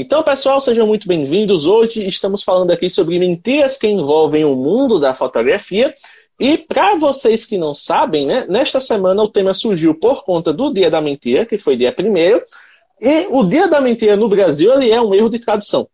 [0.00, 1.66] Então, pessoal, sejam muito bem-vindos.
[1.66, 5.92] Hoje estamos falando aqui sobre mentiras que envolvem o mundo da fotografia.
[6.38, 10.72] E para vocês que não sabem, né, nesta semana o tema surgiu por conta do
[10.72, 12.16] Dia da Mentira, que foi dia 1
[13.00, 15.88] e o Dia da Mentira no Brasil ele é um erro de tradução.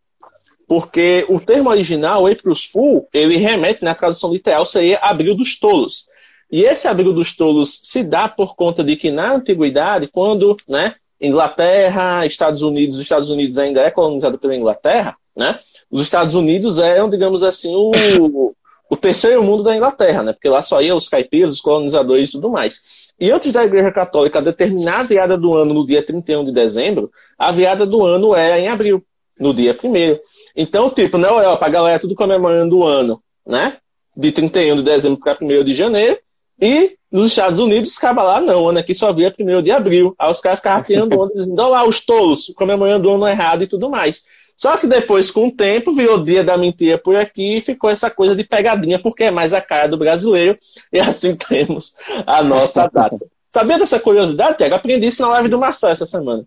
[0.67, 6.05] Porque o termo original, April's Fool, ele remete, na tradução literal, seria Abril dos Tolos.
[6.51, 10.93] E esse Abril dos Tolos se dá por conta de que na antiguidade, quando né,
[11.19, 15.59] Inglaterra, Estados Unidos, os Estados Unidos ainda é colonizado pela Inglaterra, né?
[15.89, 17.91] Os Estados Unidos eram, digamos assim, o,
[18.89, 20.33] o terceiro mundo da Inglaterra, né?
[20.33, 23.05] Porque lá só iam os caipiras, os colonizadores e tudo mais.
[23.19, 27.09] E antes da Igreja Católica determinar a virada do ano no dia 31 de dezembro,
[27.37, 29.03] a virada do ano era em abril,
[29.39, 30.19] no dia 1
[30.55, 33.77] Então, tipo, na Europa, a galera tudo comemorando o ano, né?
[34.15, 36.19] De 31 de dezembro para 1 de janeiro.
[36.59, 40.13] E nos Estados Unidos, acaba lá, não, o ano aqui só via primeiro de abril.
[40.19, 43.63] Aí os caras ficavam criando onda, dizendo, olha lá, os tolos, comemorando o ano errado
[43.63, 44.23] e tudo mais.
[44.57, 48.09] Só que depois, com o tempo, virou dia da mentira por aqui e ficou essa
[48.09, 50.57] coisa de pegadinha, porque é mais a cara do brasileiro,
[50.91, 53.17] e assim temos a nossa data.
[53.49, 54.75] Sabia dessa curiosidade, Tiago?
[54.75, 56.43] Aprendi isso na live do Marcel essa semana.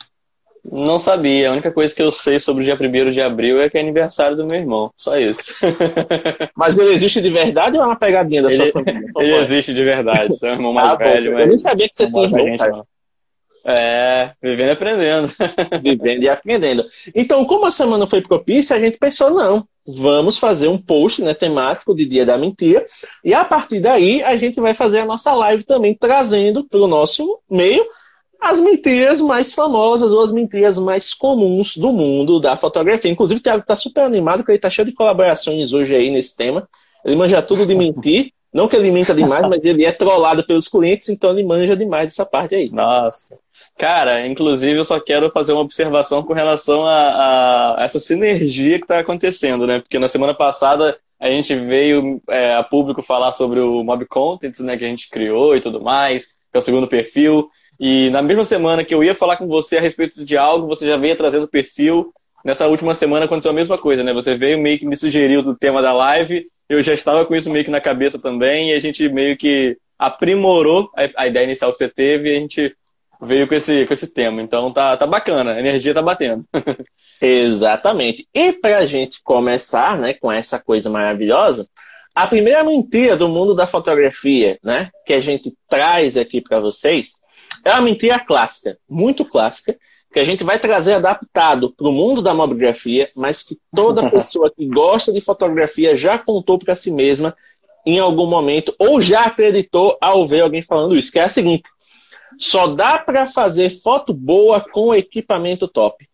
[0.70, 1.48] Não sabia.
[1.48, 3.80] A única coisa que eu sei sobre o dia 1 de abril é que é
[3.80, 4.92] aniversário do meu irmão.
[4.96, 5.54] Só isso.
[6.54, 9.08] mas ele existe de verdade ou é uma pegadinha da ele, sua família?
[9.18, 10.38] ele existe de verdade.
[10.38, 11.32] Seu irmão mais ah, velho.
[11.32, 12.86] Mas eu nem sabia que você tinha irmão.
[13.64, 15.32] É, vivendo e aprendendo.
[15.82, 16.86] vivendo e aprendendo.
[17.14, 21.34] Então, como a semana foi propícia, a gente pensou, não, vamos fazer um post né,
[21.34, 22.84] temático de Dia da Mentira.
[23.24, 26.86] E a partir daí, a gente vai fazer a nossa live também, trazendo para o
[26.86, 27.84] nosso meio
[28.40, 33.10] as mentiras mais famosas ou as mentiras mais comuns do mundo da fotografia.
[33.10, 36.36] Inclusive, o Thiago está super animado, porque ele está cheio de colaborações hoje aí nesse
[36.36, 36.68] tema.
[37.04, 38.32] Ele manja tudo de mentir.
[38.52, 42.08] Não que ele minta demais, mas ele é trollado pelos clientes, então ele manja demais
[42.08, 42.70] dessa parte aí.
[42.70, 43.38] Nossa.
[43.76, 48.84] Cara, inclusive eu só quero fazer uma observação com relação a, a essa sinergia que
[48.84, 49.80] está acontecendo, né?
[49.80, 54.60] Porque na semana passada a gente veio é, a público falar sobre o Mob Contents,
[54.60, 57.48] né, que a gente criou e tudo mais, que é o segundo perfil.
[57.78, 60.86] E na mesma semana que eu ia falar com você a respeito de algo, você
[60.86, 62.12] já veio trazendo o perfil.
[62.44, 64.12] Nessa última semana aconteceu a mesma coisa, né?
[64.12, 67.50] Você veio meio que me sugeriu do tema da live, eu já estava com isso
[67.50, 71.78] meio que na cabeça também, e a gente meio que aprimorou a, ideia inicial que
[71.78, 72.76] você teve e a gente
[73.20, 74.40] veio com esse, com esse tema.
[74.40, 76.44] Então tá, tá bacana, a energia tá batendo.
[77.20, 78.28] Exatamente.
[78.32, 81.68] E para a gente começar né, com essa coisa maravilhosa,
[82.14, 87.12] a primeira mentira do mundo da fotografia né, que a gente traz aqui para vocês
[87.64, 89.76] é uma mentira clássica, muito clássica,
[90.12, 94.50] que a gente vai trazer adaptado para o mundo da mobigrafia, mas que toda pessoa
[94.50, 97.36] que gosta de fotografia já contou para si mesma
[97.84, 101.64] em algum momento, ou já acreditou ao ver alguém falando isso, que é a seguinte:
[102.38, 106.08] só dá para fazer foto boa com equipamento top.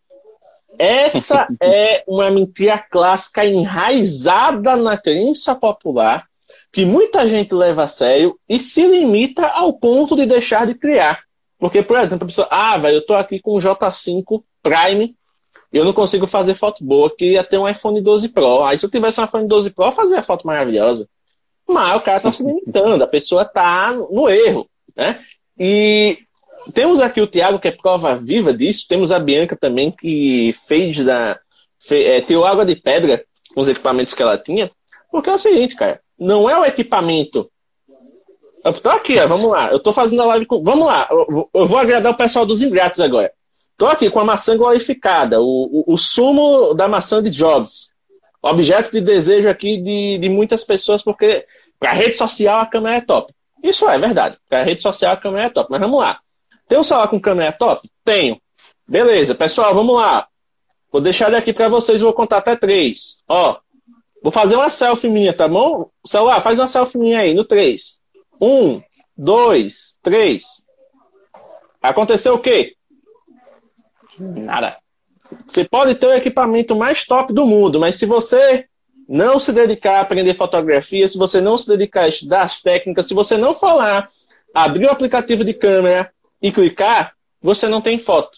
[0.77, 6.25] Essa é uma mentira clássica enraizada na crença popular
[6.71, 11.24] que muita gente leva a sério e se limita ao ponto de deixar de criar.
[11.65, 15.15] Porque, por exemplo, a pessoa, ah, velho, eu tô aqui com o J5 Prime,
[15.73, 18.63] eu não consigo fazer foto boa, queria ter um iPhone 12 Pro.
[18.63, 21.09] Aí se eu tivesse um iPhone 12 Pro, eu fazia foto maravilhosa.
[21.67, 25.19] Mas o cara tá se limitando, a pessoa tá no erro, né?
[25.57, 26.19] E
[26.71, 31.03] temos aqui o Thiago, que é prova viva disso, temos a Bianca também, que fez
[31.03, 31.39] da.
[31.79, 33.25] Fez, é, água de pedra
[33.55, 34.69] com os equipamentos que ela tinha.
[35.09, 37.49] Porque é o seguinte, cara, não é o equipamento
[38.73, 39.71] tô aqui, ó, vamos lá.
[39.71, 40.63] Eu tô fazendo a live com.
[40.63, 43.31] Vamos lá, eu, eu vou agradar o pessoal dos ingratos agora.
[43.77, 47.89] Tô aqui com a maçã glorificada, o, o, o sumo da maçã de Jobs.
[48.41, 51.45] Objeto de desejo aqui de, de muitas pessoas, porque
[51.79, 53.33] para rede social a câmera é top.
[53.61, 54.37] Isso é verdade.
[54.47, 55.69] Para rede social a câmera é top.
[55.71, 56.19] Mas vamos lá.
[56.67, 57.89] Tem um celular com câmera top?
[58.03, 58.39] Tenho.
[58.87, 60.27] Beleza, pessoal, vamos lá.
[60.91, 63.17] Vou deixar ele aqui para vocês, vou contar até três.
[63.27, 63.57] Ó,
[64.21, 65.89] vou fazer uma selfie minha, tá bom?
[66.03, 67.99] O celular, faz uma selfie minha aí, no três.
[68.45, 68.79] Um,
[69.17, 70.63] dois, três.
[71.81, 72.75] Aconteceu o quê?
[74.19, 74.77] Nada.
[75.47, 78.67] Você pode ter o equipamento mais top do mundo, mas se você
[79.09, 83.07] não se dedicar a aprender fotografia, se você não se dedicar a estudar as técnicas,
[83.07, 84.11] se você não falar,
[84.53, 88.37] abrir o aplicativo de câmera e clicar, você não tem foto.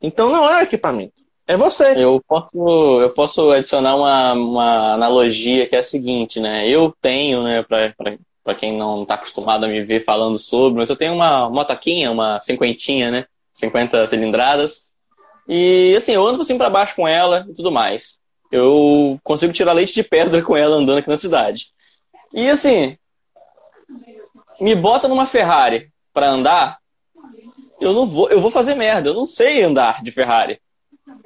[0.00, 1.12] Então não é equipamento.
[1.46, 1.92] É você.
[2.02, 6.66] Eu posso, eu posso adicionar uma, uma analogia que é a seguinte, né?
[6.66, 7.94] Eu tenho, né, para
[8.58, 12.40] quem não está acostumado a me ver falando sobre, mas eu tenho uma motoquinha, uma
[12.40, 13.26] cinquentinha, né?
[13.52, 14.90] 50 cilindradas.
[15.48, 18.18] E assim, eu ando assim para baixo com ela e tudo mais.
[18.50, 21.68] Eu consigo tirar leite de pedra com ela andando aqui na cidade.
[22.34, 22.96] E assim,
[24.60, 26.78] me bota numa Ferrari para andar,
[27.80, 29.08] eu não vou, eu vou fazer merda.
[29.08, 30.60] Eu não sei andar de Ferrari.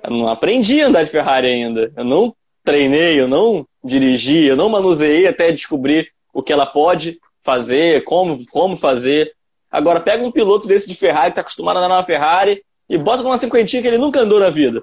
[0.02, 1.92] Eu não aprendi a andar de Ferrari ainda.
[1.96, 2.34] Eu não
[2.64, 8.44] treinei, eu não dirigi, eu não manuseei até descobrir o que ela pode fazer, como,
[8.48, 9.32] como fazer.
[9.70, 12.98] Agora, pega um piloto desse de Ferrari, que está acostumado a andar numa Ferrari, e
[12.98, 14.82] bota numa cinquentinha que ele nunca andou na vida.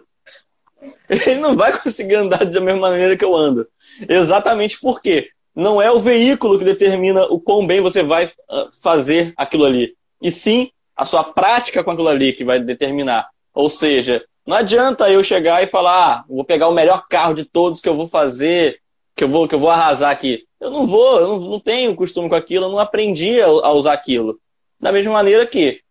[1.08, 3.68] Ele não vai conseguir andar da mesma maneira que eu ando.
[4.10, 9.34] Exatamente porque não é o veículo que determina o quão bem você vai ah, fazer
[9.38, 9.96] aquilo ali.
[10.22, 13.30] E sim a sua prática com aquilo ali que vai determinar.
[13.54, 17.46] Ou seja, não adianta eu chegar e falar, ah, vou pegar o melhor carro de
[17.46, 18.80] todos que eu vou fazer,
[19.15, 20.45] que eu vou, que eu vou arrasar aqui.
[20.60, 23.71] Eu não vou, eu não, não tenho costume com aquilo, eu não aprendi a, a
[23.74, 24.39] usar aquilo.
[24.80, 25.81] Da mesma maneira que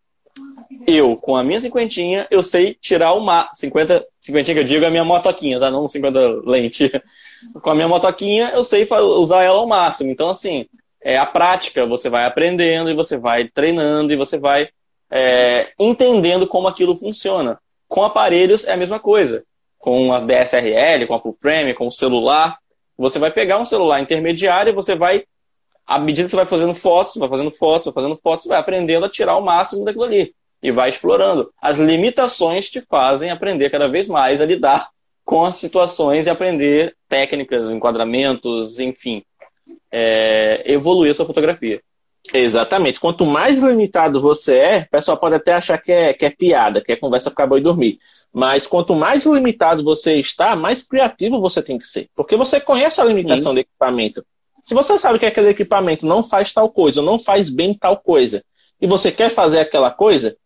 [0.87, 4.87] eu, com a minha cinquentinha, eu sei tirar uma 50, cinquentinha que eu digo é
[4.87, 5.71] a minha motoquinha, tá?
[5.71, 6.91] Não 50 lente.
[7.61, 10.09] Com a minha motoquinha, eu sei usar ela ao máximo.
[10.09, 10.65] Então, assim,
[11.01, 14.69] é a prática, você vai aprendendo e você vai treinando e você vai
[15.11, 17.59] é, entendendo como aquilo funciona.
[17.87, 19.43] Com aparelhos é a mesma coisa.
[19.77, 22.57] Com a DSRL, com a full frame, com o celular,
[22.97, 25.23] você vai pegar um celular intermediário e você vai,
[25.85, 29.05] à medida que você vai fazendo fotos, vai fazendo fotos, vai fazendo fotos, vai aprendendo
[29.05, 30.33] a tirar o máximo daquilo ali.
[30.61, 31.51] E vai explorando.
[31.61, 34.89] As limitações te fazem aprender cada vez mais a lidar
[35.25, 39.23] com as situações e aprender técnicas, enquadramentos, enfim.
[39.91, 41.81] É, evoluir a sua fotografia.
[42.31, 42.99] Exatamente.
[42.99, 46.81] Quanto mais limitado você é, o pessoal pode até achar que é, que é piada,
[46.81, 47.99] que é conversa para boi dormir.
[48.31, 52.09] Mas quanto mais limitado você está, mais criativo você tem que ser.
[52.15, 53.55] Porque você conhece a limitação Sim.
[53.55, 54.25] do equipamento.
[54.63, 58.43] Se você sabe que aquele equipamento não faz tal coisa, não faz bem tal coisa,
[58.79, 60.37] e você quer fazer aquela coisa,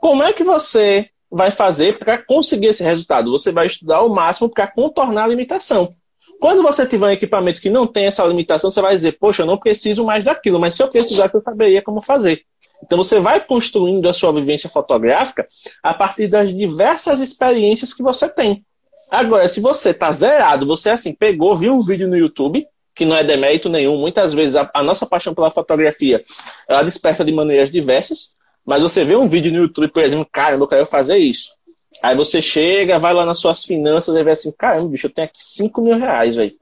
[0.00, 3.30] como é que você vai fazer para conseguir esse resultado?
[3.30, 5.94] Você vai estudar o máximo para contornar a limitação.
[6.40, 9.46] Quando você tiver um equipamento que não tem essa limitação, você vai dizer, poxa, eu
[9.46, 12.42] não preciso mais daquilo, mas se eu precisasse, eu saberia como fazer.
[12.82, 15.46] Então você vai construindo a sua vivência fotográfica
[15.82, 18.64] a partir das diversas experiências que você tem.
[19.10, 23.16] Agora, se você está zerado, você assim, pegou, viu um vídeo no YouTube, que não
[23.16, 26.24] é demérito nenhum, muitas vezes a, a nossa paixão pela fotografia,
[26.68, 28.34] ela desperta de maneiras diversas,
[28.64, 31.55] mas você vê um vídeo no YouTube, por exemplo, cara, eu quero fazer isso.
[32.02, 35.26] Aí você chega, vai lá nas suas finanças e vê assim, caramba, bicho, eu tenho
[35.26, 36.54] aqui 5 mil reais, velho.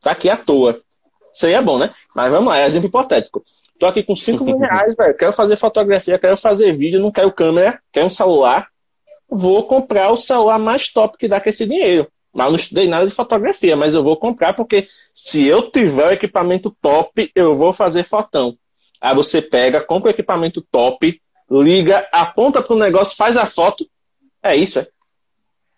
[0.00, 0.80] Tá aqui à toa.
[1.34, 1.92] Isso aí é bom, né?
[2.14, 3.42] Mas vamos lá, é exemplo hipotético.
[3.78, 5.16] Tô aqui com 5 mil reais, velho.
[5.16, 8.68] Quero fazer fotografia, quero fazer vídeo, não quero câmera, quero um celular.
[9.28, 12.06] Vou comprar o celular mais top que dá com esse dinheiro.
[12.32, 16.12] Mas não estudei nada de fotografia, mas eu vou comprar porque se eu tiver o
[16.12, 18.56] equipamento top, eu vou fazer fotão.
[19.00, 21.20] Aí você pega, compra o equipamento top,
[21.50, 23.88] liga, aponta para o negócio, faz a foto,
[24.42, 24.88] é isso, é.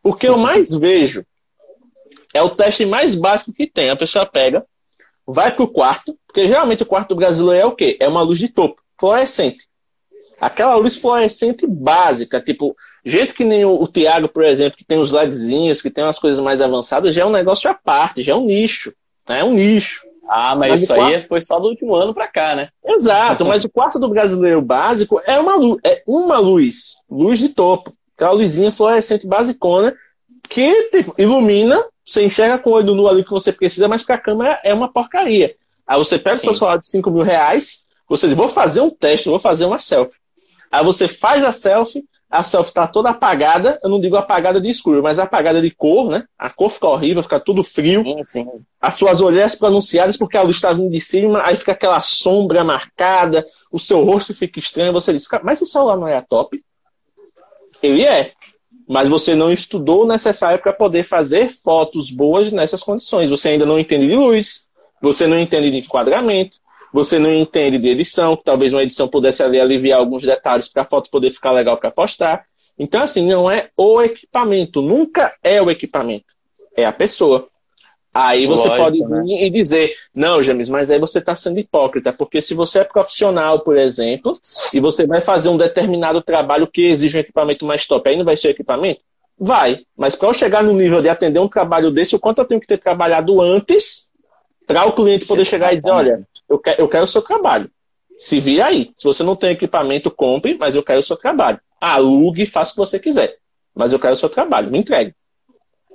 [0.02, 1.24] O que eu mais vejo
[2.34, 3.90] é o teste mais básico que tem.
[3.90, 4.64] A pessoa pega,
[5.26, 7.96] vai para o quarto, porque geralmente o quarto do brasileiro é o quê?
[8.00, 9.68] É uma luz de topo, fluorescente.
[10.40, 14.98] Aquela luz fluorescente básica, tipo, jeito que nem o, o Tiago, por exemplo, que tem
[14.98, 18.32] os LEDzinhos, que tem umas coisas mais avançadas, já é um negócio à parte, já
[18.32, 18.92] é um nicho.
[19.28, 19.40] Né?
[19.40, 20.02] É um nicho.
[20.28, 21.14] Ah, mas, mas isso quarto...
[21.14, 22.70] aí foi só do último ano para cá, né?
[22.84, 27.50] Exato, mas o quarto do brasileiro básico é uma luz, é uma luz, luz de
[27.50, 27.92] topo.
[28.22, 29.92] Aquela luzinha fluorescente basicona
[30.48, 34.14] que tipo, ilumina, você enxerga com o olho nu ali que você precisa, mas para
[34.14, 35.56] a câmera é uma porcaria.
[35.84, 36.42] Aí você pega Sim.
[36.42, 39.64] o seu celular de 5 mil reais, você diz, vou fazer um teste, vou fazer
[39.64, 40.14] uma selfie.
[40.70, 44.68] Aí você faz a selfie, a selfie está toda apagada, eu não digo apagada de
[44.68, 46.24] escuro, mas apagada de cor, né?
[46.38, 48.04] A cor fica horrível, fica tudo frio.
[48.04, 48.46] Sim, sim.
[48.80, 52.62] As suas olheiras pronunciadas porque a luz está vindo de cima, aí fica aquela sombra
[52.62, 56.62] marcada, o seu rosto fica estranho, você diz, mas esse celular não é a top?
[57.82, 58.32] Ele é.
[58.88, 63.30] Mas você não estudou o necessário para poder fazer fotos boas nessas condições.
[63.30, 64.66] Você ainda não entende de luz,
[65.00, 66.58] você não entende de enquadramento,
[66.92, 70.82] você não entende de edição, que talvez uma edição pudesse ali aliviar alguns detalhes para
[70.82, 72.44] a foto poder ficar legal para postar.
[72.78, 76.26] Então, assim, não é o equipamento, nunca é o equipamento,
[76.76, 77.48] é a pessoa.
[78.14, 79.22] Aí você Lógico, pode né?
[79.22, 79.46] vir né?
[79.46, 83.60] e dizer, não, James, mas aí você está sendo hipócrita, porque se você é profissional,
[83.60, 84.32] por exemplo,
[84.74, 88.24] e você vai fazer um determinado trabalho que exige um equipamento mais top, aí não
[88.24, 89.00] vai ser equipamento?
[89.38, 89.86] Vai.
[89.96, 92.60] Mas para eu chegar no nível de atender um trabalho desse, o quanto eu tenho
[92.60, 94.06] que ter trabalhado antes
[94.66, 97.70] para o cliente poder chegar e dizer, olha, eu quero, eu quero o seu trabalho.
[98.18, 98.92] Se vira aí.
[98.96, 101.58] Se você não tem equipamento, compre, mas eu quero o seu trabalho.
[101.80, 103.36] Alugue, faça o que você quiser.
[103.74, 105.14] Mas eu quero o seu trabalho, me entregue.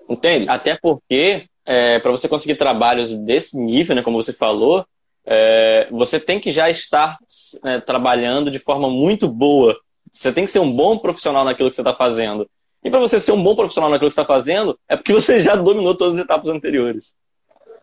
[0.09, 0.49] Entende?
[0.49, 4.85] Até porque, é, para você conseguir trabalhos desse nível, né, como você falou,
[5.25, 7.17] é, você tem que já estar
[7.65, 9.77] é, trabalhando de forma muito boa.
[10.09, 12.49] Você tem que ser um bom profissional naquilo que você está fazendo.
[12.81, 15.41] E para você ser um bom profissional naquilo que você está fazendo, é porque você
[15.41, 17.13] já dominou todas as etapas anteriores.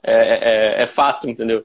[0.03, 0.39] É, é,
[0.79, 1.63] é, é fato, entendeu?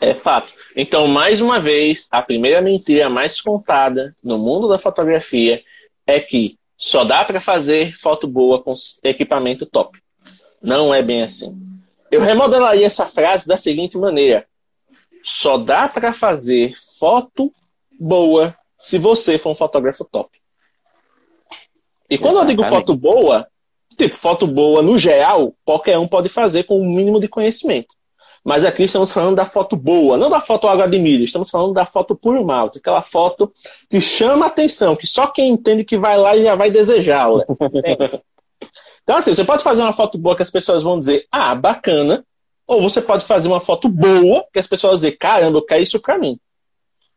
[0.00, 0.48] É fato.
[0.74, 5.62] Então, mais uma vez, a primeira mentira mais contada no mundo da fotografia
[6.06, 9.98] é que só dá para fazer foto boa com equipamento top.
[10.62, 11.56] Não é bem assim.
[12.10, 14.46] Eu remodelaria essa frase da seguinte maneira:
[15.22, 17.52] só dá para fazer foto
[17.98, 20.38] boa se você for um fotógrafo top.
[22.08, 22.58] E quando Exatamente.
[22.58, 23.46] eu digo foto boa,
[23.96, 27.94] tipo, foto boa no geral, qualquer um pode fazer com o um mínimo de conhecimento.
[28.42, 31.74] Mas aqui estamos falando da foto boa, não da foto água de milho, estamos falando
[31.74, 33.52] da foto puro malte, aquela foto
[33.88, 37.44] que chama atenção, que só quem entende que vai lá já vai desejá-la.
[39.10, 42.24] então, assim, você pode fazer uma foto boa que as pessoas vão dizer, ah, bacana,
[42.64, 45.82] ou você pode fazer uma foto boa que as pessoas vão dizer, caramba, eu quero
[45.82, 46.38] isso pra mim.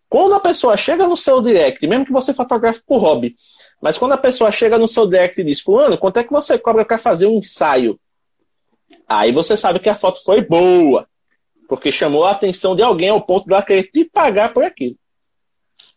[0.10, 3.36] Quando a pessoa chega no seu direct, mesmo que você fotografe por hobby,
[3.80, 6.58] mas quando a pessoa chega no seu direct e diz, fulano, quanto é que você
[6.58, 8.00] cobra para fazer um ensaio?
[9.08, 11.08] Aí você sabe que a foto foi boa.
[11.70, 14.96] Porque chamou a atenção de alguém ao ponto de ela querer te pagar por aquilo.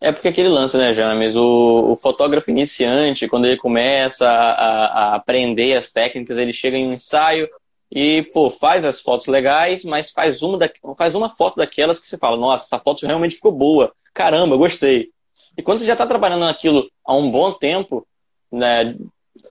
[0.01, 1.35] É porque aquele lance, né, James?
[1.37, 6.89] O, o fotógrafo iniciante, quando ele começa a, a, aprender as técnicas, ele chega em
[6.89, 7.49] um ensaio
[7.91, 12.07] e, pô, faz as fotos legais, mas faz uma, da, faz uma foto daquelas que
[12.07, 13.93] você fala, nossa, essa foto realmente ficou boa.
[14.13, 15.11] Caramba, gostei.
[15.57, 18.07] E quando você já está trabalhando naquilo há um bom tempo,
[18.53, 18.95] né,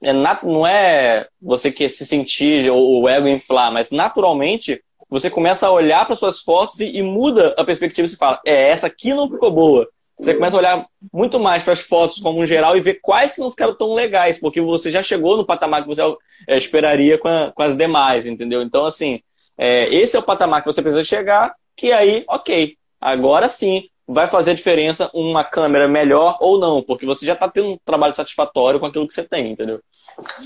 [0.02, 5.66] é não é você que se sentir ou o ego inflar, mas naturalmente você começa
[5.66, 8.06] a olhar para suas fotos e, e, muda a perspectiva.
[8.06, 9.88] Você fala, é, essa aqui não ficou boa.
[10.18, 13.32] Você começa a olhar muito mais para as fotos como um geral e ver quais
[13.32, 16.00] que não ficaram tão legais, porque você já chegou no patamar que você
[16.48, 18.62] é, esperaria com, a, com, as demais, entendeu?
[18.62, 19.20] Então, assim,
[19.58, 24.28] é, esse é o patamar que você precisa chegar, que aí, ok, agora sim vai
[24.28, 28.80] fazer diferença uma câmera melhor ou não, porque você já está tendo um trabalho satisfatório
[28.80, 29.80] com aquilo que você tem, entendeu?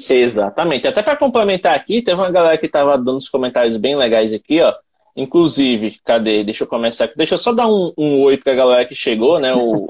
[0.09, 0.89] Exatamente.
[0.89, 4.61] Até para complementar aqui, teve uma galera que estava dando uns comentários bem legais aqui,
[4.61, 4.75] ó.
[5.17, 6.45] Inclusive, cadê?
[6.45, 7.17] Deixa eu começar aqui.
[7.17, 9.55] Deixa eu só dar um, um oi para a galera que chegou, né?
[9.55, 9.87] O,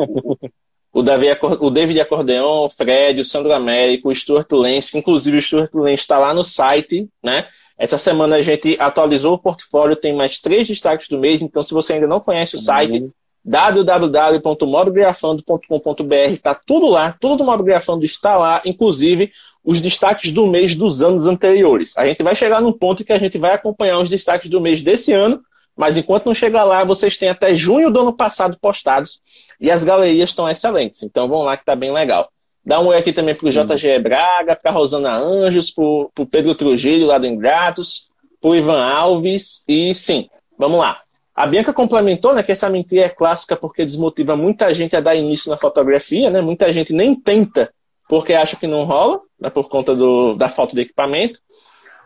[0.93, 1.27] o, Davi,
[1.61, 5.75] o David Acordeon, o Fred, o Sandro Américo, o Stuart Lenz, que inclusive o Stuart
[5.75, 7.47] Lenz está lá no site, né?
[7.79, 11.73] Essa semana a gente atualizou o portfólio, tem mais três destaques do mês, então se
[11.73, 12.59] você ainda não conhece Sim.
[12.59, 13.11] o site,
[13.43, 19.33] www.mobigrafando.com.br, está tudo lá, tudo do Mobigrafando está lá, inclusive
[19.65, 21.97] os destaques do mês dos anos anteriores.
[21.97, 24.83] A gente vai chegar num ponto que a gente vai acompanhar os destaques do mês
[24.83, 25.41] desse ano,
[25.77, 29.21] mas enquanto não chegar lá, vocês têm até junho do ano passado postados
[29.61, 31.03] e as galerias estão excelentes.
[31.03, 32.31] Então vão lá que tá bem legal.
[32.65, 36.55] Dá um oi aqui também para o JG Braga, para Rosana Anjos, para o Pedro
[36.55, 38.09] Trujillo lá do Ingratos,
[38.41, 41.01] para o Ivan Alves e sim, vamos lá.
[41.35, 45.15] A Bianca complementou né, que essa mentira é clássica porque desmotiva muita gente a dar
[45.15, 46.43] início na fotografia, né?
[46.43, 47.73] Muita gente nem tenta
[48.09, 51.41] porque acha que não rola, né, por conta do, da falta de equipamento.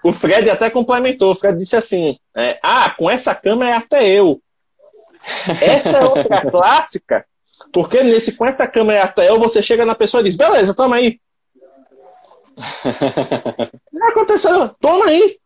[0.02, 4.08] O Fred até complementou, o Fred disse assim: é, Ah, com essa câmera é até
[4.08, 4.40] eu.
[5.62, 7.24] Essa é outra clássica,
[7.72, 10.74] porque nesse com essa câmera é até eu, você chega na pessoa e diz: Beleza,
[10.74, 11.18] toma aí.
[13.90, 15.38] Não aconteceu, toma aí.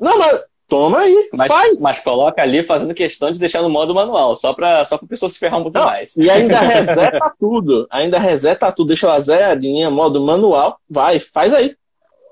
[0.00, 1.80] Não, mas Toma aí, mas, faz.
[1.80, 5.28] Mas coloca ali fazendo questão de deixar no modo manual, só para só a pessoa
[5.28, 6.16] se ferrar um pouco mais.
[6.16, 7.86] E ainda reseta tudo.
[7.88, 10.78] Ainda reseta tudo, deixa ela zeradinha, modo manual.
[10.90, 11.76] Vai, faz aí.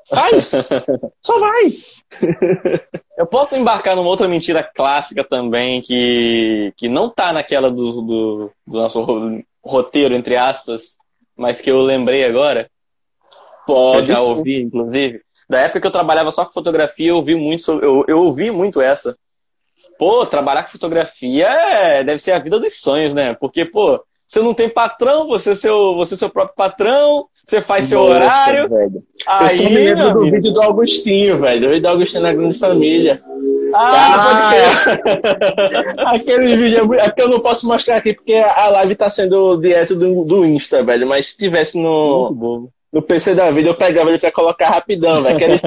[0.08, 0.50] Faz!
[1.22, 1.72] só vai!
[3.16, 8.50] Eu posso embarcar numa outra mentira clássica também, que, que não tá naquela do, do,
[8.66, 10.96] do nosso roteiro, entre aspas,
[11.36, 12.68] mas que eu lembrei agora.
[13.64, 14.10] Pode.
[14.10, 17.62] Eu já ouvi, inclusive da época que eu trabalhava só com fotografia, eu ouvi muito
[17.62, 19.16] sobre, eu, eu ouvi muito essa.
[19.98, 23.34] Pô, trabalhar com fotografia é, deve ser a vida dos sonhos, né?
[23.34, 27.60] Porque, pô, você não tem patrão, você é seu, você é seu próprio patrão, você
[27.60, 28.68] faz seu Nossa, horário.
[28.68, 29.02] Velho.
[29.26, 31.66] Aí, eu só me lembro do vídeo do Augustinho, velho.
[31.66, 33.22] O vídeo do Augustinho na grande família.
[33.74, 38.94] Ah, ah Aquele vídeo é, é que eu não posso mostrar aqui porque a live
[38.94, 41.06] tá sendo direto do, do Insta, velho.
[41.06, 45.36] Mas se tivesse no, no PC da vida, eu pegava ele pra colocar rapidão, velho.
[45.36, 45.60] Que ele,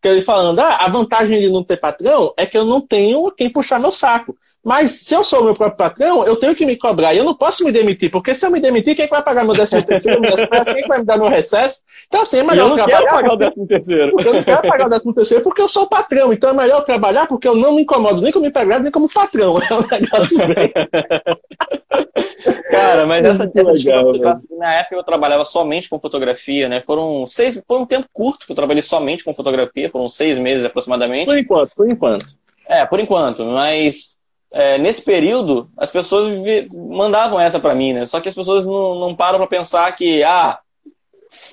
[0.00, 3.28] que ele falando, ah, a vantagem de não ter patrão é que eu não tenho
[3.32, 4.36] quem puxar meu saco.
[4.62, 7.14] Mas se eu sou o meu próprio patrão, eu tenho que me cobrar.
[7.14, 9.42] E eu não posso me demitir, porque se eu me demitir, quem é vai pagar
[9.44, 11.80] meu décimo terceiro, minhas peças, quem é vai me dar meu recesso?
[12.06, 12.98] Então, assim, é melhor eu não trabalhar.
[12.98, 14.16] Quero pagar o décimo terceiro.
[14.20, 16.32] Eu não quero pagar o décimo terceiro porque eu sou o patrão.
[16.32, 19.58] Então é melhor trabalhar porque eu não me incomodo nem como empregado, nem como patrão.
[19.70, 20.72] É um negócio bem.
[22.70, 24.12] Cara, mas essa, essa legal,
[24.50, 26.82] na época eu trabalhava somente com fotografia, né?
[26.84, 30.64] Foram seis, foi um tempo curto que eu trabalhei somente com fotografia, foram seis meses
[30.64, 31.26] aproximadamente.
[31.26, 32.26] Por enquanto, por enquanto.
[32.68, 33.44] É, por enquanto.
[33.44, 34.16] Mas
[34.52, 36.26] é, nesse período, as pessoas
[36.72, 38.06] mandavam essa para mim, né?
[38.06, 40.58] Só que as pessoas não, não param para pensar que, ah,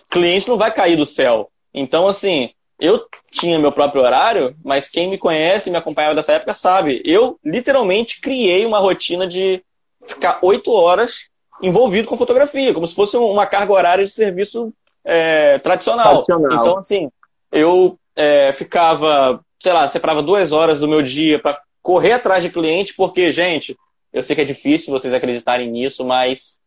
[0.10, 1.50] cliente não vai cair do céu.
[1.74, 2.50] Então, assim,
[2.80, 7.02] eu tinha meu próprio horário, mas quem me conhece, me acompanhava dessa época, sabe.
[7.06, 9.64] Eu literalmente criei uma rotina de
[10.06, 11.28] ficar oito horas
[11.62, 14.74] envolvido com fotografia, como se fosse uma carga horária de serviço
[15.04, 16.24] é, tradicional.
[16.24, 16.62] tradicional.
[16.62, 17.10] Então, assim,
[17.52, 22.50] eu é, ficava, sei lá, separava duas horas do meu dia para correr atrás de
[22.50, 23.78] cliente, porque, gente,
[24.12, 26.60] eu sei que é difícil vocês acreditarem nisso, mas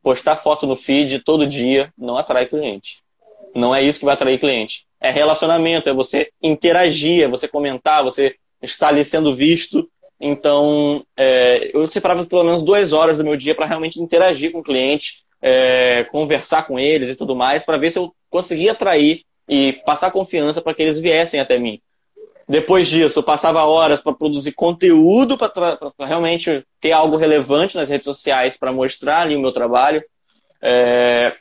[0.00, 3.02] postar foto no feed todo dia não atrai cliente.
[3.52, 4.86] Não é isso que vai atrair cliente.
[5.00, 11.70] É relacionamento, é você interagir, é você comentar, você estar ali sendo visto então, é,
[11.74, 15.24] eu separava pelo menos duas horas do meu dia para realmente interagir com o cliente,
[15.42, 20.12] é, conversar com eles e tudo mais, para ver se eu conseguia atrair e passar
[20.12, 21.80] confiança para que eles viessem até mim.
[22.48, 28.04] Depois disso, eu passava horas para produzir conteúdo, para realmente ter algo relevante nas redes
[28.04, 30.02] sociais para mostrar ali o meu trabalho.
[30.60, 31.34] É,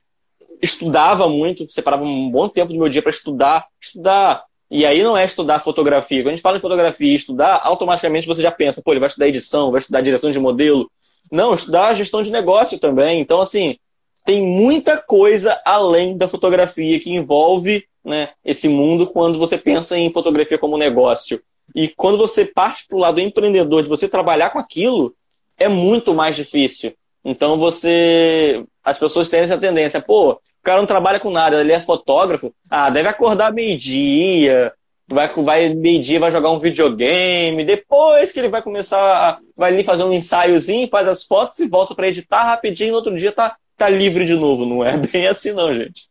[0.62, 4.43] estudava muito, separava um bom tempo do meu dia para estudar, estudar
[4.74, 6.24] e aí não é estudar fotografia.
[6.24, 9.07] Quando a gente fala em fotografia e estudar, automaticamente você já pensa, pô, ele vai
[9.07, 10.89] estudar edição, vai estudar direção de modelo.
[11.31, 13.22] Não, estudar gestão de negócio também.
[13.22, 13.77] Então, assim,
[14.25, 20.12] tem muita coisa além da fotografia que envolve né, esse mundo quando você pensa em
[20.12, 21.41] fotografia como negócio.
[21.74, 25.13] E quando você parte para o lado empreendedor, de você trabalhar com aquilo,
[25.57, 26.93] é muito mais difícil.
[27.24, 28.63] Então você.
[28.83, 32.53] As pessoas têm essa tendência, pô, o cara não trabalha com nada, ele é fotógrafo.
[32.69, 34.74] Ah, deve acordar meio-dia,
[35.07, 37.63] vai, vai meio-dia, vai jogar um videogame.
[37.63, 41.95] Depois que ele vai começar, vai ali fazer um ensaiozinho, faz as fotos e volta
[41.95, 42.91] para editar rapidinho.
[42.91, 44.65] No outro dia tá, tá livre de novo.
[44.65, 46.10] Não é bem assim, não, gente.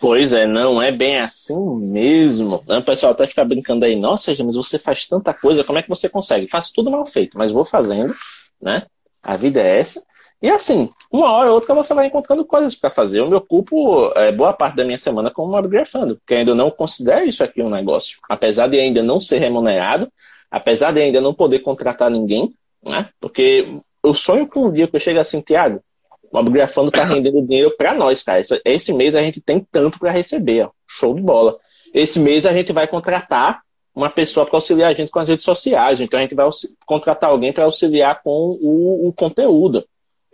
[0.00, 2.64] Pois é, não é bem assim mesmo.
[2.66, 5.90] O pessoal até fica brincando aí, nossa, mas você faz tanta coisa, como é que
[5.90, 6.48] você consegue?
[6.48, 8.14] Faço tudo mal feito, mas vou fazendo,
[8.60, 8.84] né?
[9.22, 10.02] A vida é essa.
[10.42, 13.20] E assim, uma hora ou outra você vai encontrando coisas para fazer.
[13.20, 17.26] Eu me ocupo é, boa parte da minha semana como mobigrafando, porque ainda não considero
[17.26, 18.18] isso aqui um negócio.
[18.26, 20.10] Apesar de ainda não ser remunerado,
[20.50, 23.10] apesar de ainda não poder contratar ninguém, né?
[23.20, 25.82] Porque eu sonho com um dia que eu chegue assim, Tiago,
[26.30, 28.40] o mobigrafando tá rendendo dinheiro para nós, cara.
[28.40, 30.70] Esse, esse, mês a gente tem tanto para receber, ó.
[30.86, 31.58] show de bola.
[31.92, 33.62] Esse mês a gente vai contratar
[33.94, 36.00] uma pessoa para auxiliar a gente com as redes sociais.
[36.00, 36.48] Então a gente vai
[36.86, 39.84] contratar alguém para auxiliar com o, o conteúdo.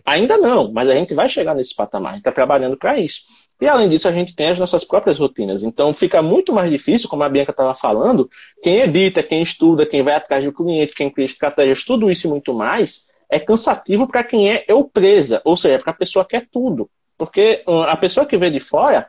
[0.04, 3.22] Ainda não, mas a gente vai chegar nesse patamar, a gente está trabalhando para isso.
[3.60, 5.62] E além disso, a gente tem as nossas próprias rotinas.
[5.62, 8.30] Então fica muito mais difícil, como a Bianca estava falando,
[8.62, 12.30] quem edita, quem estuda, quem vai atrás do cliente, quem cria estratégias, tudo isso e
[12.30, 16.36] muito mais, é cansativo para quem é eu presa, ou seja, para a pessoa que
[16.36, 16.88] é tudo.
[17.18, 19.08] Porque hum, a pessoa que vê de fora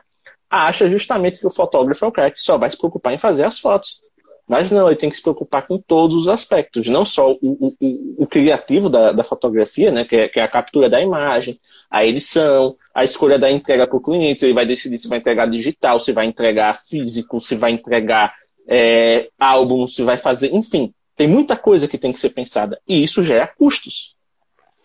[0.50, 3.44] acha justamente que o fotógrafo é o cara que só vai se preocupar em fazer
[3.44, 4.00] as fotos.
[4.48, 7.76] Mas não, ele tem que se preocupar com todos os aspectos, não só o, o,
[7.78, 11.60] o, o criativo da, da fotografia, né, que é, que é, a captura da imagem,
[11.90, 15.50] a edição, a escolha da entrega para o cliente, ele vai decidir se vai entregar
[15.50, 18.34] digital, se vai entregar físico, se vai entregar
[18.66, 23.02] é, álbum, se vai fazer, enfim, tem muita coisa que tem que ser pensada e
[23.02, 24.14] isso gera custos.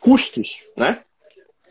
[0.02, 1.02] Custos, né?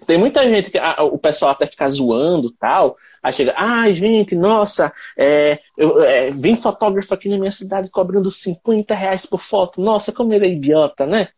[0.06, 2.96] Tem muita gente que ah, o pessoal até fica zoando tal.
[3.20, 7.90] Aí chega, ai, ah, gente, nossa, é, eu, é, vem fotógrafo aqui na minha cidade
[7.90, 9.82] cobrando 50 reais por foto.
[9.82, 11.28] Nossa, como ele é idiota, né?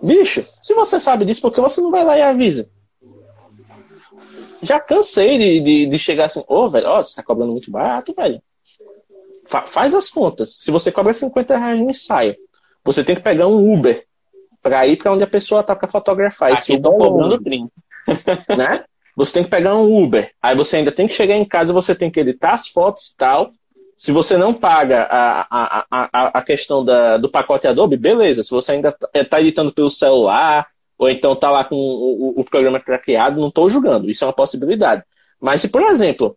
[0.00, 2.70] Bicho, se você sabe disso, por que você não vai lá e avisa?
[4.62, 7.72] Já cansei de, de, de chegar assim, ô, oh, velho, ó, você tá cobrando muito
[7.72, 8.40] barato, velho.
[9.44, 10.56] Fa faz as contas.
[10.60, 12.36] Se você cobra 50 reais no ensaio,
[12.84, 14.04] você tem que pegar um Uber
[14.62, 16.52] para ir para onde a pessoa tá para fotografar.
[16.52, 17.70] Aqui estão cobrando 30.
[18.56, 18.84] né?
[19.16, 20.30] Você tem que pegar um Uber.
[20.40, 23.16] Aí você ainda tem que chegar em casa, você tem que editar as fotos e
[23.16, 23.52] tal.
[23.96, 28.42] Se você não paga a, a, a, a questão da, do pacote Adobe, beleza.
[28.42, 30.66] Se você ainda está editando pelo celular,
[30.98, 34.10] ou então está lá com o, o programa craqueado, não estou julgando.
[34.10, 35.02] Isso é uma possibilidade.
[35.40, 36.36] Mas se, por exemplo,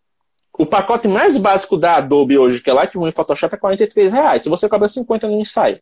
[0.58, 4.44] o pacote mais básico da Adobe hoje, que é Lightroom e Photoshop, é 43 reais.
[4.44, 5.80] Se você cobra 50 no ensaio,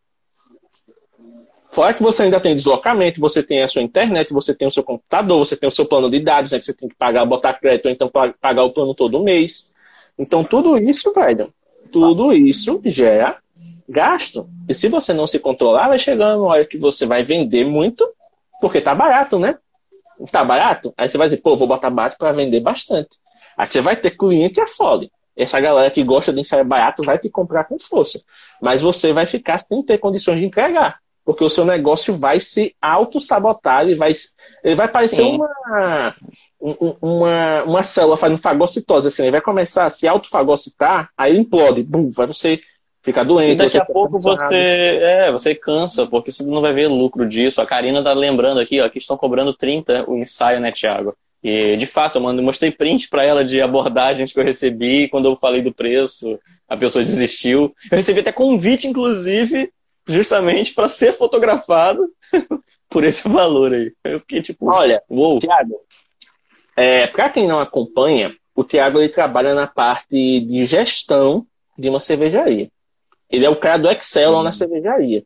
[1.73, 4.83] Fora que você ainda tem deslocamento, você tem a sua internet, você tem o seu
[4.83, 7.53] computador, você tem o seu plano de dados, né, que você tem que pagar, botar
[7.53, 9.71] crédito, ou então pagar o plano todo mês.
[10.15, 11.51] Então, tudo isso, velho,
[11.91, 13.37] tudo isso gera
[13.89, 14.47] gasto.
[14.69, 18.07] E se você não se controlar, vai chegando uma hora que você vai vender muito,
[18.61, 19.57] porque tá barato, né?
[20.31, 20.93] Tá barato?
[20.95, 23.17] Aí você vai dizer, pô, vou botar barato para vender bastante.
[23.57, 25.11] Aí você vai ter cliente a fole.
[25.35, 28.21] Essa galera que gosta de ensaio barato vai te comprar com força.
[28.61, 31.02] Mas você vai ficar sem ter condições de entregar.
[31.25, 34.13] Porque o seu negócio vai se auto-sabotar, ele vai,
[34.63, 36.15] ele vai parecer uma,
[37.01, 42.09] uma, uma célula fazendo fagocitose, assim, ele vai começar a se autofagocitar, aí implode, bum,
[42.09, 42.59] vai você
[43.03, 43.51] ficar doente.
[43.51, 47.61] E daqui a pouco você, é, você cansa, porque você não vai ver lucro disso.
[47.61, 51.15] A Karina tá lembrando aqui, ó, que estão cobrando 30 o ensaio, né, Thiago?
[51.43, 55.09] E, de fato, eu mostrei print para ela de abordagens que eu recebi.
[55.09, 57.75] Quando eu falei do preço, a pessoa desistiu.
[57.91, 59.69] Eu recebi até convite, inclusive,
[60.07, 62.09] justamente para ser fotografado
[62.89, 63.93] por esse valor aí.
[64.03, 65.39] Eu fiquei tipo, olha, uou.
[65.39, 65.79] Tiago,
[66.75, 71.45] é, para quem não acompanha, o Tiago ele trabalha na parte de gestão
[71.77, 72.69] de uma cervejaria.
[73.29, 75.23] Ele é o cara do Excel lá na cervejaria.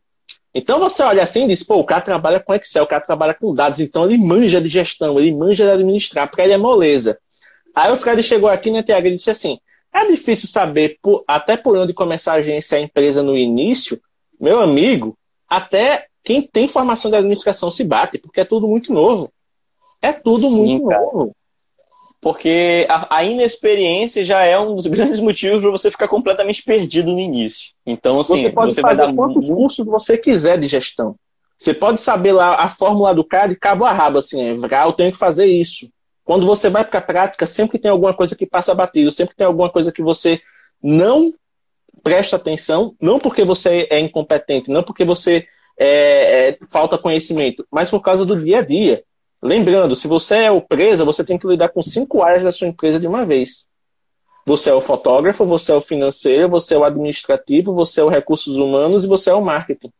[0.54, 3.34] Então você olha assim e diz, pô, o cara trabalha com Excel, o cara trabalha
[3.34, 7.20] com dados, então ele manja de gestão, ele manja de administrar, porque ele é moleza.
[7.76, 9.60] Aí o Fred chegou aqui na TH e disse assim,
[9.94, 14.02] é difícil saber por, até por onde começar a agência a empresa no início.
[14.39, 19.32] Meu amigo, até quem tem formação de administração se bate, porque é tudo muito novo.
[20.02, 21.02] É tudo Sim, muito cara.
[21.02, 21.36] novo
[22.19, 27.12] porque a, a, inexperiência já é um dos grandes motivos para você ficar completamente perdido
[27.12, 27.71] no início.
[27.86, 29.56] Então, assim, você pode você fazer vai dar quantos muito...
[29.56, 31.15] cursos você quiser de gestão.
[31.58, 34.93] Você pode saber lá a fórmula do cara de cabo a rabo, assim, ah, eu
[34.93, 35.89] tenho que fazer isso.
[36.23, 39.47] Quando você vai para a prática, sempre tem alguma coisa que passa batido, sempre tem
[39.47, 40.41] alguma coisa que você
[40.84, 41.34] não
[42.08, 45.46] presta atenção, não porque você é incompetente, não porque você
[45.78, 49.04] é, é, falta conhecimento, mas por causa do dia a dia.
[49.41, 52.67] Lembrando, se você é o presa, você tem que lidar com cinco áreas da sua
[52.67, 53.67] empresa de uma vez.
[54.46, 58.10] Você é o fotógrafo, você é o financeiro, você é o administrativo, você é o
[58.10, 59.91] recursos humanos e você é o marketing.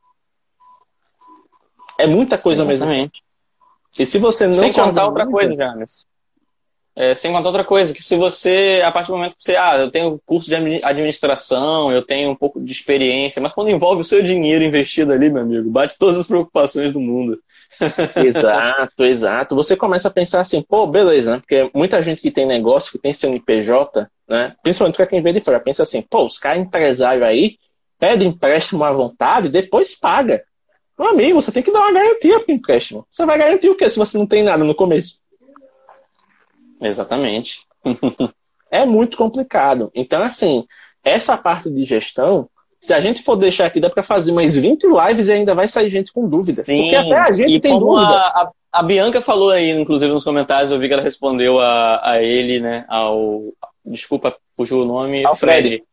[2.00, 3.22] É muita coisa Exatamente.
[3.22, 3.28] mesmo.
[4.00, 6.06] E se você não Sem contar outra coisa, James.
[7.00, 9.78] É, sem contar outra coisa, que se você, a partir do momento que você, ah,
[9.78, 14.04] eu tenho curso de administração, eu tenho um pouco de experiência, mas quando envolve o
[14.04, 17.40] seu dinheiro investido ali, meu amigo, bate todas as preocupações do mundo.
[18.26, 19.56] exato, exato.
[19.56, 21.38] Você começa a pensar assim, pô, beleza, né?
[21.38, 24.56] Porque muita gente que tem negócio, que tem CNPJ, né?
[24.64, 27.60] Principalmente para quem vê de fora, pensa assim, pô, os caras empresários aí
[28.00, 30.44] pedem empréstimo à vontade, depois paga.
[30.98, 33.06] Meu amigo, você tem que dar uma garantia pro empréstimo.
[33.08, 35.20] Você vai garantir o quê se você não tem nada no começo?
[36.82, 37.62] Exatamente.
[38.72, 39.92] é muito complicado.
[39.94, 40.66] Então, assim,
[41.04, 44.84] essa parte de gestão se a gente for deixar aqui, dá para fazer mais 20
[44.84, 46.62] lives e ainda vai sair gente com dúvida.
[46.62, 48.08] Sim, Porque até a gente tem dúvida.
[48.08, 52.12] A, a, a, Bianca falou aí, inclusive, nos comentários, eu vi que ela respondeu a,
[52.12, 52.86] a ele, né?
[52.88, 53.42] Ao.
[53.86, 55.26] Desculpa, fugiu o nome.
[55.26, 55.68] Ao Fred.
[55.68, 55.84] Fred.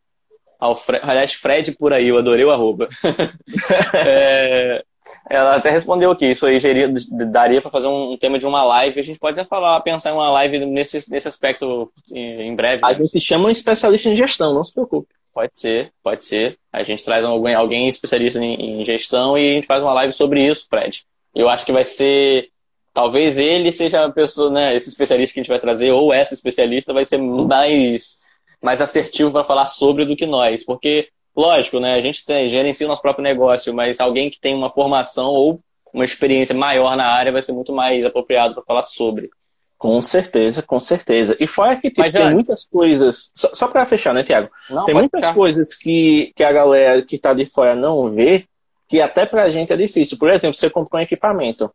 [0.61, 2.89] Ao Fred, aliás, Fred por aí, eu adorei o arroba.
[3.95, 4.85] é,
[5.29, 6.93] ela até respondeu aqui, isso aí geria,
[7.31, 9.01] daria para fazer um, um, tema de uma live.
[9.01, 12.81] A gente pode até falar, pensar em uma live nesse, nesse aspecto em, em breve.
[12.85, 13.05] A né?
[13.05, 15.09] gente chama um especialista em gestão, não se preocupe.
[15.35, 16.59] Pode ser, pode ser.
[16.73, 20.13] A gente traz alguém, alguém especialista em, em, gestão e a gente faz uma live
[20.13, 21.05] sobre isso, Fred.
[21.35, 22.51] Eu acho que vai ser.
[22.93, 24.77] Talvez ele seja a pessoa, né?
[24.77, 28.21] Esse especialista que a gente vai trazer, ou essa especialista, vai ser mais,
[28.63, 30.65] mais assertivo para falar sobre do que nós.
[30.65, 31.95] Porque, lógico, né?
[31.95, 35.61] A gente tem, gerencia o nosso próprio negócio, mas alguém que tem uma formação ou
[35.93, 39.31] uma experiência maior na área vai ser muito mais apropriado para falar sobre.
[39.79, 41.37] Com certeza, com certeza.
[41.39, 42.33] E fora que tipo, tem antes...
[42.33, 43.31] muitas coisas.
[43.35, 44.49] Só, só para fechar, né, Tiago?
[44.87, 45.35] Tem muitas ficar.
[45.35, 48.47] coisas que, que a galera que está de fora não vê,
[48.89, 50.19] que até pra gente é difícil.
[50.19, 51.71] Por exemplo, você comprou um equipamento.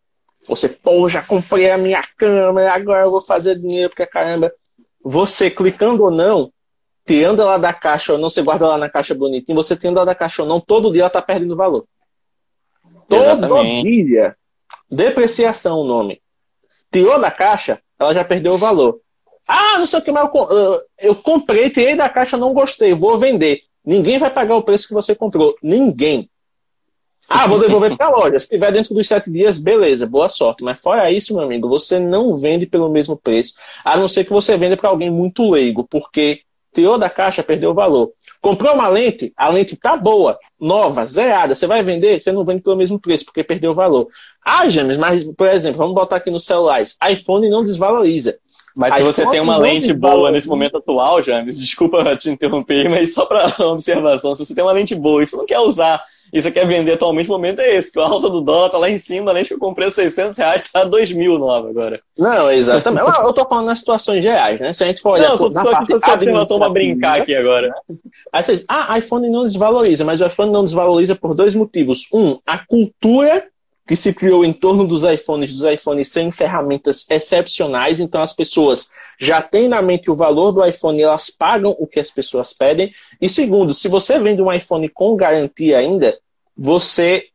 [0.47, 4.51] Você, pô, já comprei a minha câmera, agora eu vou fazer dinheiro, porque caramba.
[5.03, 6.51] Você clicando ou não,
[7.09, 10.05] tirando ela da caixa ou não, você guarda ela na caixa bonitinho, você tendo ela
[10.05, 11.87] da caixa ou não, todo dia ela tá perdendo valor.
[13.07, 13.89] Todo Exatamente.
[13.89, 14.35] dia.
[14.91, 16.21] Depreciação o nome.
[16.91, 18.99] Tirou da caixa, ela já perdeu o valor.
[19.47, 23.17] Ah, não sei o que, mas eu, eu comprei, tirei da caixa, não gostei, vou
[23.17, 23.63] vender.
[23.83, 25.55] Ninguém vai pagar o preço que você comprou.
[25.63, 26.29] Ninguém.
[27.27, 28.37] Ah, vou devolver para a loja.
[28.37, 30.63] Se tiver dentro dos sete dias, beleza, boa sorte.
[30.63, 33.55] Mas fora isso, meu amigo, você não vende pelo mesmo preço.
[33.83, 37.71] A não ser que você venda para alguém muito leigo, porque tirou da caixa, perdeu
[37.71, 38.11] o valor.
[38.41, 41.55] Comprou uma lente, a lente tá boa, nova, zerada.
[41.55, 44.07] Você vai vender, você não vende pelo mesmo preço, porque perdeu o valor.
[44.45, 46.95] Ah, James, mas, por exemplo, vamos botar aqui nos celulares.
[47.09, 48.37] iPhone não desvaloriza.
[48.75, 53.13] Mas se você tem uma lente boa nesse momento atual, James, desculpa te interromper, mas
[53.13, 56.01] só para observação, se você tem uma lente boa e você não quer usar
[56.31, 58.77] e você quer vender atualmente, o momento é esse, que a alta do dólar tá
[58.77, 61.37] lá em cima, a lente que eu comprei a 600 reais tá a 2 mil
[61.37, 62.01] nova agora.
[62.17, 63.07] Não, exatamente.
[63.07, 64.73] eu tô falando nas situações reais, né?
[64.73, 65.29] Se a gente for olhar...
[65.29, 67.73] Não, só, só aqui essa observação pra brincar aqui agora.
[68.31, 72.07] Aí você ah, iPhone não desvaloriza, mas o iPhone não desvaloriza por dois motivos.
[72.13, 73.45] Um, a cultura
[73.89, 78.87] que se criou em torno dos iPhones, dos iPhones serem ferramentas excepcionais, então as pessoas
[79.19, 82.53] já têm na mente o valor do iPhone e elas pagam o que as pessoas
[82.53, 82.93] pedem.
[83.19, 86.15] E segundo, se você vende um iPhone com garantia ainda,
[86.55, 87.29] você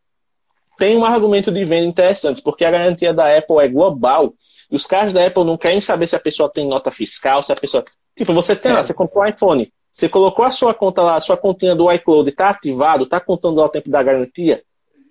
[0.78, 4.32] tem um argumento de venda interessante, porque a garantia da Apple é global.
[4.70, 7.50] E os caras da Apple não querem saber se a pessoa tem nota fiscal, se
[7.50, 7.82] a pessoa.
[8.16, 8.84] Tipo, você tem lá, é.
[8.84, 12.30] você comprou um iPhone, você colocou a sua conta lá, a sua continha do iCloud
[12.30, 14.62] está ativado, está contando lá o tempo da garantia.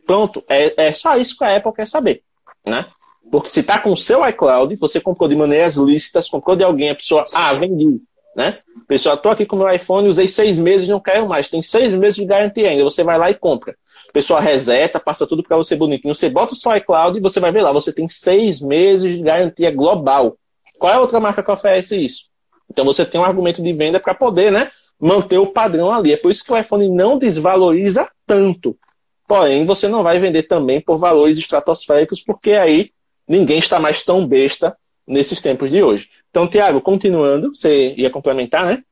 [0.06, 2.24] Pronto, é, é só isso que a Apple quer saber,
[2.66, 2.86] né?
[3.32, 6.90] Porque se está com o seu iCloud, você comprou de maneiras lícitas, comprou de alguém,
[6.90, 8.02] a pessoa, ah, vendi,
[8.36, 8.60] né?
[8.88, 11.48] Pessoal, estou aqui com meu iPhone, usei seis meses, não quero mais.
[11.48, 12.84] Tem seis meses de garantia ainda.
[12.84, 13.76] Você vai lá e compra.
[14.12, 16.14] Pessoal reseta, passa tudo para você bonitinho.
[16.14, 17.72] Você bota o seu iCloud e você vai ver lá.
[17.72, 20.38] Você tem seis meses de garantia global.
[20.78, 22.26] Qual é a outra marca que oferece isso?
[22.70, 26.14] Então você tem um argumento de venda para poder, né, manter o padrão ali.
[26.14, 28.78] É por isso que o iPhone não desvaloriza tanto.
[29.28, 32.92] Porém, você não vai vender também por valores estratosféricos, porque aí
[33.28, 34.76] ninguém está mais tão besta
[35.08, 36.10] nesses tempos de hoje.
[36.30, 38.84] Então, Tiago, continuando, você ia complementar, né?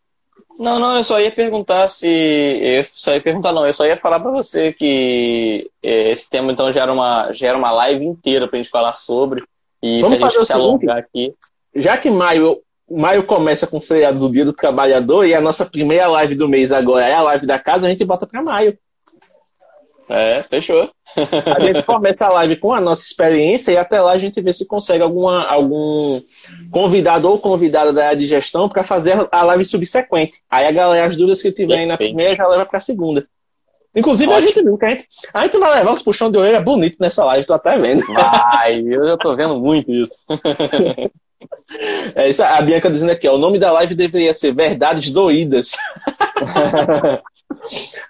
[0.60, 2.08] Não, não, eu só ia perguntar se.
[2.08, 6.52] Eu só ia perguntar, não, eu só ia falar para você que é, esse tema
[6.52, 9.44] então já era uma, já era uma live inteira pra gente falar sobre.
[9.82, 11.34] E Vamos se a gente se alongar aqui.
[11.74, 15.66] Já que maio, maio começa com o feriado do Dia do Trabalhador e a nossa
[15.66, 18.78] primeira live do mês agora é a live da casa, a gente bota para maio.
[20.12, 20.90] É, fechou.
[21.16, 24.52] A gente começa a live com a nossa experiência e até lá a gente vê
[24.52, 26.22] se consegue alguma, algum
[26.70, 30.42] convidado ou convidada da área de gestão para fazer a live subsequente.
[30.50, 33.26] Aí a galera, as dúvidas que tiver na primeira já leva para a segunda.
[33.96, 34.44] Inclusive, Ótimo.
[34.44, 36.98] a gente viu que a gente, a gente vai levar os puxão de orelha bonito
[37.00, 38.02] nessa live, tô até vendo.
[38.14, 40.16] Vai, eu já tô vendo muito isso.
[42.16, 45.72] É isso, a Bianca dizendo aqui, ó, o nome da live deveria ser Verdades Doídas.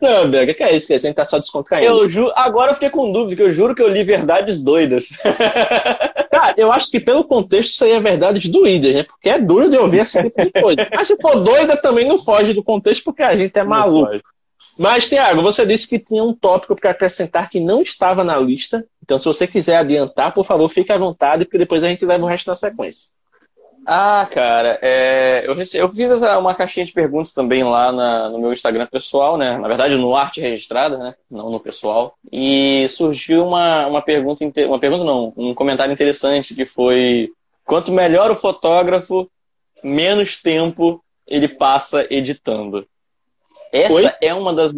[0.01, 0.87] Não, Bianca, que é isso?
[0.87, 1.89] Que a gente tá só descontraindo.
[1.91, 2.31] Eu ju...
[2.35, 5.09] Agora eu fiquei com dúvida, que eu juro que eu li verdades doidas.
[6.31, 9.03] Cara, eu acho que pelo contexto isso aí é verdades doídas, né?
[9.03, 10.87] Porque é duro de ouvir essa tipo de coisa.
[10.93, 14.19] Mas se for doida também não foge do contexto, porque a gente é maluco.
[14.77, 18.85] Mas, Tiago, você disse que tinha um tópico para acrescentar que não estava na lista.
[19.03, 22.23] Então, se você quiser adiantar, por favor, fique à vontade, porque depois a gente leva
[22.23, 23.09] o resto na sequência.
[23.85, 28.39] Ah, cara, é, eu, eu, fiz essa, uma caixinha de perguntas também lá na, no
[28.39, 29.57] meu Instagram pessoal, né?
[29.57, 31.15] Na verdade, no Arte Registrada, né?
[31.29, 32.15] Não no pessoal.
[32.31, 37.31] E surgiu uma, uma pergunta, uma pergunta não, um comentário interessante que foi
[37.65, 39.29] quanto melhor o fotógrafo,
[39.83, 42.87] menos tempo ele passa editando.
[43.71, 44.11] Essa Oi?
[44.21, 44.73] é uma das.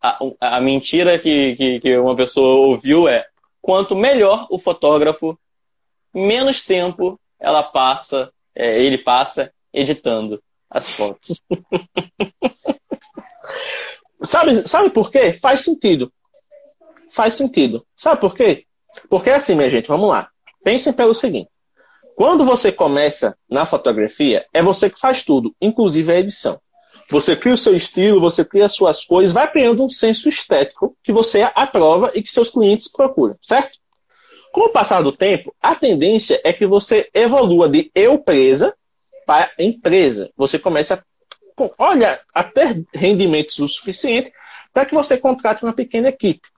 [0.00, 3.26] A, a mentira que, que, que uma pessoa ouviu é
[3.60, 5.36] quanto melhor o fotógrafo,
[6.14, 11.42] menos tempo ela passa é, ele passa editando as fotos.
[14.22, 15.34] sabe, sabe por quê?
[15.34, 16.12] Faz sentido.
[17.10, 17.86] Faz sentido.
[17.94, 18.64] Sabe por quê?
[19.08, 20.28] Porque assim, minha gente, vamos lá.
[20.64, 21.50] Pensem pelo seguinte.
[22.16, 26.58] Quando você começa na fotografia, é você que faz tudo, inclusive a edição.
[27.10, 30.96] Você cria o seu estilo, você cria as suas cores, vai criando um senso estético
[31.04, 33.78] que você aprova e que seus clientes procuram, certo?
[34.56, 38.74] Com o passar do tempo, a tendência é que você evolua de eu presa
[39.26, 40.30] para empresa.
[40.34, 44.32] Você começa a olha, a ter rendimentos o suficiente
[44.72, 46.48] para que você contrate uma pequena equipe.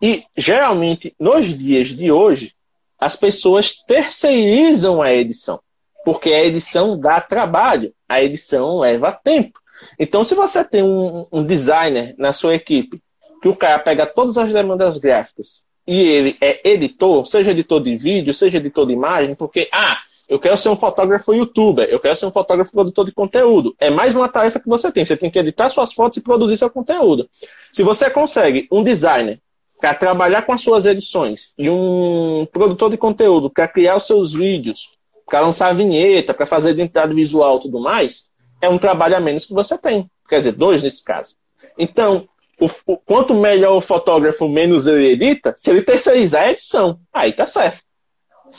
[0.00, 2.54] E, geralmente, nos dias de hoje,
[2.96, 5.58] as pessoas terceirizam a edição,
[6.04, 9.58] porque a edição dá trabalho, a edição leva tempo.
[9.98, 13.02] Então, se você tem um, um designer na sua equipe,
[13.42, 17.96] que o cara pega todas as demandas gráficas e ele é editor, seja editor de
[17.96, 19.98] vídeo, seja editor de imagem, porque, ah,
[20.28, 23.74] eu quero ser um fotógrafo youtuber, eu quero ser um fotógrafo produtor de conteúdo.
[23.76, 25.04] É mais uma tarefa que você tem.
[25.04, 27.28] Você tem que editar suas fotos e produzir seu conteúdo.
[27.72, 29.40] Se você consegue um designer
[29.80, 34.32] para trabalhar com as suas edições e um produtor de conteúdo para criar os seus
[34.32, 34.92] vídeos,
[35.26, 38.28] para lançar vinheta, para fazer identidade visual e tudo mais,
[38.62, 40.08] é um trabalho a menos que você tem.
[40.28, 41.34] Quer dizer, dois nesse caso.
[41.76, 42.28] Então,
[42.60, 47.32] o, o, quanto melhor o fotógrafo, menos ele edita, se ele terceirizar a edição, aí
[47.32, 47.82] tá certo.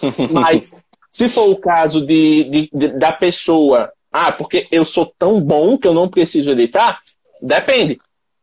[0.31, 0.73] Mas
[1.09, 5.77] se for o caso de, de, de, da pessoa, ah, porque eu sou tão bom
[5.77, 6.99] que eu não preciso editar,
[7.41, 7.99] depende.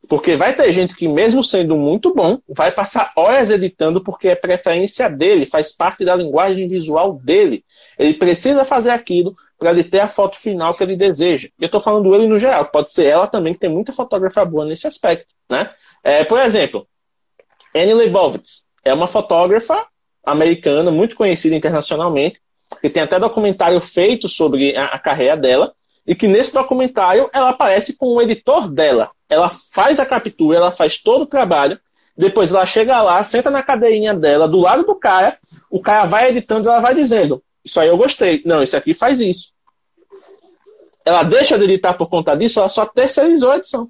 [0.09, 4.35] Porque vai ter gente que, mesmo sendo muito bom, vai passar horas editando porque é
[4.35, 7.63] preferência dele, faz parte da linguagem visual dele.
[7.99, 11.49] Ele precisa fazer aquilo para ele ter a foto final que ele deseja.
[11.59, 14.65] Eu estou falando ele no geral, pode ser ela também, que tem muita fotógrafa boa
[14.65, 15.35] nesse aspecto.
[15.51, 15.69] Né?
[16.03, 16.87] É, por exemplo,
[17.75, 19.87] Annie Leibovitz é uma fotógrafa
[20.25, 22.41] americana muito conhecida internacionalmente,
[22.81, 25.75] que tem até documentário feito sobre a, a carreira dela,
[26.07, 29.11] e que nesse documentário ela aparece com o editor dela.
[29.29, 31.79] Ela faz a captura, ela faz todo o trabalho,
[32.17, 35.39] depois ela chega lá, senta na cadeirinha dela, do lado do cara,
[35.71, 38.43] o cara vai editando, ela vai dizendo: Isso aí eu gostei.
[38.47, 39.53] Não, isso aqui faz isso.
[41.05, 43.89] Ela deixa de editar por conta disso, ela só terceirizou a edição.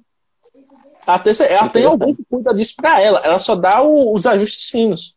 [1.07, 3.19] Ela, terceira, ela tem alguém que cuida disso para ela.
[3.23, 5.15] Ela só dá o, os ajustes finos.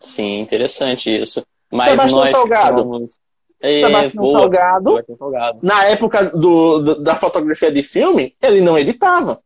[0.00, 1.44] Sim, interessante isso.
[1.70, 3.08] Mas Sebastião nós Salgado.
[3.60, 4.90] É, Sebastião boa, Salgado.
[4.90, 5.58] Sebastião Salgado.
[5.62, 9.40] Na época do, do- da fotografia de filme, ele não editava.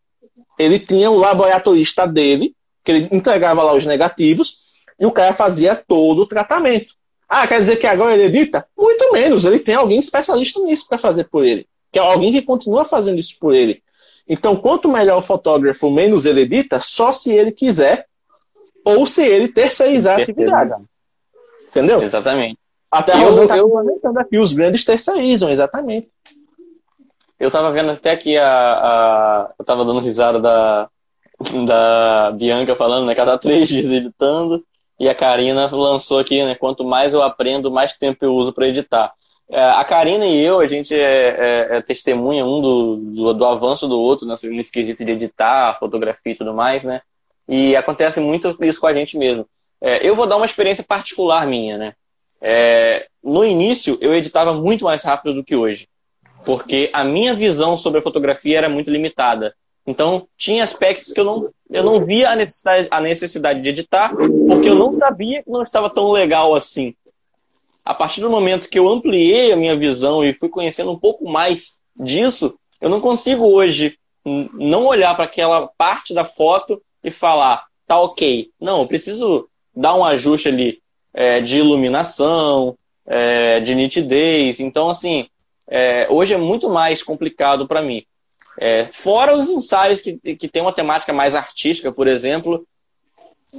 [0.59, 4.59] Ele tinha o laboratorista dele, que ele entregava lá os negativos,
[4.98, 6.94] e o cara fazia todo o tratamento.
[7.33, 8.66] Ah, quer dizer que agora ele edita?
[8.77, 9.45] Muito menos.
[9.45, 11.64] Ele tem alguém especialista nisso para fazer por ele.
[11.93, 13.81] Que é alguém que continua fazendo isso por ele.
[14.29, 18.07] Então, quanto melhor o fotógrafo, menos ele edita, só se ele quiser,
[18.85, 20.75] ou se ele terceirizar a atividade.
[21.69, 22.03] Entendeu?
[22.03, 22.59] Exatamente.
[22.90, 26.09] Até a Eu- Rosana está comentando aqui, os grandes terceirizam, exatamente.
[27.38, 30.88] Eu tava vendo até aqui a, a- Eu tava dando risada da,
[31.66, 33.14] da Bianca falando, né?
[33.14, 34.64] Que ela tá três dias editando.
[35.00, 36.54] E a Karina lançou aqui, né?
[36.54, 39.12] Quanto mais eu aprendo, mais tempo eu uso para editar.
[39.50, 43.44] É, a Karina e eu, a gente é, é- é testemunha um do, do, do
[43.46, 47.00] avanço do outro nesse, nesse quesito de editar, fotografia e tudo mais, né?
[47.48, 49.46] E acontece muito isso com a gente mesmo.
[49.80, 51.94] É, eu vou dar uma experiência particular minha, né?
[52.40, 55.88] É, no início, eu editava muito mais rápido do que hoje
[56.44, 59.54] porque a minha visão sobre a fotografia era muito limitada.
[59.87, 64.14] Então, tinha aspectos que eu não, eu não via a necessidade, a necessidade de editar,
[64.14, 66.95] porque eu não sabia que não estava tão legal assim.
[67.85, 71.29] A partir do momento que eu ampliei a minha visão e fui conhecendo um pouco
[71.29, 77.64] mais disso, eu não consigo hoje não olhar para aquela parte da foto e falar,
[77.87, 78.51] tá ok.
[78.61, 80.79] Não, eu preciso dar um ajuste ali
[81.12, 84.61] é, de iluminação, é, de nitidez.
[84.61, 85.27] Então, assim,
[85.66, 88.05] é, hoje é muito mais complicado para mim.
[88.58, 92.66] É, fora os ensaios que, que tem uma temática mais artística, por exemplo,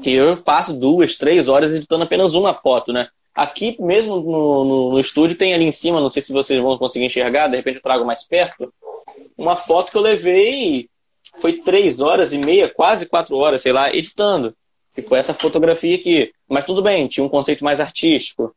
[0.04, 3.08] que eu passo duas, três horas editando apenas uma foto, né?
[3.34, 6.78] Aqui mesmo no, no, no estúdio tem ali em cima, não sei se vocês vão
[6.78, 8.74] conseguir enxergar, de repente eu trago mais perto,
[9.38, 10.90] uma foto que eu levei,
[11.40, 14.54] foi três horas e meia, quase quatro horas, sei lá, editando.
[14.94, 16.34] Que foi essa fotografia aqui.
[16.50, 18.54] Mas tudo bem, tinha um conceito mais artístico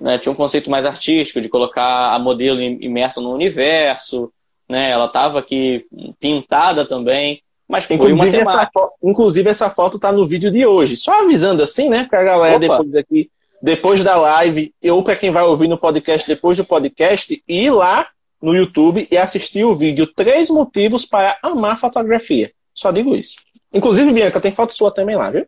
[0.00, 4.30] né, tinha um conceito mais artístico de colocar a modelo im- imersa no universo,
[4.68, 4.90] né?
[4.90, 5.86] Ela estava aqui
[6.18, 8.70] pintada também, mas foi uma Inclusive essa, temática.
[8.80, 10.96] fo- inclusive, essa foto tá no vídeo de hoje.
[10.96, 12.06] Só avisando assim, né?
[12.08, 12.60] Pra galera Opa.
[12.60, 13.30] depois daqui,
[13.62, 18.08] depois da live, ou para quem vai ouvir no podcast depois do podcast, ir lá
[18.42, 22.52] no YouTube e assistir o vídeo Três Motivos para Amar Fotografia.
[22.74, 23.36] Só digo isso.
[23.72, 25.46] Inclusive, Bianca, tem foto sua também lá, viu?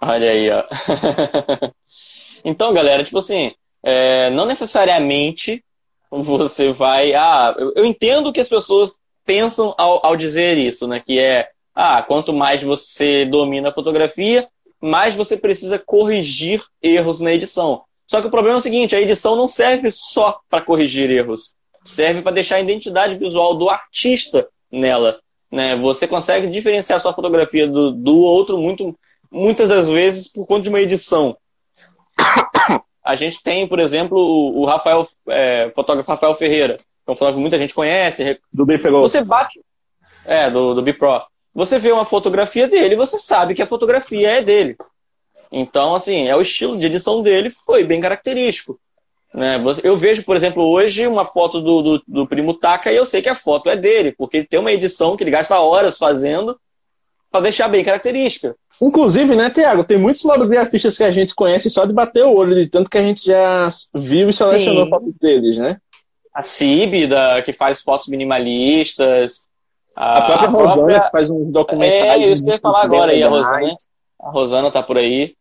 [0.00, 0.64] Olha aí, ó.
[2.44, 5.62] então, galera, tipo assim, é, não necessariamente
[6.22, 7.14] você vai.
[7.14, 11.00] Ah, eu, eu entendo que as pessoas pensam ao, ao dizer isso, né?
[11.04, 14.48] Que é, ah, quanto mais você domina a fotografia,
[14.80, 17.82] mais você precisa corrigir erros na edição.
[18.06, 21.54] Só que o problema é o seguinte: a edição não serve só para corrigir erros,
[21.84, 25.18] serve para deixar a identidade visual do artista nela.
[25.50, 25.76] Né?
[25.76, 28.96] Você consegue diferenciar sua fotografia do, do outro muito,
[29.30, 31.36] muitas das vezes por conta de uma edição.
[33.06, 37.14] A gente tem, por exemplo, o, o Rafael, é, fotógrafo Rafael Ferreira, que é um
[37.14, 38.40] fotógrafo que muita gente conhece.
[38.52, 39.00] Do Pegou.
[39.00, 39.60] Você bate.
[40.24, 41.22] É, do, do Bipro.
[41.54, 44.76] Você vê uma fotografia dele e você sabe que a fotografia é dele.
[45.52, 48.76] Então, assim, é o estilo de edição dele foi bem característico.
[49.32, 49.62] Né?
[49.84, 53.22] Eu vejo, por exemplo, hoje uma foto do, do, do Primo Taka e eu sei
[53.22, 56.58] que a foto é dele, porque ele tem uma edição que ele gasta horas fazendo
[57.30, 58.54] para deixar bem característica.
[58.80, 62.54] Inclusive, né, Tiago, tem muitos mobigrafistas que a gente conhece só de bater o olho,
[62.54, 65.78] de tanto que a gente já viu e selecionou fotos deles, né?
[66.32, 69.46] A Cib, da, que faz fotos minimalistas.
[69.94, 72.28] A, própria Rosana, que faz uns documentários.
[72.28, 73.28] É, isso que eu ia falar agora aí, a.
[73.28, 73.76] Rosana.
[74.20, 75.34] A Rosana tá por aí.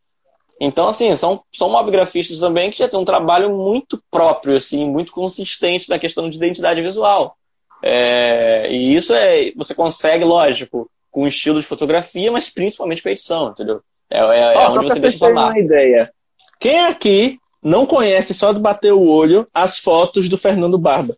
[0.60, 5.12] Então, assim, são, são mobigrafistas também que já tem um trabalho muito próprio, assim, muito
[5.12, 7.36] consistente na questão de identidade visual.
[7.84, 13.08] É, e isso é, você consegue, lógico, com o estilo de fotografia, mas principalmente com
[13.08, 13.82] a edição, entendeu?
[14.10, 15.52] É, é, é Ó, só onde você deixa sua marca.
[15.52, 16.12] uma ideia.
[16.60, 21.16] Quem aqui não conhece só de bater o olho as fotos do Fernando Barba?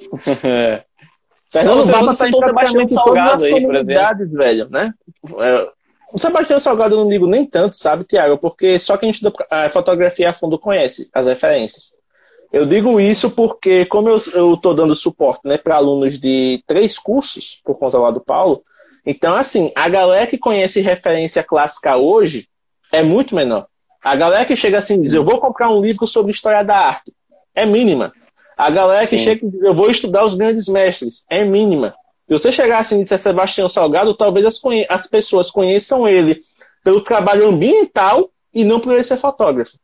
[1.52, 4.94] Fernando Você- Barba você tá em praticamente Salgado aí, por comunidades, velho, né?
[5.40, 5.68] É,
[6.10, 8.38] o Sebastião Salgado eu não ligo nem tanto, sabe, Tiago?
[8.38, 11.92] Porque só quem estuda a fotografia a fundo conhece as referências.
[12.52, 14.16] Eu digo isso porque, como eu
[14.54, 18.62] estou dando suporte né, para alunos de três cursos, por conta lá do Paulo,
[19.04, 22.48] então, assim, a galera que conhece referência clássica hoje
[22.92, 23.66] é muito menor.
[24.02, 26.76] A galera que chega assim e diz, eu vou comprar um livro sobre história da
[26.76, 27.12] arte,
[27.54, 28.12] é mínima.
[28.56, 29.24] A galera que Sim.
[29.24, 31.94] chega e diz, eu vou estudar os grandes mestres, é mínima.
[32.26, 36.42] Se você chegar assim e disser Sebastião Salgado, talvez as, as pessoas conheçam ele
[36.84, 39.78] pelo trabalho ambiental e não por ele ser fotógrafo.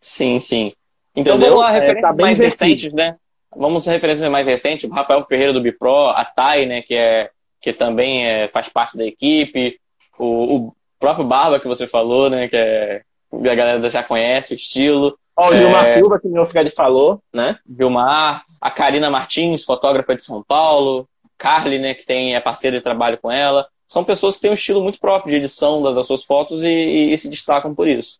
[0.00, 0.72] Sim, sim.
[1.18, 1.56] Então Entendeu?
[1.56, 3.16] vamos lá, É, referências tá bem mais recentes, né?
[3.56, 7.30] Vamos a referências mais recentes, o Rafael Ferreira do Bipro, a Thay, né, que, é,
[7.60, 9.80] que também é, faz parte da equipe,
[10.18, 12.48] o, o, próprio Barba que você falou, né?
[12.48, 13.02] Que é,
[13.32, 15.18] a galera já conhece o estilo.
[15.36, 17.58] Ó, o Gilmar é, Silva, que o meu Fred falou, né?
[17.68, 22.82] Gilmar, a Karina Martins, fotógrafa de São Paulo, Carly, né, que tem, é parceira de
[22.82, 23.66] trabalho com ela.
[23.86, 26.68] São pessoas que têm um estilo muito próprio de edição das, das suas fotos e,
[26.68, 28.18] e, e se destacam por isso.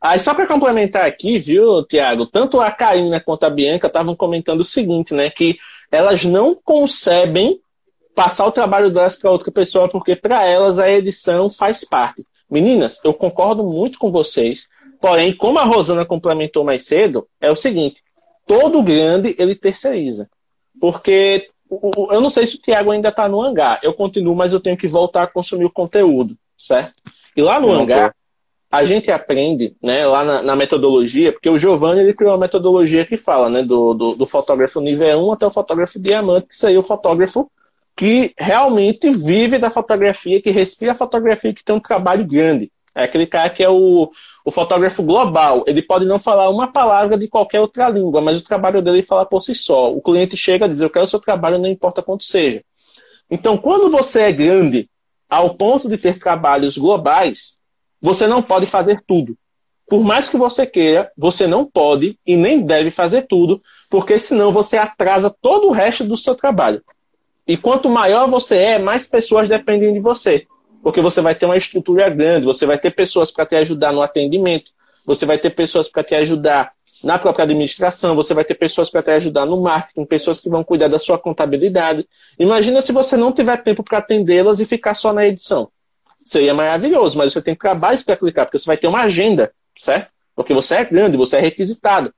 [0.00, 2.26] Aí, só para complementar aqui, viu, Tiago?
[2.26, 5.30] Tanto a Karina quanto a Bianca estavam comentando o seguinte, né?
[5.30, 5.58] Que
[5.90, 7.60] elas não concebem
[8.14, 12.24] passar o trabalho delas para outra pessoa, porque para elas a edição faz parte.
[12.50, 14.68] Meninas, eu concordo muito com vocês,
[15.00, 18.02] porém, como a Rosana complementou mais cedo, é o seguinte:
[18.46, 20.30] todo grande ele terceiriza.
[20.80, 21.50] Porque
[22.10, 23.80] eu não sei se o Tiago ainda está no hangar.
[23.82, 26.94] Eu continuo, mas eu tenho que voltar a consumir o conteúdo, certo?
[27.36, 28.14] E lá no hangar,
[28.76, 33.06] a gente aprende, né, lá na, na, metodologia, porque o Giovanni ele criou uma metodologia
[33.06, 36.78] que fala, né, do, do, do, fotógrafo nível 1 até o fotógrafo diamante, que seria
[36.78, 37.50] o fotógrafo
[37.96, 42.70] que realmente vive da fotografia, que respira a fotografia, que tem um trabalho grande.
[42.94, 44.10] É aquele cara que é o,
[44.44, 45.64] o fotógrafo global.
[45.66, 49.24] Ele pode não falar uma palavra de qualquer outra língua, mas o trabalho dele fala
[49.24, 49.90] por si só.
[49.90, 52.62] O cliente chega a dizer, eu quero o seu trabalho, não importa quanto seja.
[53.30, 54.88] Então, quando você é grande,
[55.28, 57.56] ao ponto de ter trabalhos globais,
[58.00, 59.36] você não pode fazer tudo.
[59.88, 64.52] Por mais que você queira, você não pode e nem deve fazer tudo, porque senão
[64.52, 66.82] você atrasa todo o resto do seu trabalho.
[67.46, 70.44] E quanto maior você é, mais pessoas dependem de você.
[70.82, 74.02] Porque você vai ter uma estrutura grande, você vai ter pessoas para te ajudar no
[74.02, 74.72] atendimento,
[75.04, 76.72] você vai ter pessoas para te ajudar
[77.04, 80.64] na própria administração, você vai ter pessoas para te ajudar no marketing, pessoas que vão
[80.64, 82.08] cuidar da sua contabilidade.
[82.38, 85.70] Imagina se você não tiver tempo para atendê-las e ficar só na edição
[86.26, 90.10] seria maravilhoso, mas você tem trabalhos para aplicar, porque você vai ter uma agenda, certo?
[90.34, 92.12] Porque você é grande, você é requisitado.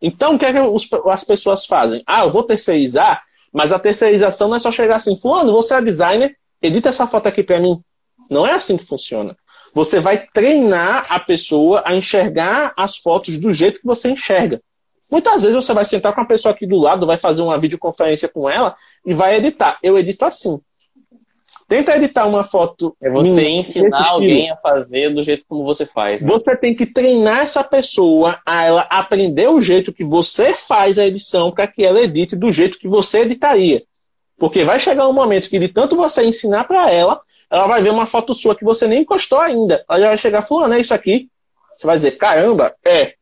[0.00, 2.02] Então, o que, é que os, as pessoas fazem?
[2.06, 5.82] Ah, eu vou terceirizar, mas a terceirização não é só chegar assim, fulano, você é
[5.82, 7.82] designer, edita essa foto aqui para mim.
[8.30, 9.36] Não é assim que funciona.
[9.74, 14.62] Você vai treinar a pessoa a enxergar as fotos do jeito que você enxerga.
[15.10, 18.28] Muitas vezes você vai sentar com a pessoa aqui do lado, vai fazer uma videoconferência
[18.28, 19.78] com ela e vai editar.
[19.82, 20.60] Eu edito assim.
[21.68, 22.96] Tenta editar uma foto.
[23.00, 26.22] É você minha, ensinar alguém a fazer do jeito como você faz.
[26.22, 26.28] Né?
[26.28, 31.06] Você tem que treinar essa pessoa a ela aprender o jeito que você faz a
[31.06, 33.82] edição para que ela edite do jeito que você editaria.
[34.38, 37.20] Porque vai chegar um momento que de tanto você ensinar para ela,
[37.50, 39.84] ela vai ver uma foto sua que você nem encostou ainda.
[39.88, 41.28] Ela já vai chegar falando, é isso aqui.
[41.76, 43.14] Você vai dizer, caramba, é.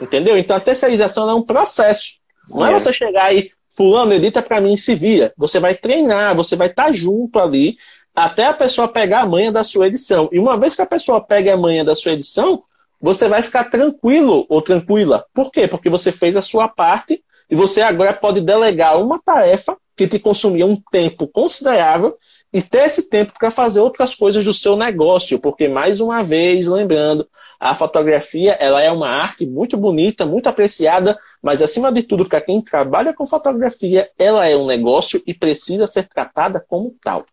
[0.00, 0.36] Entendeu?
[0.38, 2.12] Então a terceirização é um processo.
[2.48, 5.32] Não é, é você chegar aí, Fulano, edita para mim e se vira.
[5.36, 7.76] Você vai treinar, você vai estar tá junto ali
[8.14, 10.28] até a pessoa pegar a manha da sua edição.
[10.30, 12.62] E uma vez que a pessoa pega a manha da sua edição,
[13.00, 15.24] você vai ficar tranquilo ou tranquila.
[15.34, 15.66] Por quê?
[15.66, 20.18] Porque você fez a sua parte e você agora pode delegar uma tarefa que te
[20.18, 22.16] consumia um tempo considerável
[22.52, 26.66] e ter esse tempo para fazer outras coisas do seu negócio, porque mais uma vez,
[26.66, 27.26] lembrando,
[27.62, 32.40] a fotografia ela é uma arte muito bonita, muito apreciada, mas acima de tudo, para
[32.40, 37.24] quem trabalha com fotografia, ela é um negócio e precisa ser tratada como tal.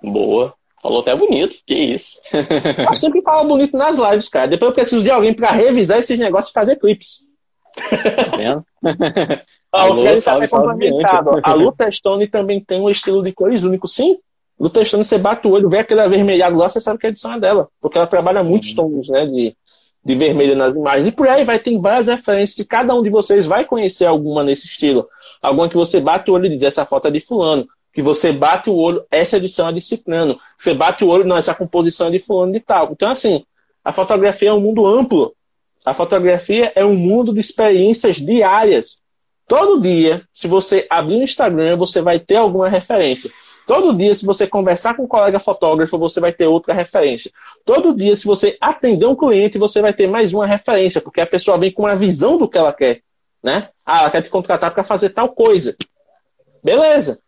[0.00, 0.54] Boa.
[0.80, 2.20] Falou até bonito, que isso.
[2.88, 4.46] eu sempre falo bonito nas lives, cara.
[4.46, 7.22] Depois eu preciso de alguém para revisar esses negócios e fazer clipes.
[7.74, 8.64] Tá vendo?
[9.74, 11.40] Ah, o Fred está complementado.
[11.42, 13.88] A Luta Stone também tem um estilo de cores único.
[13.88, 14.18] Sim,
[14.58, 17.34] Luta Stone, você bate o olho, vê aquele avermelhado lá, você sabe que a edição
[17.34, 17.68] é dela.
[17.80, 19.56] Porque ela trabalha muitos tons né, de,
[20.04, 21.08] de vermelho nas imagens.
[21.08, 22.58] E por aí vai, tem várias referências.
[22.58, 25.08] E cada um de vocês vai conhecer alguma nesse estilo.
[25.40, 27.66] Alguma que você bate o olho e diz, essa foto é de fulano.
[27.92, 30.38] Que você bate o olho, essa edição é de ciclano.
[30.56, 32.90] Você bate o olho, não, essa composição é de fulano de tal.
[32.92, 33.44] Então, assim,
[33.84, 35.34] a fotografia é um mundo amplo.
[35.84, 39.02] A fotografia é um mundo de experiências diárias.
[39.48, 43.30] Todo dia, se você abrir o Instagram, você vai ter alguma referência.
[43.66, 47.30] Todo dia, se você conversar com um colega fotógrafo, você vai ter outra referência.
[47.64, 51.26] Todo dia, se você atender um cliente, você vai ter mais uma referência, porque a
[51.26, 53.02] pessoa vem com uma visão do que ela quer.
[53.42, 53.68] Né?
[53.84, 55.76] Ah, ela quer te contratar para fazer tal coisa.
[56.62, 57.18] Beleza.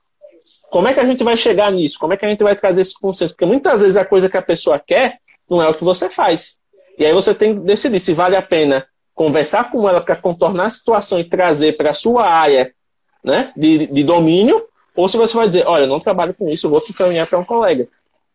[0.70, 1.98] Como é que a gente vai chegar nisso?
[1.98, 3.32] Como é que a gente vai trazer esse consenso?
[3.34, 5.18] Porque muitas vezes a coisa que a pessoa quer
[5.48, 6.56] não é o que você faz.
[6.98, 10.66] E aí você tem que decidir se vale a pena conversar com ela para contornar
[10.66, 12.74] a situação e trazer para a sua área
[13.22, 14.66] né, de, de domínio,
[14.96, 17.26] ou se você vai dizer, olha, eu não trabalho com isso, eu vou te caminhar
[17.26, 17.88] para um colega.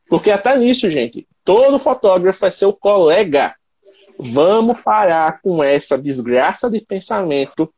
[0.09, 3.55] Porque até nisso, gente, todo fotógrafo é seu colega.
[4.17, 7.71] Vamos parar com essa desgraça de pensamento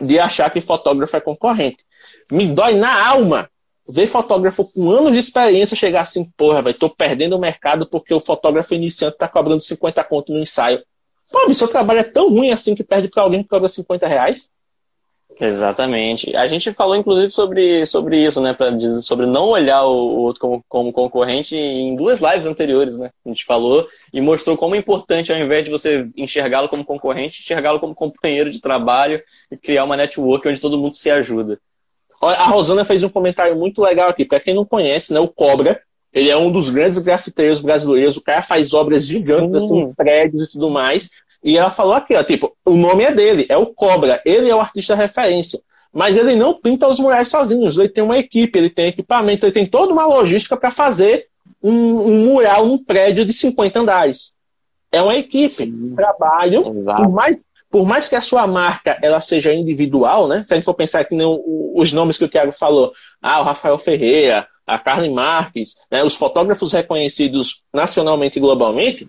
[0.00, 1.84] de achar que fotógrafo é concorrente.
[2.30, 3.48] Me dói na alma
[3.86, 8.14] ver fotógrafo com anos de experiência chegar assim, porra, vai, tô perdendo o mercado porque
[8.14, 10.82] o fotógrafo iniciante tá cobrando 50 conto no ensaio.
[11.30, 14.06] Pô, meu, seu trabalho é tão ruim assim que perde para alguém que cobra 50
[14.06, 14.48] reais?
[15.40, 16.36] Exatamente.
[16.36, 18.52] A gente falou, inclusive, sobre, sobre isso, né?
[18.52, 22.98] Pra dizer, sobre não olhar o, o outro como, como, concorrente em duas lives anteriores,
[22.98, 23.10] né?
[23.24, 27.40] A gente falou e mostrou como é importante, ao invés de você enxergá-lo como concorrente,
[27.40, 31.58] enxergá-lo como companheiro de trabalho e criar uma network onde todo mundo se ajuda.
[32.20, 34.26] A Rosana fez um comentário muito legal aqui.
[34.26, 35.80] Para quem não conhece, né, o Cobra,
[36.12, 38.18] ele é um dos grandes grafiteiros brasileiros.
[38.18, 41.08] O cara faz obras gigantes com prédios e tudo mais.
[41.42, 44.20] E ela falou aqui, ó, tipo, o nome é dele, é o Cobra.
[44.24, 45.60] Ele é o artista referência.
[45.92, 47.78] Mas ele não pinta os murais sozinhos.
[47.78, 51.26] Ele tem uma equipe, ele tem equipamento, ele tem toda uma logística para fazer
[51.62, 54.32] um, um, mural num prédio de 50 andares.
[54.92, 55.94] É uma equipe, Sim.
[55.96, 56.62] trabalho.
[56.62, 60.44] Por mais, por mais que a sua marca ela seja individual, né?
[60.46, 61.26] Se a gente for pensar que nem
[61.74, 66.14] os nomes que o Thiago falou, ah, o Rafael Ferreira, a Carly Marques, né, os
[66.14, 69.08] fotógrafos reconhecidos nacionalmente e globalmente,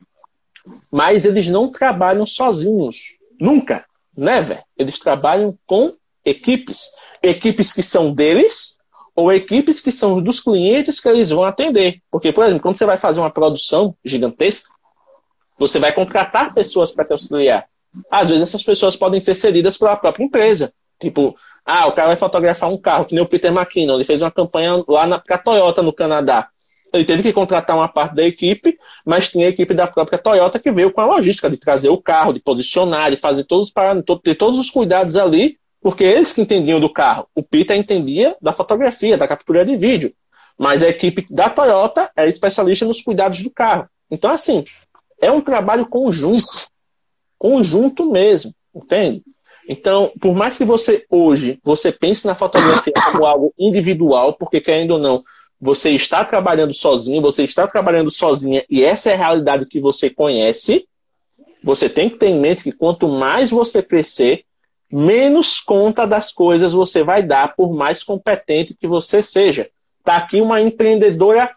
[0.92, 3.18] mas eles não trabalham sozinhos.
[3.40, 3.86] Nunca.
[4.16, 4.64] Never.
[4.78, 5.94] Eles trabalham com
[6.24, 6.90] equipes.
[7.22, 8.78] Equipes que são deles
[9.16, 12.02] ou equipes que são dos clientes que eles vão atender.
[12.10, 14.70] Porque, por exemplo, quando você vai fazer uma produção gigantesca,
[15.58, 17.68] você vai contratar pessoas para te auxiliar.
[18.10, 20.74] Às vezes essas pessoas podem ser cedidas pela própria empresa.
[21.00, 21.36] Tipo,
[21.66, 24.32] ah, o cara vai fotografar um carro, que nem o Peter McKinnon, ele fez uma
[24.32, 26.50] campanha lá para a Toyota no Canadá.
[26.94, 30.60] Ele teve que contratar uma parte da equipe, mas tinha a equipe da própria Toyota
[30.60, 33.74] que veio com a logística de trazer o carro, de posicionar, de fazer todos os
[33.74, 37.28] parâmetros, ter todos os cuidados ali, porque eles que entendiam do carro.
[37.34, 40.14] O Peter entendia da fotografia, da captura de vídeo.
[40.58, 43.88] Mas a equipe da Toyota é especialista nos cuidados do carro.
[44.12, 44.66] Então, assim,
[45.20, 46.68] é um trabalho conjunto.
[47.40, 49.24] Conjunto mesmo, entende?
[49.68, 54.92] Então, por mais que você hoje você pense na fotografia como algo individual, porque querendo
[54.92, 55.24] ou não,
[55.62, 60.10] você está trabalhando sozinho, você está trabalhando sozinha e essa é a realidade que você
[60.10, 60.88] conhece,
[61.64, 64.44] você tem que ter em mente que quanto mais você crescer,
[64.92, 69.70] menos conta das coisas você vai dar, por mais competente que você seja.
[70.00, 71.56] Está aqui uma empreendedora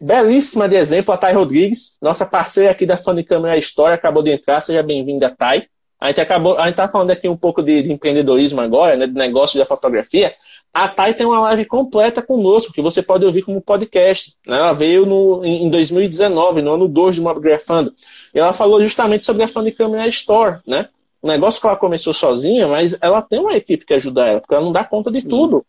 [0.00, 4.22] belíssima de exemplo, a Thay Rodrigues, nossa parceira aqui da Fã de Câmera História, acabou
[4.22, 5.68] de entrar, seja bem-vinda, Thay.
[6.00, 9.06] A gente acabou, a gente tá falando aqui um pouco de, de empreendedorismo agora, né,
[9.06, 10.34] de negócio da fotografia.
[10.74, 14.34] A Thay tem uma live completa conosco, que você pode ouvir como podcast.
[14.44, 14.58] Né?
[14.58, 17.94] Ela veio no, em 2019, no ano 2 do Mobgrafando.
[18.34, 20.88] E ela falou justamente sobre a Funny Camera Store, né?
[21.22, 24.52] Um negócio que ela começou sozinha, mas ela tem uma equipe que ajuda ela, porque
[24.52, 25.28] ela não dá conta de Sim.
[25.28, 25.64] tudo.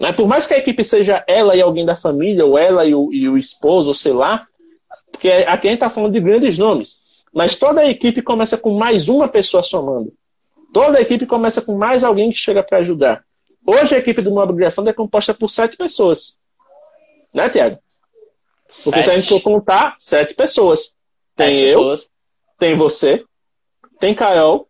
[0.00, 0.10] Né?
[0.10, 3.12] Por mais que a equipe seja ela e alguém da família, ou ela e o,
[3.12, 4.46] e o esposo, ou sei lá,
[5.12, 6.96] porque aqui a gente está falando de grandes nomes.
[7.32, 10.12] Mas toda a equipe começa com mais uma pessoa somando.
[10.72, 13.22] Toda a equipe começa com mais alguém que chega para ajudar.
[13.66, 16.38] Hoje a equipe do Mob Grafando é composta por sete pessoas.
[17.32, 17.78] Né, Tiago?
[18.84, 20.94] Porque se a gente for contar, sete pessoas.
[21.36, 22.10] Tem sete eu, pessoas.
[22.58, 23.24] tem você,
[23.98, 24.68] tem Carol,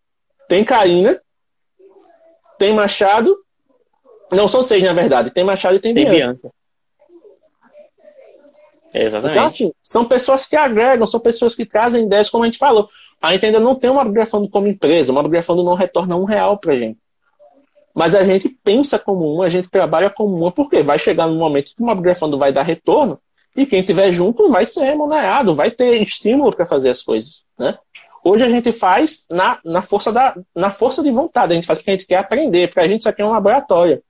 [0.49, 1.21] tem Karina,
[2.59, 3.37] tem Machado.
[4.31, 5.31] Não são seis, na verdade.
[5.31, 6.19] Tem Machado e tem, tem Bianca.
[6.43, 6.55] Bianca.
[8.95, 9.37] Exatamente.
[9.37, 12.89] Então, assim, são pessoas que agregam, são pessoas que trazem ideias, como a gente falou.
[13.21, 16.59] A gente ainda não tem uma Grafando como empresa, uma Grafando não retorna um real
[16.59, 16.99] pra gente.
[17.95, 21.37] Mas a gente pensa como uma, a gente trabalha como uma, porque vai chegar no
[21.37, 23.19] momento que uma Grafando vai dar retorno
[23.57, 27.45] e quem estiver junto vai ser remunerado, vai ter estímulo para fazer as coisas.
[27.57, 27.79] Né?
[28.25, 31.79] Hoje a gente faz na, na, força da, na força de vontade, a gente faz
[31.79, 34.03] porque a gente quer aprender, porque a gente isso aqui é um laboratório.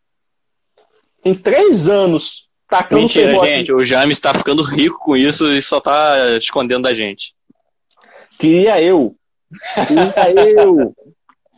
[1.22, 3.72] Em três anos Tacando Mentira, gente.
[3.72, 7.35] O James está ficando rico com isso e só está escondendo da gente.
[8.39, 9.14] Queria eu.
[9.87, 10.95] Queria eu.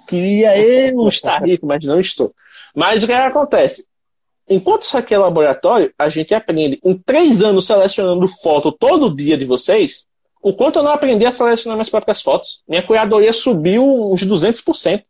[0.07, 2.33] Queria eu estar rico, mas não estou.
[2.75, 3.87] Mas o que, é que acontece?
[4.49, 9.37] Enquanto isso aqui é laboratório, a gente aprende em três anos selecionando foto todo dia
[9.37, 10.05] de vocês,
[10.41, 12.61] o quanto eu não aprendi a selecionar minhas próprias fotos.
[12.69, 15.03] Minha curadoria subiu uns 200%.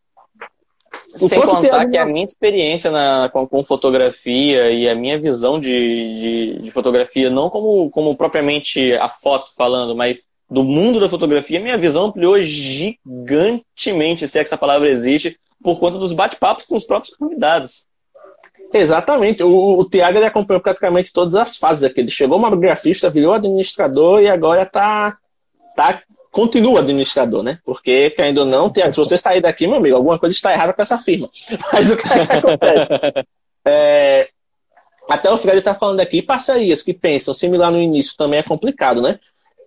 [1.20, 5.61] O Sem contar que a minha experiência na, com, com, fotografia e a minha visão
[5.61, 11.09] de, de, de, fotografia, não como, como propriamente a foto falando, mas do mundo da
[11.09, 16.64] fotografia, minha visão ampliou gigantemente, se é que essa palavra existe, por conta dos bate-papos
[16.64, 17.86] com os próprios convidados.
[18.72, 19.42] Exatamente.
[19.42, 22.01] O, o Tiago acompanhou praticamente todas as fases aqui.
[22.01, 25.16] Ele chegou uma grafista, virou administrador e agora está
[25.74, 27.59] tá continua administrador, né?
[27.64, 30.74] Porque, querendo ou não, Tiago, se você sair daqui, meu amigo, alguma coisa está errada
[30.74, 31.30] com essa firma.
[31.72, 33.26] Mas o que, é que acontece?
[33.68, 34.28] É,
[35.09, 39.03] até o Fred está falando aqui, parcerias que pensam similar no início também é complicado,
[39.03, 39.18] né?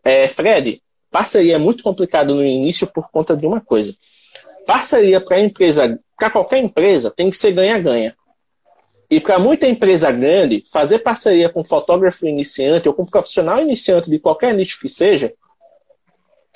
[0.03, 0.81] É, Fred,
[1.11, 3.95] parceria é muito complicado no início por conta de uma coisa.
[4.65, 8.15] Parceria para empresa, para qualquer empresa, tem que ser ganha-ganha.
[9.09, 14.19] E para muita empresa grande, fazer parceria com fotógrafo iniciante ou com profissional iniciante de
[14.19, 15.33] qualquer nicho que seja,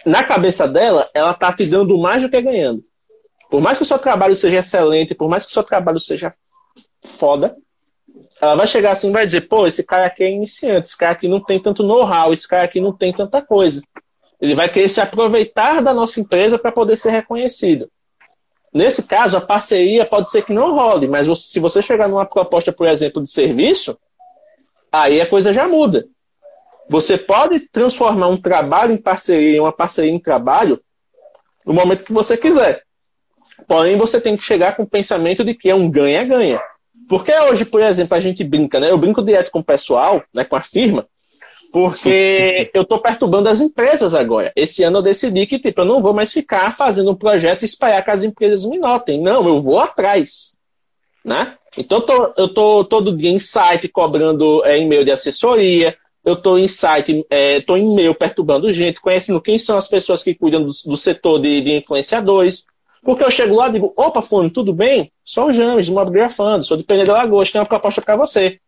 [0.06, 2.84] na cabeça dela, ela tá te dando mais do que ganhando.
[3.50, 6.34] Por mais que o seu trabalho seja excelente, por mais que o seu trabalho seja
[7.02, 7.56] foda,
[8.42, 11.14] ela vai chegar assim e vai dizer, pô, esse cara aqui é iniciante, esse cara
[11.14, 13.82] aqui não tem tanto know-how, esse cara aqui não tem tanta coisa.
[14.42, 17.90] Ele vai querer se aproveitar da nossa empresa para poder ser reconhecido.
[18.74, 22.74] Nesse caso, a parceria pode ser que não role, mas se você chegar numa proposta,
[22.74, 23.98] por exemplo, de serviço,
[24.92, 26.08] aí a coisa já muda.
[26.90, 30.82] Você pode transformar um trabalho em parceria, uma parceria em trabalho,
[31.66, 32.84] no momento que você quiser.
[33.68, 36.62] Porém, você tem que chegar com o pensamento de que é um ganha-ganha.
[37.08, 38.90] Porque hoje, por exemplo, a gente brinca, né?
[38.90, 41.08] Eu brinco direto com o pessoal, né, com a firma,
[41.72, 44.52] porque eu estou perturbando as empresas agora.
[44.56, 47.66] Esse ano eu decidi que tipo, eu não vou mais ficar fazendo um projeto e
[47.66, 49.22] esperar que as empresas me notem.
[49.22, 50.54] Não, eu vou atrás.
[51.24, 51.56] Né?
[51.78, 56.34] Então eu tô, eu tô todo dia em site cobrando é, e-mail de assessoria, eu
[56.34, 60.62] estou em site, é, em e-mail perturbando gente, conhecendo quem são as pessoas que cuidam
[60.64, 62.66] do, do setor de, de influenciadores.
[63.04, 65.12] Porque eu chego lá e digo, opa, Fone, tudo bem?
[65.24, 68.60] Sou o James, de Mobgrafando, sou de Peneira da Lagoa, tenho uma proposta para você.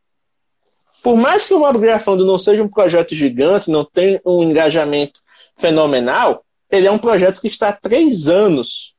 [1.01, 5.19] Por mais que o Mobgrafando não seja um projeto gigante, não tenha um engajamento
[5.55, 8.93] fenomenal, ele é um projeto que está há três anos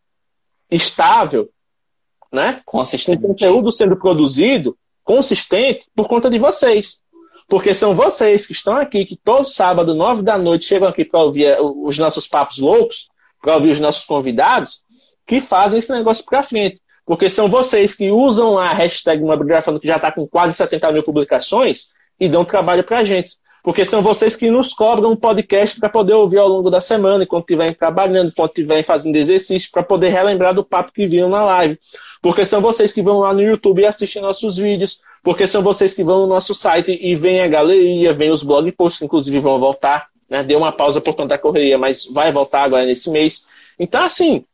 [0.71, 1.51] estável,
[2.33, 2.63] né?
[2.65, 3.21] Consistente.
[3.21, 7.01] Com conteúdo sendo produzido, consistente, por conta de vocês.
[7.49, 11.21] Porque são vocês que estão aqui, que todo sábado, nove da noite, chegam aqui para
[11.21, 13.09] ouvir os nossos papos loucos,
[13.41, 14.83] para ouvir os nossos convidados,
[15.27, 16.81] que fazem esse negócio para frente.
[17.05, 21.03] Porque são vocês que usam a hashtag Mobigrafando, que já está com quase 70 mil
[21.03, 23.33] publicações, e dão trabalho para a gente.
[23.63, 27.25] Porque são vocês que nos cobram um podcast para poder ouvir ao longo da semana,
[27.25, 31.45] enquanto estiverem trabalhando, enquanto estiverem fazendo exercício, para poder relembrar do papo que viram na
[31.45, 31.79] live.
[32.23, 35.01] Porque são vocês que vão lá no YouTube e assistem nossos vídeos.
[35.23, 38.71] Porque são vocês que vão no nosso site e vêm a galeria, vêm os blog
[38.71, 40.07] posts, inclusive vão voltar.
[40.31, 40.45] Né?
[40.45, 43.45] Deu uma pausa por conta da correria, mas vai voltar agora nesse mês.
[43.79, 44.45] Então, assim,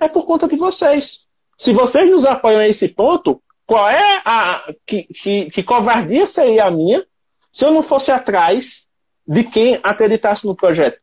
[0.00, 1.26] é por conta de vocês.
[1.56, 4.72] Se vocês nos apoiam a esse ponto, qual é a.
[4.86, 7.04] Que, que, que covardia seria a minha
[7.52, 8.86] se eu não fosse atrás
[9.26, 11.00] de quem acreditasse no projeto?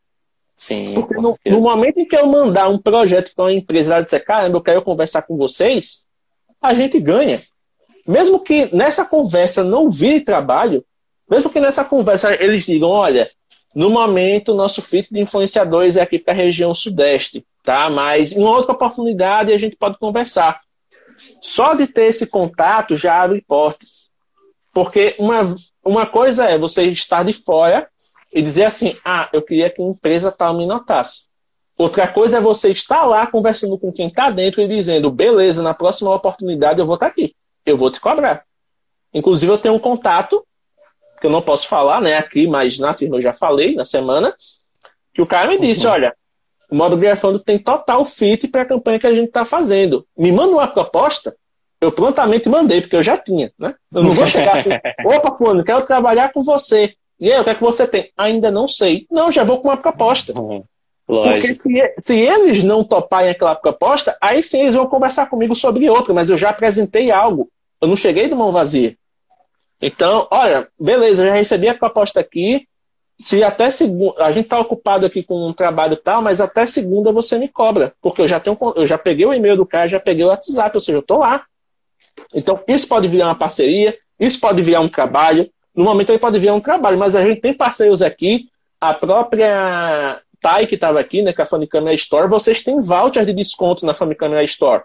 [0.54, 0.94] Sim.
[0.94, 4.20] Porque no, no, momento em que eu mandar um projeto para uma empresa ela dizer,
[4.20, 6.04] caramba, eu quero conversar com vocês,
[6.60, 7.40] a gente ganha.
[8.08, 10.82] Mesmo que nessa conversa não vire trabalho,
[11.30, 13.30] mesmo que nessa conversa eles digam, olha,
[13.74, 17.90] no momento nosso fit de influenciadores é aqui para a região sudeste tá?
[17.90, 20.60] Mas em outra oportunidade a gente pode conversar.
[21.42, 24.06] Só de ter esse contato já abre portas.
[24.72, 25.40] Porque uma,
[25.84, 27.88] uma coisa é você estar de fora
[28.32, 31.24] e dizer assim: ah, eu queria que a empresa tal me notasse.
[31.76, 35.74] Outra coisa é você estar lá conversando com quem está dentro e dizendo: beleza, na
[35.74, 38.44] próxima oportunidade eu vou estar tá aqui, eu vou te cobrar.
[39.12, 40.46] Inclusive, eu tenho um contato,
[41.20, 44.34] que eu não posso falar né, aqui, mas na firma eu já falei na semana,
[45.12, 45.92] que o cara me disse: uhum.
[45.92, 46.14] olha,
[46.70, 50.06] o modo grafando tem total fit para a campanha que a gente está fazendo.
[50.16, 51.34] Me manda uma proposta,
[51.80, 53.52] eu prontamente mandei, porque eu já tinha.
[53.58, 53.74] Né?
[53.92, 54.70] Eu não vou chegar assim,
[55.04, 56.94] opa, fulano, quero trabalhar com você.
[57.18, 58.10] E aí, o que é que você tem?
[58.16, 59.06] Ainda não sei.
[59.10, 60.38] Não, já vou com uma proposta.
[60.38, 60.62] Uhum.
[61.06, 65.88] Porque se, se, eles não toparem aquela proposta, aí sim eles vão conversar comigo sobre
[65.88, 67.48] outra, mas eu já apresentei algo.
[67.80, 68.96] Eu não cheguei de mão vazia.
[69.80, 72.66] Então, olha, beleza, eu já recebi a proposta aqui,
[73.20, 77.10] se até segunda, a gente está ocupado aqui com um trabalho tal, mas até segunda
[77.10, 79.98] você me cobra, porque eu já tenho, eu já peguei o e-mail do cara, já
[79.98, 81.44] peguei o WhatsApp, ou seja, eu estou lá.
[82.34, 85.50] Então isso pode virar uma parceria, isso pode virar um trabalho.
[85.74, 88.48] No momento ele pode virar um trabalho, mas a gente tem parceiros aqui,
[88.80, 93.32] a própria Tai que estava aqui, né, com a Famicamera Store, vocês têm voucher de
[93.32, 94.84] desconto na Famicamera Store.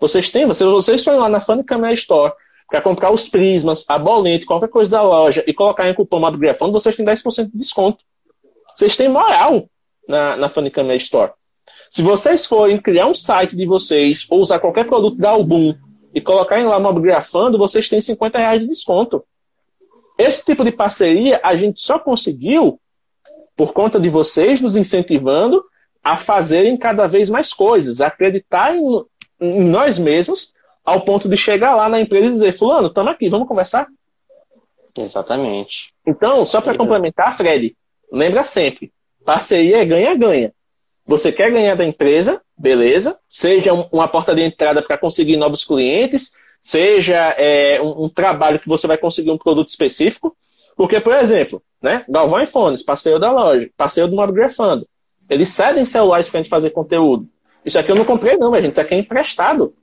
[0.00, 2.32] Vocês têm, vocês, vocês estão lá na Famicamera Store
[2.68, 6.72] para comprar os prismas, a bolete, qualquer coisa da loja e colocar em cupom Mabografando,
[6.72, 8.02] vocês têm 10% de desconto.
[8.74, 9.68] Vocês têm moral
[10.08, 11.32] na, na Funicamia Store.
[11.90, 15.74] Se vocês forem criar um site de vocês ou usar qualquer produto da Album
[16.12, 19.24] e colocarem lá Mobgrafando, vocês têm 50 reais de desconto.
[20.18, 22.80] Esse tipo de parceria a gente só conseguiu
[23.56, 25.64] por conta de vocês nos incentivando
[26.02, 29.04] a fazerem cada vez mais coisas, acreditar em,
[29.40, 30.52] em nós mesmos
[30.84, 33.88] ao ponto de chegar lá na empresa e dizer, fulano, estamos aqui, vamos conversar?
[34.96, 35.92] Exatamente.
[36.06, 37.74] Então, só para complementar, Fred,
[38.12, 38.92] lembra sempre,
[39.24, 40.52] parceria é ganha-ganha.
[41.06, 46.32] Você quer ganhar da empresa, beleza, seja uma porta de entrada para conseguir novos clientes,
[46.60, 50.36] seja é, um, um, trabalho que você vai conseguir um produto específico,
[50.76, 54.88] porque, por exemplo, né, Galvão e Fones, parceiro da loja, parceiro do Mob Grafando,
[55.28, 57.28] eles cedem celulares para a gente fazer conteúdo.
[57.64, 59.74] Isso aqui eu não comprei não, mas gente, isso aqui é emprestado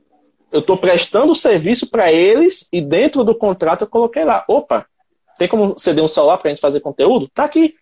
[0.52, 4.86] eu estou prestando serviço para eles e dentro do contrato eu coloquei lá, opa,
[5.38, 7.30] tem como ceder um celular para a gente fazer conteúdo?
[7.34, 7.76] Tá aqui.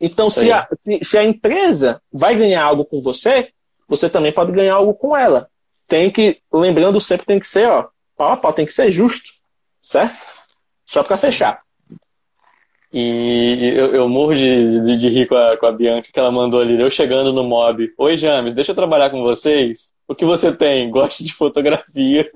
[0.00, 3.50] Então, se a, se, se a, empresa vai ganhar algo com você,
[3.88, 5.48] você também pode ganhar algo com ela.
[5.88, 9.30] Tem que, lembrando sempre, tem que ser, ó, pau a pau, tem que ser justo,
[9.82, 10.16] certo?
[10.84, 11.62] Só para fechar.
[12.92, 16.30] E eu, eu morro de, de, de, rir com a, com a Bianca que ela
[16.30, 16.80] mandou ali.
[16.80, 17.92] Eu chegando no mob.
[17.98, 19.90] Oi, James, deixa eu trabalhar com vocês.
[20.08, 20.90] O que você tem?
[20.90, 22.30] Gosto de fotografia.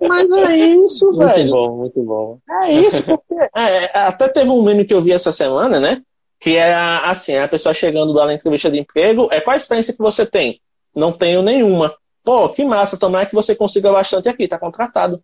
[0.00, 1.36] Mas é isso, velho.
[1.36, 2.38] Muito bom, muito bom.
[2.62, 6.00] É isso, porque é, é, até teve um meme que eu vi essa semana, né?
[6.40, 9.92] Que é assim, a pessoa chegando lá na entrevista de emprego, é qual a experiência
[9.92, 10.60] que você tem?
[10.94, 11.94] Não tenho nenhuma.
[12.22, 15.22] Pô, que massa, tomara que você consiga bastante aqui, tá contratado.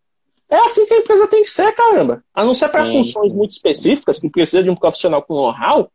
[0.51, 2.23] É assim que a empresa tem que ser, caramba.
[2.35, 5.91] A não ser para funções muito específicas, que precisa de um profissional com know-how.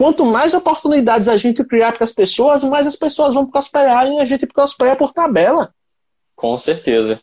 [0.00, 4.18] Quanto mais oportunidades a gente criar para as pessoas, mais as pessoas vão prosperar e
[4.18, 5.74] a gente prospera por tabela.
[6.34, 7.20] Com certeza.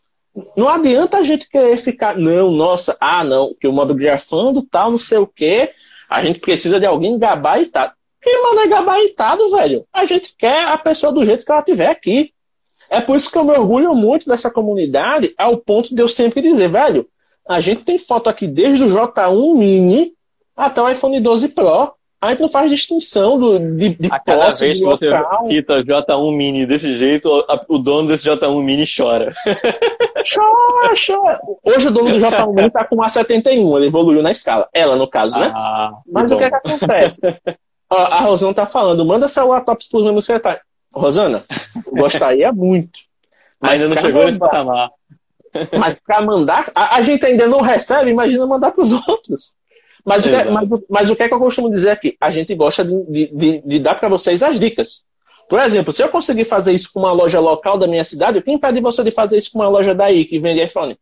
[0.56, 4.92] Não adianta a gente querer ficar, não, nossa, ah, não, que o modo grafando tal,
[4.92, 5.72] não sei o quê,
[6.08, 7.94] a gente precisa de alguém gabaritado.
[8.22, 9.84] Quem manda é gabaritado, velho?
[9.92, 12.32] A gente quer a pessoa do jeito que ela tiver aqui.
[12.88, 16.40] É por isso que eu me orgulho muito dessa comunidade, ao ponto de eu sempre
[16.40, 17.08] dizer, velho,
[17.44, 20.12] a gente tem foto aqui desde o J1 Mini
[20.56, 21.97] até o iPhone 12 Pro.
[22.20, 25.06] A gente não faz distinção do, de, de A cada posse, vez que você
[25.46, 29.32] cita J1 Mini desse jeito, o dono desse J1 Mini chora.
[30.34, 31.40] Chora, chora.
[31.62, 34.68] Hoje o dono do J1 Mini tá com uma 71, ele evoluiu na escala.
[34.72, 35.52] Ela, no caso, né?
[35.54, 36.36] Ah, Mas bom.
[36.36, 37.20] o que, é que acontece?
[37.88, 40.62] a Rosana tá falando, manda celular top para os meus secretários.
[40.92, 41.44] Rosana,
[41.92, 42.98] gostaria muito.
[43.60, 44.90] Mas ainda não chegou nesse patamar.
[45.78, 49.54] Mas para mandar, a, a, gente ainda não recebe, imagina mandar para os outros.
[50.08, 52.16] Mas o, que, é, mas, mas o, que é que eu costumo dizer aqui?
[52.18, 55.02] A gente gosta de, de, de dar para vocês as dicas.
[55.48, 58.54] Por exemplo, se eu conseguir fazer isso com uma loja local da minha cidade, quem
[58.54, 60.98] impede você de fazer isso com uma loja daí que vende iPhone?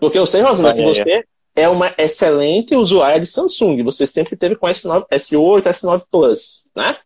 [0.00, 1.24] Porque eu sei, Rosana, que você
[1.56, 3.82] é uma excelente usuária de Samsung.
[3.82, 6.96] Você sempre teve com S9, S8, S9 Plus, né?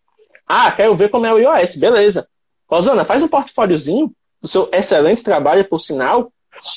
[0.46, 1.76] Ah, quero ver como é o iOS.
[1.76, 2.28] Beleza.
[2.68, 6.30] Rosana, faz um portfóliozinho do seu excelente trabalho, por sinal.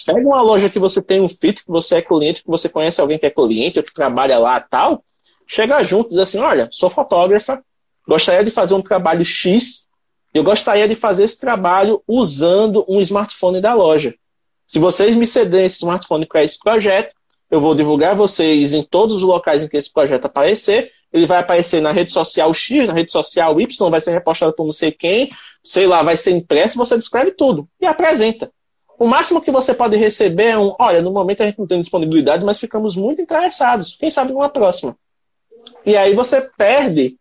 [0.05, 3.01] Pega uma loja que você tem um fit, que você é cliente, que você conhece
[3.01, 5.03] alguém que é cliente, ou que trabalha lá tal.
[5.47, 7.61] Chega junto e diz assim: olha, sou fotógrafa,
[8.07, 9.87] gostaria de fazer um trabalho X,
[10.33, 14.15] eu gostaria de fazer esse trabalho usando um smartphone da loja.
[14.65, 17.13] Se vocês me cederem esse smartphone para esse projeto,
[17.51, 21.37] eu vou divulgar vocês em todos os locais em que esse projeto aparecer ele vai
[21.37, 24.91] aparecer na rede social X, na rede social Y, vai ser repostado por não sei
[24.91, 25.29] quem,
[25.63, 28.51] sei lá, vai ser impresso, você descreve tudo e apresenta.
[28.97, 31.79] O máximo que você pode receber é um, olha, no momento a gente não tem
[31.79, 33.95] disponibilidade, mas ficamos muito interessados.
[33.99, 34.95] Quem sabe numa próxima.
[35.85, 37.17] E aí você perde,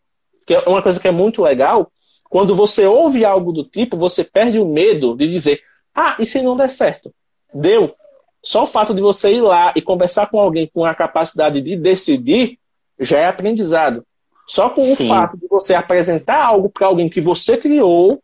[0.46, 1.90] que é uma coisa que é muito legal,
[2.30, 5.62] quando você ouve algo do tipo, você perde o medo de dizer,
[5.94, 7.12] ah, e se não der certo?
[7.52, 7.94] Deu.
[8.42, 11.76] Só o fato de você ir lá e conversar com alguém com a capacidade de
[11.76, 12.58] decidir,
[12.98, 14.04] já é aprendizado.
[14.46, 15.04] Só com Sim.
[15.04, 18.20] o fato de você apresentar algo para alguém que você criou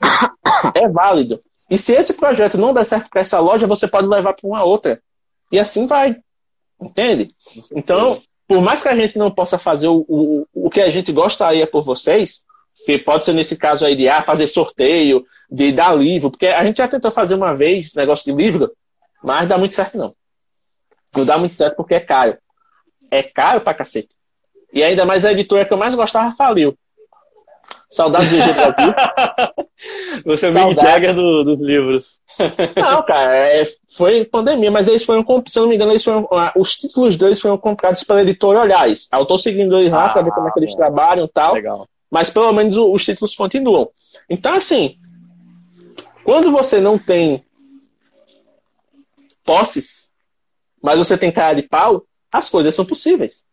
[0.75, 1.41] é válido.
[1.69, 4.65] E se esse projeto não der certo para essa loja, você pode levar para uma
[4.65, 5.03] outra.
[5.51, 6.17] E assim vai.
[6.81, 7.35] Entende?
[7.75, 11.13] Então, por mais que a gente não possa fazer o, o, o que a gente
[11.13, 12.43] gostaria por vocês,
[12.85, 16.65] que pode ser nesse caso aí de ah, fazer sorteio, de dar livro, porque a
[16.65, 18.73] gente já tentou fazer uma vez negócio de livro,
[19.23, 20.15] mas dá muito certo não.
[21.15, 22.39] Não dá muito certo porque é caro.
[23.11, 24.15] É caro pra cacete.
[24.73, 26.79] E ainda mais a editora que eu mais gostava faliu.
[27.91, 28.95] Saudades do GG Brasil.
[30.25, 32.21] Você é o Mick Jagger do, dos livros.
[32.77, 36.27] Não, cara, é, foi pandemia, mas eles foram, se eu não me engano, eles foram,
[36.33, 39.09] ah, os títulos deles foram comprados pela editora Olhais.
[39.13, 41.53] Eu tô seguindo eles lá ah, para ver como é que eles trabalham e tal.
[41.53, 41.89] Legal.
[42.11, 43.91] Mas pelo menos os títulos continuam.
[44.29, 44.97] Então, assim,
[46.25, 47.45] quando você não tem
[49.45, 50.11] posses,
[50.83, 53.45] mas você tem cara de pau, as coisas são possíveis.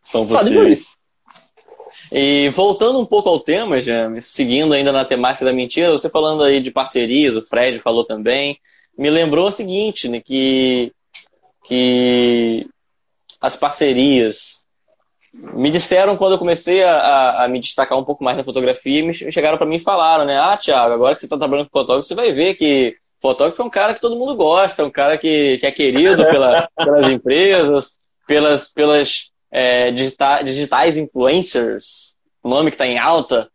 [0.00, 0.96] São possíveis.
[2.14, 6.42] E voltando um pouco ao tema, James, seguindo ainda na temática da mentira, você falando
[6.42, 8.58] aí de parcerias, o Fred falou também,
[8.98, 10.92] me lembrou o seguinte, né, que,
[11.64, 12.68] que
[13.40, 14.66] as parcerias
[15.32, 19.02] me disseram quando eu comecei a, a, a me destacar um pouco mais na fotografia,
[19.02, 21.78] me chegaram para mim e falaram, né, ah, Thiago, agora que você está trabalhando com
[21.80, 25.16] fotógrafo, você vai ver que fotógrafo é um cara que todo mundo gosta, um cara
[25.16, 27.92] que, que é querido pela, pelas empresas,
[28.26, 33.50] pelas, pelas é, digita digitais influencers, o nome que está em alta.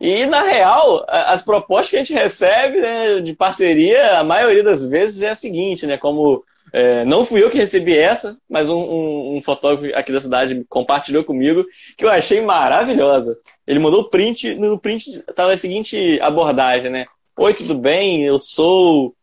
[0.00, 4.84] E, na real, as propostas que a gente recebe né, de parceria, a maioria das
[4.84, 5.96] vezes é a seguinte, né?
[5.96, 6.42] Como
[6.72, 10.64] é, não fui eu que recebi essa, mas um, um, um, fotógrafo aqui da cidade
[10.68, 11.64] compartilhou comigo,
[11.96, 13.38] que eu achei maravilhosa.
[13.64, 17.06] Ele mandou print, no print estava a seguinte abordagem, né?
[17.38, 18.24] Oi, tudo bem?
[18.24, 19.14] Eu sou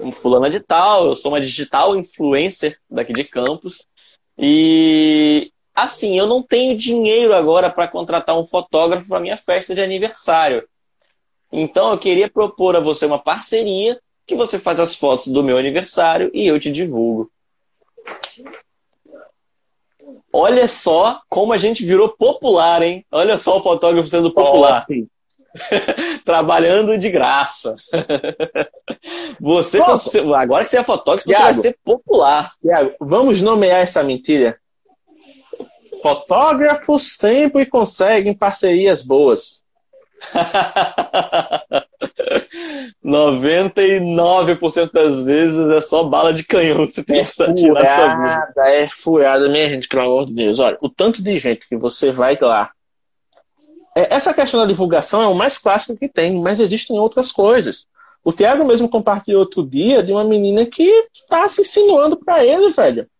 [0.00, 3.86] um fulana de tal, eu sou uma digital influencer daqui de Campos.
[4.38, 9.80] E assim, eu não tenho dinheiro agora para contratar um fotógrafo para minha festa de
[9.80, 10.66] aniversário.
[11.52, 15.56] Então eu queria propor a você uma parceria que você faz as fotos do meu
[15.56, 17.30] aniversário e eu te divulgo.
[20.32, 23.04] Olha só como a gente virou popular, hein?
[23.10, 24.86] Olha só o fotógrafo sendo popular.
[26.24, 27.76] Trabalhando de graça.
[29.40, 29.80] você,
[30.36, 32.52] agora que você é fotógrafo, você vai ser popular.
[33.00, 34.58] Vamos nomear essa mentira?
[36.02, 39.62] Fotógrafos sempre conseguem parcerias boas.
[43.04, 48.16] 99% das vezes é só bala de canhão que você tem é que tirar essa
[48.16, 48.68] vida.
[48.70, 50.58] É furada, minha gente, pelo amor de Deus.
[50.58, 52.70] Olha, o tanto de gente que você vai lá.
[53.98, 57.84] É, essa questão da divulgação é o mais clássico que tem, mas existem outras coisas.
[58.22, 62.70] O Thiago mesmo compartilhou outro dia de uma menina que está se insinuando para ele,
[62.70, 63.10] velho.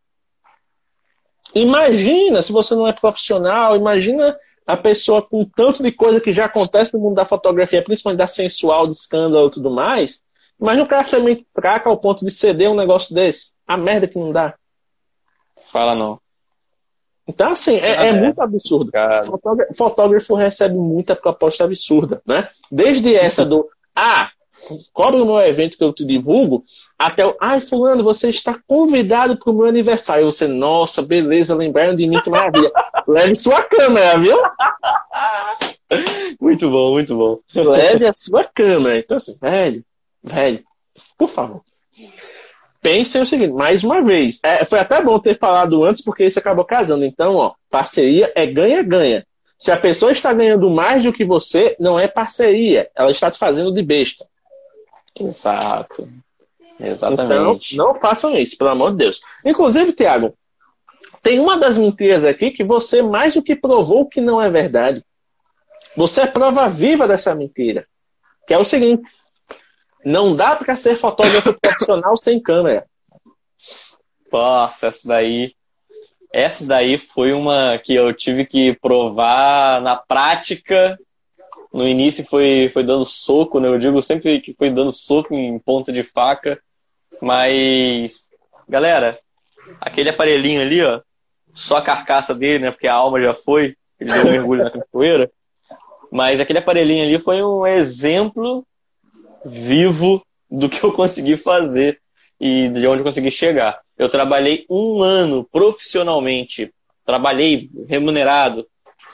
[1.52, 6.44] Imagina se você não é profissional, imagina a pessoa com tanto de coisa que já
[6.44, 10.22] acontece no mundo da fotografia, principalmente da sensual, de escândalo e tudo mais,
[10.56, 13.50] mas o cara ser meio fraca ao ponto de ceder um negócio desse.
[13.66, 14.54] A merda que não dá.
[15.66, 16.20] Fala não.
[17.28, 18.90] Então, assim, é, é, é muito absurdo.
[19.26, 22.48] Fotógrafo, fotógrafo recebe muita proposta absurda, né?
[22.72, 24.30] Desde essa do, ah,
[24.94, 26.64] cobre o meu evento que eu te divulgo,
[26.98, 30.24] até o, ai, fulano, você está convidado para o meu aniversário.
[30.24, 32.72] você, nossa, beleza, lembraram de mim, que maravilha.
[33.06, 34.38] Leve sua câmera, viu?
[36.40, 37.40] Muito bom, muito bom.
[37.54, 38.98] Leve a sua câmera.
[38.98, 39.84] Então, assim, velho,
[40.22, 40.64] velho,
[41.16, 41.62] por favor.
[42.80, 46.38] Pensem o seguinte, mais uma vez, é, foi até bom ter falado antes, porque isso
[46.38, 47.04] acabou casando.
[47.04, 49.26] Então, ó, parceria é ganha-ganha.
[49.58, 52.88] Se a pessoa está ganhando mais do que você, não é parceria.
[52.94, 54.24] Ela está te fazendo de besta.
[55.18, 56.08] Exato.
[56.78, 57.74] Exatamente.
[57.74, 59.20] Então, não façam isso, pelo amor de Deus.
[59.44, 60.32] Inclusive, Tiago,
[61.22, 65.04] tem uma das mentiras aqui que você mais do que provou que não é verdade.
[65.96, 67.84] Você é prova viva dessa mentira.
[68.46, 69.02] Que é o seguinte:
[70.04, 72.86] não dá para ser fotógrafo profissional sem câmera.
[74.30, 75.54] Nossa, essa daí.
[76.30, 80.98] Essa daí foi uma que eu tive que provar na prática
[81.72, 83.68] no início foi, foi dando soco, né?
[83.68, 86.60] Eu digo sempre que foi dando soco em ponta de faca.
[87.20, 88.28] Mas,
[88.68, 89.18] galera,
[89.80, 91.00] aquele aparelhinho ali, ó,
[91.52, 92.70] só a carcaça dele, né?
[92.70, 95.30] Porque a alma já foi, ele deu um mergulho na capoeira.
[96.10, 98.66] Mas aquele aparelhinho ali foi um exemplo
[99.48, 102.00] vivo do que eu consegui fazer
[102.40, 103.80] e de onde eu consegui chegar.
[103.96, 106.72] Eu trabalhei um ano profissionalmente,
[107.04, 108.66] trabalhei remunerado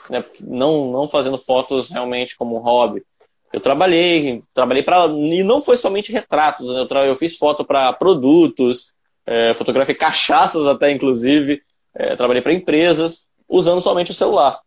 [0.09, 0.23] né?
[0.39, 3.03] Não, não fazendo fotos realmente como um hobby.
[3.51, 6.73] Eu trabalhei, trabalhei para e não foi somente retratos.
[6.73, 6.81] Né?
[6.81, 7.05] Eu, tra...
[7.05, 8.91] eu fiz foto para produtos,
[9.25, 11.61] é, fotografei cachaças até inclusive.
[11.93, 14.59] É, trabalhei para empresas usando somente o celular.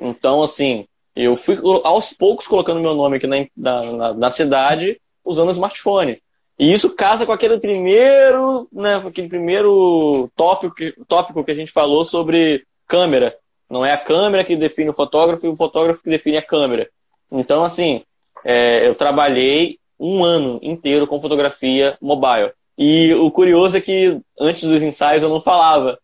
[0.00, 5.48] Então assim, eu fui aos poucos colocando meu nome aqui na, na, na cidade usando
[5.48, 6.20] o smartphone.
[6.58, 10.74] E isso casa com aquele primeiro, né, aquele primeiro tópico,
[11.08, 13.34] tópico que a gente falou sobre câmera.
[13.68, 16.90] Não é a câmera que define o fotógrafo e o fotógrafo que define a câmera.
[17.32, 18.02] Então, assim,
[18.44, 22.52] é, eu trabalhei um ano inteiro com fotografia mobile.
[22.76, 25.98] E o curioso é que antes dos ensaios eu não falava,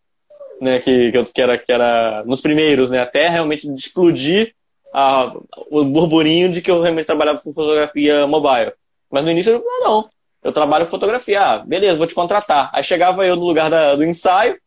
[0.61, 4.53] né, que, que, era, que era nos primeiros, né, até realmente explodir
[4.93, 5.33] a,
[5.69, 8.71] o burburinho de que eu realmente trabalhava com fotografia mobile.
[9.11, 10.09] Mas no início eu não, não.
[10.43, 11.41] Eu trabalho com fotografia.
[11.41, 12.69] Ah, beleza, vou te contratar.
[12.73, 14.57] Aí chegava eu no lugar da, do ensaio,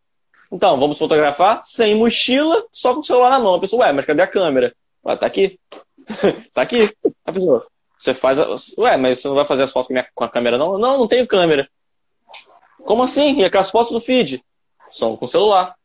[0.53, 3.55] então, vamos fotografar sem mochila, só com o celular na mão.
[3.55, 4.75] A pessoa, ué, mas cadê a câmera?
[5.05, 5.59] Ué, tá aqui.
[6.53, 6.93] tá aqui.
[7.25, 7.67] A pessoa,
[7.99, 8.41] você faz.
[8.41, 8.49] A...
[8.79, 10.07] Ué, mas você não vai fazer as fotos com, minha...
[10.13, 10.77] com a câmera, não?
[10.77, 11.69] Não, não tenho câmera.
[12.85, 13.39] Como assim?
[13.39, 14.43] E aquelas fotos do feed?
[14.91, 15.77] São com o celular.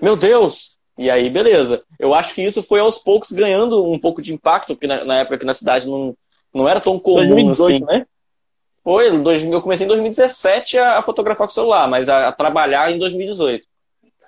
[0.00, 0.78] Meu Deus!
[0.96, 1.84] E aí, beleza.
[1.98, 5.18] Eu acho que isso foi aos poucos ganhando um pouco de impacto, porque na, na
[5.18, 6.16] época que na cidade não,
[6.56, 7.84] não era tão comum 2018, assim.
[7.84, 8.06] né?
[8.82, 12.98] Foi, eu comecei em 2017 a, fotografar com o celular, mas a, a trabalhar em
[12.98, 13.64] 2018.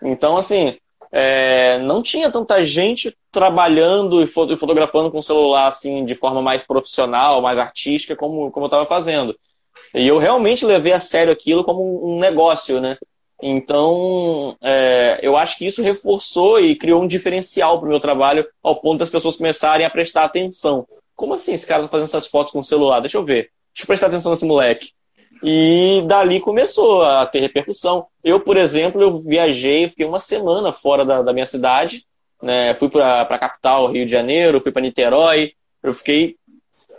[0.02, 0.76] Então, assim,
[1.12, 7.40] é, não tinha tanta gente trabalhando e fotografando com celular assim de forma mais profissional,
[7.40, 9.34] mais artística, como, como eu estava fazendo.
[9.94, 12.98] E eu realmente levei a sério aquilo como um negócio, né?
[13.40, 18.44] Então, é, eu acho que isso reforçou e criou um diferencial para o meu trabalho,
[18.60, 20.84] ao ponto das pessoas começarem a prestar atenção.
[21.18, 23.00] Como assim esse cara está fazendo essas fotos com o celular?
[23.00, 23.50] Deixa eu ver.
[23.74, 24.92] Deixa eu prestar atenção nesse moleque.
[25.42, 28.06] E dali começou a ter repercussão.
[28.22, 32.04] Eu, por exemplo, eu viajei, fiquei uma semana fora da, da minha cidade,
[32.40, 32.72] né?
[32.76, 35.54] Fui para a capital, Rio de Janeiro, fui para Niterói.
[35.82, 36.36] Eu fiquei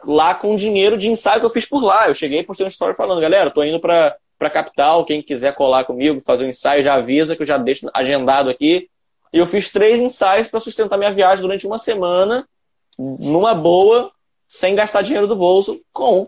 [0.06, 2.10] lá com dinheiro de ensaio que eu fiz por lá.
[2.10, 5.56] Eu cheguei e postei uma história falando, galera, tô indo para a capital, quem quiser
[5.56, 8.90] colar comigo, fazer um ensaio, já avisa que eu já deixo agendado aqui.
[9.32, 12.46] E eu fiz três ensaios para sustentar minha viagem durante uma semana,
[13.00, 14.12] numa boa,
[14.46, 16.28] sem gastar dinheiro do bolso com,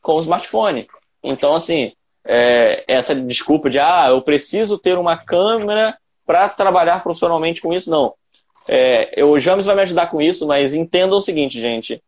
[0.00, 0.86] com o smartphone.
[1.20, 1.92] Então, assim,
[2.24, 7.90] é, essa desculpa de, ah, eu preciso ter uma câmera para trabalhar profissionalmente com isso,
[7.90, 8.14] não.
[8.68, 12.00] É, o James vai me ajudar com isso, mas entendam o seguinte, gente.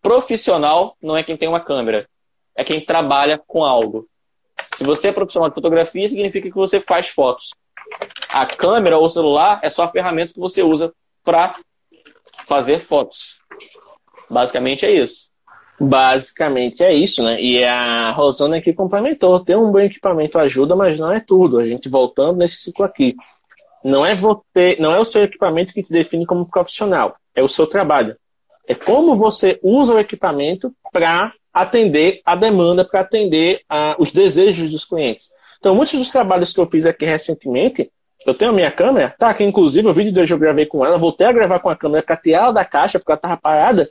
[0.00, 2.08] Profissional não é quem tem uma câmera,
[2.54, 4.06] é quem trabalha com algo.
[4.74, 7.50] Se você é profissional de fotografia, significa que você faz fotos.
[8.28, 10.92] A câmera ou celular é só a ferramenta que você usa
[11.24, 11.56] para
[12.52, 13.38] fazer fotos.
[14.28, 15.30] Basicamente é isso.
[15.80, 17.40] Basicamente é isso, né?
[17.40, 19.40] E a Rosana aqui complementou.
[19.40, 21.58] Ter um bom equipamento ajuda, mas não é tudo.
[21.58, 23.16] A gente voltando nesse ciclo aqui.
[23.82, 27.48] Não é você, não é o seu equipamento que te define como profissional, é o
[27.48, 28.16] seu trabalho.
[28.68, 34.70] É como você usa o equipamento para atender a demanda, para atender a, os desejos
[34.70, 35.30] dos clientes.
[35.58, 37.90] Então, muitos dos trabalhos que eu fiz aqui recentemente,
[38.26, 40.84] eu tenho a minha câmera, tá aqui inclusive o vídeo de hoje eu gravei com
[40.84, 43.90] ela, voltei a gravar com a câmera, catei ela da caixa porque ela estava parada.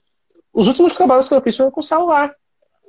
[0.53, 2.33] Os últimos trabalhos que eu fiz foram com celular.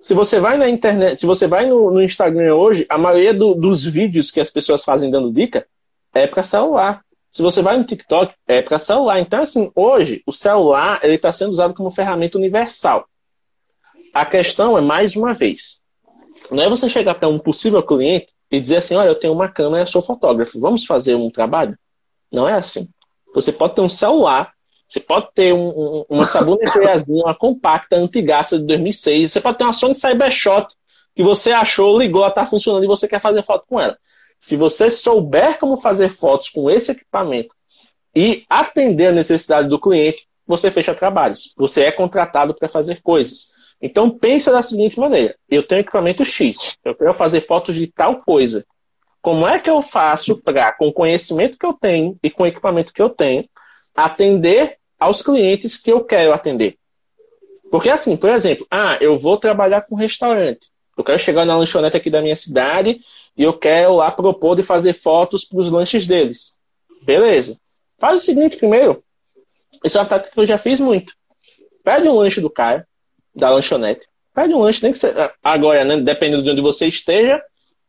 [0.01, 3.55] Se você vai na internet, se você vai no, no Instagram hoje, a maioria do,
[3.55, 5.67] dos vídeos que as pessoas fazem dando dica
[6.13, 7.05] é para celular.
[7.31, 9.21] Se você vai no TikTok, é para celular.
[9.21, 13.07] Então, assim, hoje, o celular ele está sendo usado como ferramenta universal.
[14.13, 15.79] A questão é, mais uma vez,
[16.51, 19.49] não é você chegar para um possível cliente e dizer assim, olha, eu tenho uma
[19.49, 21.77] câmera, eu sou fotógrafo, vamos fazer um trabalho?
[22.31, 22.87] Não é assim.
[23.35, 24.53] Você pode ter um celular,
[24.87, 29.65] você pode ter um, um, uma saboneteirazinha, uma compacta, antigaça de 2006, você pode ter
[29.65, 30.69] uma Sony Cybershot
[31.17, 33.97] que você achou, ligou, está funcionando e você quer fazer foto com ela.
[34.39, 37.55] Se você souber como fazer fotos com esse equipamento
[38.15, 41.55] e atender a necessidade do cliente, você fecha trabalhos.
[41.57, 43.52] Você é contratado para fazer coisas.
[43.83, 48.23] Então pensa da seguinte maneira: eu tenho equipamento X, eu quero fazer fotos de tal
[48.23, 48.65] coisa.
[49.21, 52.47] Como é que eu faço para, com o conhecimento que eu tenho e com o
[52.47, 53.49] equipamento que eu tenho,
[53.95, 56.77] atender aos clientes que eu quero atender?
[57.71, 60.71] Porque assim, por exemplo, ah, eu vou trabalhar com restaurante.
[60.97, 63.01] Eu quero chegar na lanchonete aqui da minha cidade
[63.37, 66.55] e eu quero lá propor de fazer fotos para os lanches deles.
[67.03, 67.57] Beleza.
[67.99, 69.03] Faz o seguinte primeiro.
[69.85, 71.13] Isso é uma tática que eu já fiz muito.
[71.83, 72.87] Pede um lanche do cara,
[73.35, 74.07] da lanchonete.
[74.35, 75.15] Pede um lanche, nem que você.
[75.43, 77.43] Agora, né, dependendo de onde você esteja,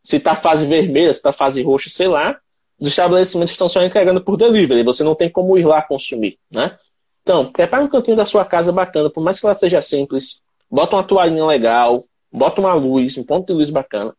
[0.03, 2.37] se está fase vermelha, se está fase roxa, sei lá,
[2.79, 4.83] os estabelecimentos estão só entregando por delivery.
[4.83, 6.77] Você não tem como ir lá consumir, né?
[7.21, 10.41] Então, prepara um cantinho da sua casa bacana, por mais que ela seja simples.
[10.69, 14.13] Bota uma toalhinha legal, bota uma luz, um ponto de luz bacana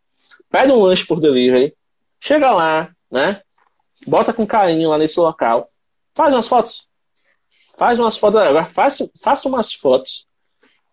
[0.54, 1.74] pede um lanche por delivery,
[2.20, 3.42] chega lá, né?
[4.06, 5.66] Bota com carinho lá nesse local,
[6.14, 6.86] faz umas fotos.
[7.76, 10.28] Faz umas fotos, agora faça, faça umas fotos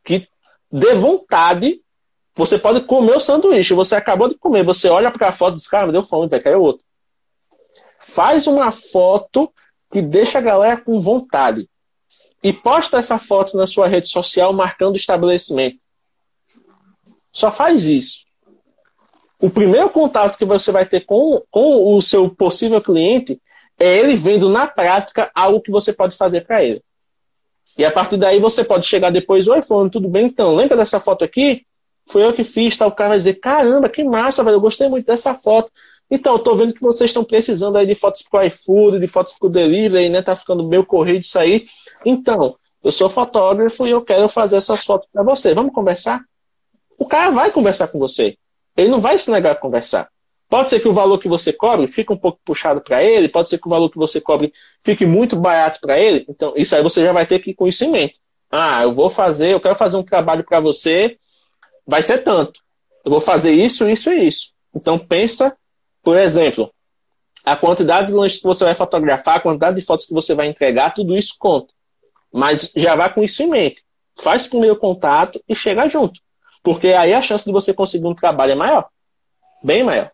[0.04, 0.28] que
[0.72, 1.82] dê vontade.
[2.36, 5.58] Você pode comer o sanduíche, você acabou de comer, você olha para a foto e
[5.58, 6.86] diz, cara, me deu fome, vai cair outro.
[8.00, 9.52] Faz uma foto
[9.92, 11.70] que deixa a galera com vontade.
[12.42, 15.78] E posta essa foto na sua rede social marcando o estabelecimento.
[17.32, 18.26] Só faz isso
[19.42, 23.42] o primeiro contato que você vai ter com, com o seu possível cliente
[23.78, 26.84] é ele vendo na prática algo que você pode fazer para ele.
[27.78, 30.56] E a partir daí você pode chegar depois, oi, falando, tudo bem então?
[30.56, 31.66] Lembra dessa foto aqui?
[32.06, 32.86] Foi eu que fiz, tá?
[32.86, 35.72] O cara vai dizer, caramba, que massa, velho, eu gostei muito dessa foto.
[36.10, 39.34] Então, eu tô vendo que vocês estão precisando aí de fotos pro iFood, de fotos
[39.40, 40.22] pro delivery, né?
[40.22, 41.68] Tá ficando meio corrido isso aí.
[42.06, 45.54] Então, eu sou fotógrafo e eu quero fazer essas fotos para você.
[45.54, 46.22] Vamos conversar?
[46.98, 48.36] O cara vai conversar com você.
[48.76, 50.10] Ele não vai se negar a conversar.
[50.52, 53.48] Pode ser que o valor que você cobre fique um pouco puxado para ele, pode
[53.48, 54.52] ser que o valor que você cobre
[54.84, 56.26] fique muito barato para ele.
[56.28, 58.16] Então, isso aí você já vai ter que ir com isso em mente.
[58.52, 61.18] Ah, eu vou fazer, eu quero fazer um trabalho para você,
[61.88, 62.60] vai ser tanto.
[63.06, 64.52] Eu vou fazer isso, isso e isso.
[64.76, 65.56] Então, pensa,
[66.04, 66.70] por exemplo,
[67.46, 70.48] a quantidade de lanches que você vai fotografar, a quantidade de fotos que você vai
[70.48, 71.74] entregar, tudo isso conta.
[72.30, 73.86] Mas já vá com isso em mente.
[74.20, 76.20] Faz primeiro contato e chega junto.
[76.62, 78.90] Porque aí a chance de você conseguir um trabalho é maior.
[79.64, 80.12] Bem maior.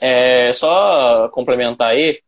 [0.00, 2.20] É, só complementar aí,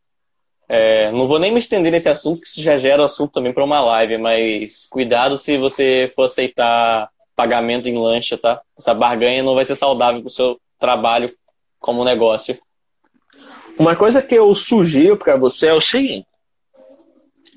[0.68, 3.64] é, não vou nem me estender nesse assunto, que isso já gera assunto também para
[3.64, 8.62] uma live, mas cuidado se você for aceitar pagamento em lancha, tá?
[8.78, 11.28] Essa barganha não vai ser saudável para o seu trabalho
[11.80, 12.58] como negócio.
[13.78, 16.26] Uma coisa que eu sugiro para você é o seguinte: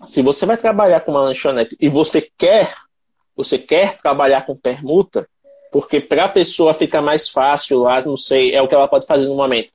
[0.07, 2.73] se você vai trabalhar com uma lanchonete e você quer
[3.37, 5.29] você quer trabalhar com permuta,
[5.71, 9.05] porque para a pessoa fica mais fácil, lá, não sei, é o que ela pode
[9.05, 9.69] fazer no momento,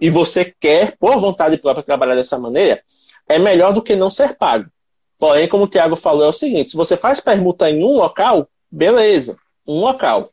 [0.00, 2.82] e você quer, por vontade própria, trabalhar dessa maneira,
[3.28, 4.70] é melhor do que não ser pago.
[5.18, 8.48] Porém, como o Tiago falou, é o seguinte: se você faz permuta em um local,
[8.70, 9.36] beleza,
[9.66, 10.30] um local.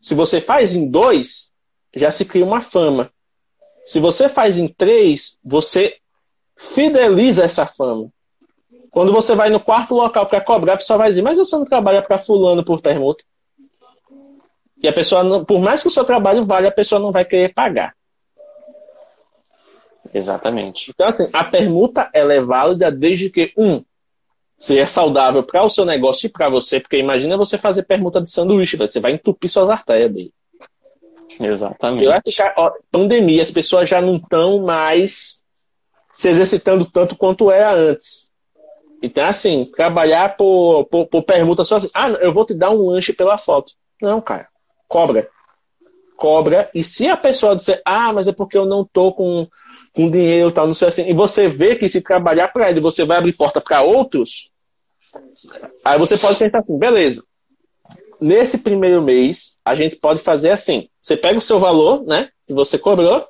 [0.00, 1.50] Se você faz em dois,
[1.94, 3.10] já se cria uma fama.
[3.86, 5.96] Se você faz em três, você
[6.56, 8.08] fideliza essa fama.
[8.90, 11.64] Quando você vai no quarto local para cobrar, a pessoa vai dizer, mas você não
[11.64, 13.24] trabalha para fulano por permuta.
[14.82, 17.24] E a pessoa, não, por mais que o seu trabalho vale, a pessoa não vai
[17.24, 17.94] querer pagar.
[20.12, 20.90] Exatamente.
[20.90, 23.82] Então, assim, a permuta ela é válida desde que, um,
[24.58, 28.30] seja saudável para o seu negócio e para você, porque imagina você fazer permuta de
[28.30, 30.32] sanduíche, você vai entupir suas artérias dele.
[31.40, 32.06] Exatamente.
[32.06, 35.42] Vai ficar, ó, pandemia, as pessoas já não estão mais
[36.12, 38.30] se exercitando tanto quanto era antes.
[39.02, 42.86] Então, assim, trabalhar por, por, por permuta só assim, ah, eu vou te dar um
[42.86, 43.72] lanche pela foto.
[44.00, 44.48] Não, cara,
[44.92, 45.26] cobra.
[46.14, 49.48] Cobra, e se a pessoa disser, ah, mas é porque eu não tô com
[49.94, 52.80] com dinheiro e tal, não sei assim, e você vê que se trabalhar para ele,
[52.80, 54.50] você vai abrir porta para outros,
[55.84, 57.22] aí você pode pensar assim, beleza.
[58.18, 62.54] Nesse primeiro mês, a gente pode fazer assim: você pega o seu valor, né, que
[62.54, 63.26] você cobrou,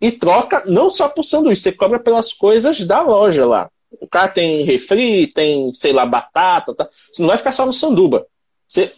[0.00, 3.68] e troca não só por sanduíche, você cobra pelas coisas da loja lá.
[4.00, 6.88] O cara tem refri, tem, sei lá, batata, tá?
[7.12, 8.26] Você não vai ficar só no sanduba.
[8.68, 8.92] Você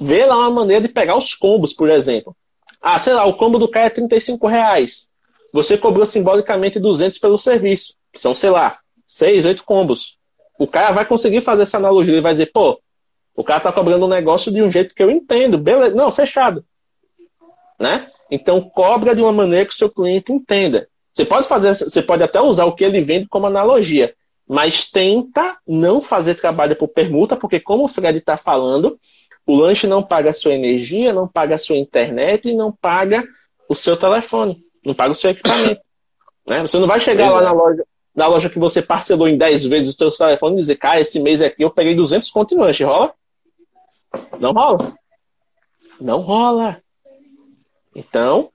[0.00, 2.36] vê lá uma maneira de pegar os combos, por exemplo.
[2.80, 5.08] Ah, sei lá, o combo do cara é 35 reais
[5.54, 10.18] você cobrou simbolicamente 200 pelo serviço, são, sei lá, 6, 8 combos.
[10.58, 12.80] O cara vai conseguir fazer essa analogia, ele vai dizer, pô,
[13.36, 16.64] o cara tá cobrando um negócio de um jeito que eu entendo, beleza, não, fechado.
[17.78, 18.10] Né?
[18.28, 20.88] Então cobra de uma maneira que o seu cliente entenda.
[21.12, 24.12] Você pode fazer, você pode até usar o que ele vende como analogia,
[24.48, 28.98] mas tenta não fazer trabalho por permuta, porque como o Fred está falando,
[29.46, 33.26] o lanche não paga a sua energia, não paga a sua internet e não paga
[33.68, 35.80] o seu telefone não paga o seu equipamento.
[36.46, 36.60] né?
[36.60, 37.44] Você não vai chegar pois lá é.
[37.44, 40.76] na loja, na loja que você parcelou em 10 vezes o seu telefone e dizer,
[40.76, 43.12] cara, esse mês aqui eu peguei 200 conto em lanche, rola?
[44.38, 44.94] Não rola.
[46.00, 46.80] Não rola.
[47.94, 48.50] Então,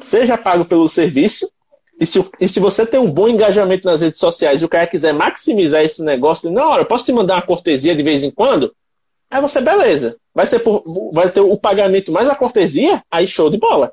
[0.00, 1.50] seja pago pelo serviço,
[1.98, 4.86] e se, e se você tem um bom engajamento nas redes sociais e o cara
[4.86, 8.74] quiser maximizar esse negócio, não, eu posso te mandar uma cortesia de vez em quando?
[9.30, 10.16] Aí você, beleza.
[10.34, 13.02] Vai, ser por, vai ter o pagamento mais a cortesia?
[13.10, 13.92] Aí show de bola.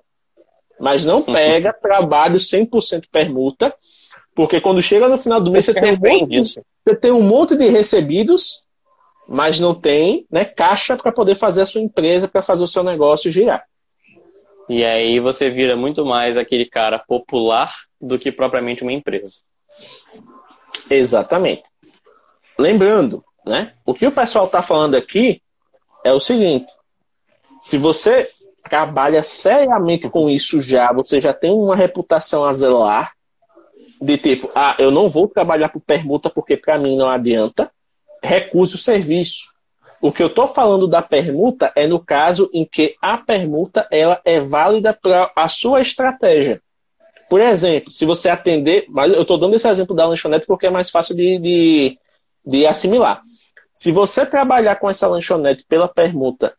[0.79, 3.73] Mas não pega trabalho 100% permuta,
[4.36, 7.55] porque quando chega no final do mês você tem, um monte, você tem um monte
[7.55, 8.65] de recebidos,
[9.27, 12.84] mas não tem né, caixa para poder fazer a sua empresa, para fazer o seu
[12.84, 13.63] negócio girar.
[14.67, 19.36] E aí você vira muito mais aquele cara popular do que propriamente uma empresa.
[20.89, 21.63] Exatamente.
[22.57, 23.74] Lembrando, né?
[23.86, 25.41] O que o pessoal está falando aqui
[26.04, 26.72] é o seguinte:
[27.62, 28.30] se você
[28.64, 33.14] trabalha seriamente com isso já, você já tem uma reputação a zelar,
[34.02, 37.72] de tipo, ah, eu não vou trabalhar por permuta porque para mim não adianta,
[38.22, 39.54] recuse o serviço.
[40.02, 44.20] O que eu estou falando da permuta é no caso em que a permuta ela
[44.26, 46.62] é válida para a sua estratégia.
[47.30, 50.70] Por exemplo, se você atender, mas eu estou dando esse exemplo da lanchonete porque é
[50.70, 51.98] mais fácil de, de,
[52.46, 53.24] de assimilar.
[53.84, 56.55] Se você trabalhar com essa lanchonete pela permuta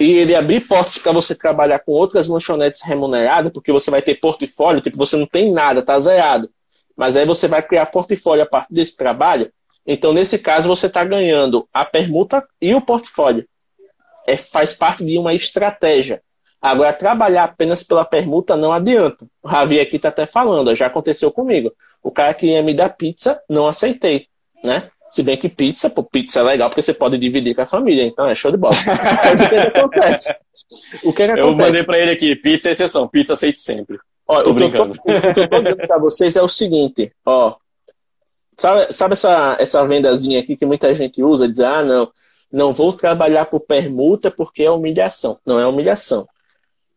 [0.00, 4.16] e ele abrir portas para você trabalhar com outras lanchonetes remuneradas, porque você vai ter
[4.16, 6.50] portfólio, tipo, você não tem nada, tá zerado.
[6.96, 9.52] Mas aí você vai criar portfólio a partir desse trabalho.
[9.86, 13.46] Então, nesse caso, você está ganhando a permuta e o portfólio.
[14.26, 16.20] É, faz parte de uma estratégia.
[16.60, 19.24] Agora, trabalhar apenas pela permuta não adianta.
[19.40, 21.72] O Ravi aqui está até falando, já aconteceu comigo.
[22.02, 24.26] O cara queria me dar pizza, não aceitei.
[24.64, 24.90] Né?
[25.10, 28.04] Se bem que pizza, pô, pizza é legal porque você pode dividir com a família,
[28.04, 28.74] então é show de bola.
[29.24, 30.36] Mas o que, que acontece?
[31.02, 31.40] O que, que acontece?
[31.40, 33.98] Eu mandei pra ele aqui, pizza é exceção, pizza aceite sempre.
[34.26, 35.00] Ó, tô o, brincando.
[35.00, 37.56] Que eu tô, o que eu tô dizendo pra vocês é o seguinte, ó.
[38.58, 42.10] Sabe, sabe essa, essa vendazinha aqui que muita gente usa, diz, ah, não,
[42.50, 45.38] não vou trabalhar por permuta porque é humilhação.
[45.46, 46.28] Não é humilhação.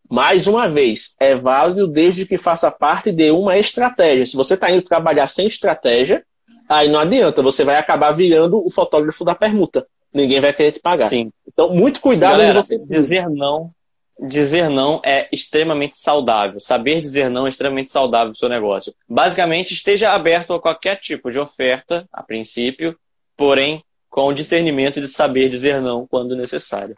[0.09, 4.25] Mais uma vez, é válido desde que faça parte de uma estratégia.
[4.25, 6.25] Se você está indo trabalhar sem estratégia,
[6.71, 9.85] Aí não adianta, você vai acabar virando o fotógrafo da permuta.
[10.13, 11.09] Ninguém vai querer te pagar.
[11.09, 11.29] Sim.
[11.45, 13.71] Então, muito cuidado Galera, você dizer não.
[14.17, 16.61] Dizer não é extremamente saudável.
[16.61, 18.93] Saber dizer não é extremamente saudável para o seu negócio.
[19.09, 22.97] Basicamente, esteja aberto a qualquer tipo de oferta, a princípio,
[23.35, 26.95] porém, com o discernimento de saber dizer não quando necessário.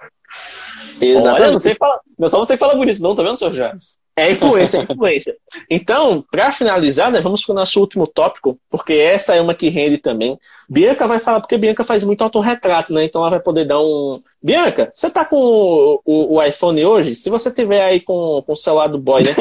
[1.02, 1.42] Exatamente.
[1.42, 3.54] Olha, não, sei fala, não só você que fala bonito, não, tá vendo, Sr.
[3.54, 3.98] James?
[4.16, 5.36] É influência, é influência.
[5.68, 9.70] Então, para finalizar, né, vamos para o nosso último tópico, porque essa é uma que
[9.70, 10.40] rende também.
[10.70, 13.04] Bianca vai falar, porque Bianca faz muito autorretrato, né?
[13.04, 14.22] Então ela vai poder dar um.
[14.42, 17.16] Bianca, você tá com o, o, o iPhone hoje?
[17.16, 19.32] Se você tiver aí com, com o celular do boy, né?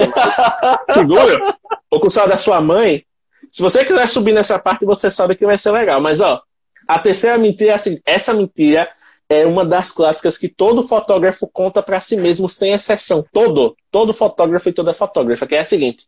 [0.89, 1.55] É seguro?
[1.91, 3.05] Ou com o celular da sua mãe,
[3.53, 6.01] se você quiser subir nessa parte, você sabe que vai ser legal.
[6.01, 6.41] Mas, ó,
[6.89, 8.89] a terceira mentira é assim: essa mentira
[9.33, 13.25] é uma das clássicas que todo fotógrafo conta para si mesmo, sem exceção.
[13.33, 16.07] Todo, todo fotógrafo e toda fotógrafa, que é a seguinte.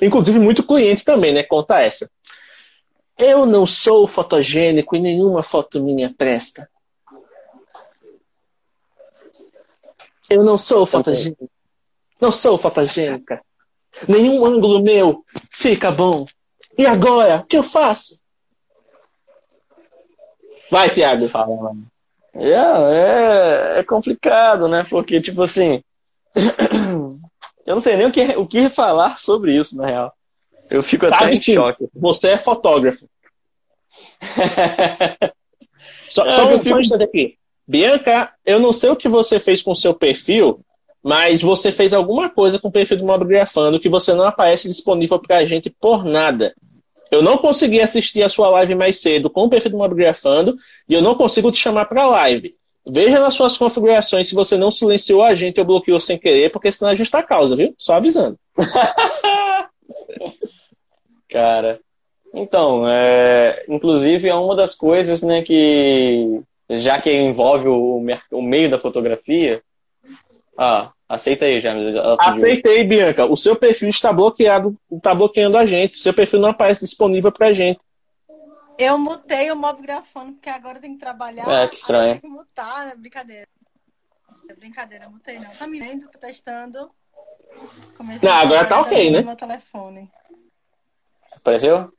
[0.00, 1.42] Inclusive, muito cliente também, né?
[1.42, 2.10] Conta essa.
[3.18, 6.68] Eu não sou fotogênico e nenhuma foto minha presta.
[10.30, 11.50] Eu não sou fotogênico.
[12.18, 13.42] Não sou fotogênica.
[14.08, 16.26] Nenhum ângulo meu fica bom.
[16.78, 17.40] E agora?
[17.40, 18.18] O que eu faço?
[20.70, 21.28] Vai, Tiago.
[21.28, 21.86] Fala, mano.
[22.38, 24.84] É, é, é complicado, né?
[24.88, 25.82] Porque, tipo assim.
[27.66, 30.12] eu não sei nem o que, o que falar sobre isso, na real.
[30.68, 31.88] Eu fico Sabe até em choque.
[31.94, 33.08] Você é fotógrafo.
[36.10, 37.36] Só, É, só, um- fico- instante aqui.
[37.66, 40.60] Bianca, eu não sei o que você fez com o seu perfil,
[41.02, 45.18] mas você fez alguma coisa com o perfil do Mobigrafando que você não aparece disponível
[45.18, 46.54] pra gente por nada.
[47.10, 50.56] Eu não consegui assistir a sua live mais cedo com o perfil do Mobigrafando
[50.88, 52.54] e eu não consigo te chamar pra live.
[52.88, 56.70] Veja nas suas configurações se você não silenciou a gente ou bloqueou sem querer, porque
[56.70, 57.74] senão é justa causa, viu?
[57.78, 58.38] Só avisando.
[61.28, 61.80] Cara,
[62.32, 68.00] então, é, inclusive é uma das coisas, né, que já que envolve o,
[68.30, 69.60] o meio da fotografia,
[70.56, 71.94] ah, aceita aí, James.
[72.18, 73.24] Aceitei, Bianca.
[73.26, 75.96] O seu perfil está bloqueado, está bloqueando a gente.
[75.96, 77.80] O seu perfil não aparece disponível pra gente.
[78.78, 81.48] Eu mutei o mob grafando, porque agora tem que trabalhar.
[81.48, 82.20] É, que estranho.
[82.20, 83.48] Tem que mutar, é brincadeira.
[84.48, 85.50] É brincadeira, mutei não.
[85.50, 86.08] Tá me vendo?
[86.10, 86.90] Tô testando.
[87.96, 89.22] Comecei Não, agora tá ok, né?
[89.22, 90.10] Meu telefone.
[91.34, 91.90] Apareceu?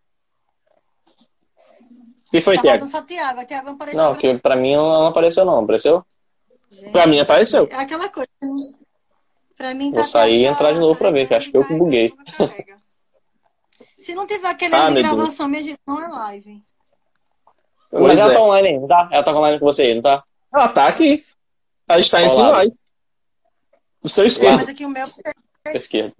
[2.27, 2.87] O que foi, tá Tiago?
[2.89, 3.39] só Tiago.
[3.39, 4.03] A Tiago não apareceu.
[4.03, 6.05] Não, que pra mim não apareceu não, apareceu?
[6.69, 7.67] Gente, Pra mim apareceu.
[7.71, 8.29] É aquela coisa.
[9.57, 11.65] Pra mim Vou tá sair e entrar de novo pra ver, que acho que eu
[11.67, 12.13] que buguei.
[13.97, 16.61] Se não tiver aquele Ah, de gravação, minha gente, não é live.
[17.89, 18.33] Pois Mas ela é.
[18.35, 19.09] tá online não tá?
[19.11, 20.23] Ela tá online com você aí, não tá?
[20.53, 21.25] Ela tá aqui.
[21.87, 22.69] Ela está entre nós.
[24.03, 24.57] Do seu esquerdo.
[24.57, 25.07] Mas aqui o meu,
[25.63, 26.13] Pra esquerda.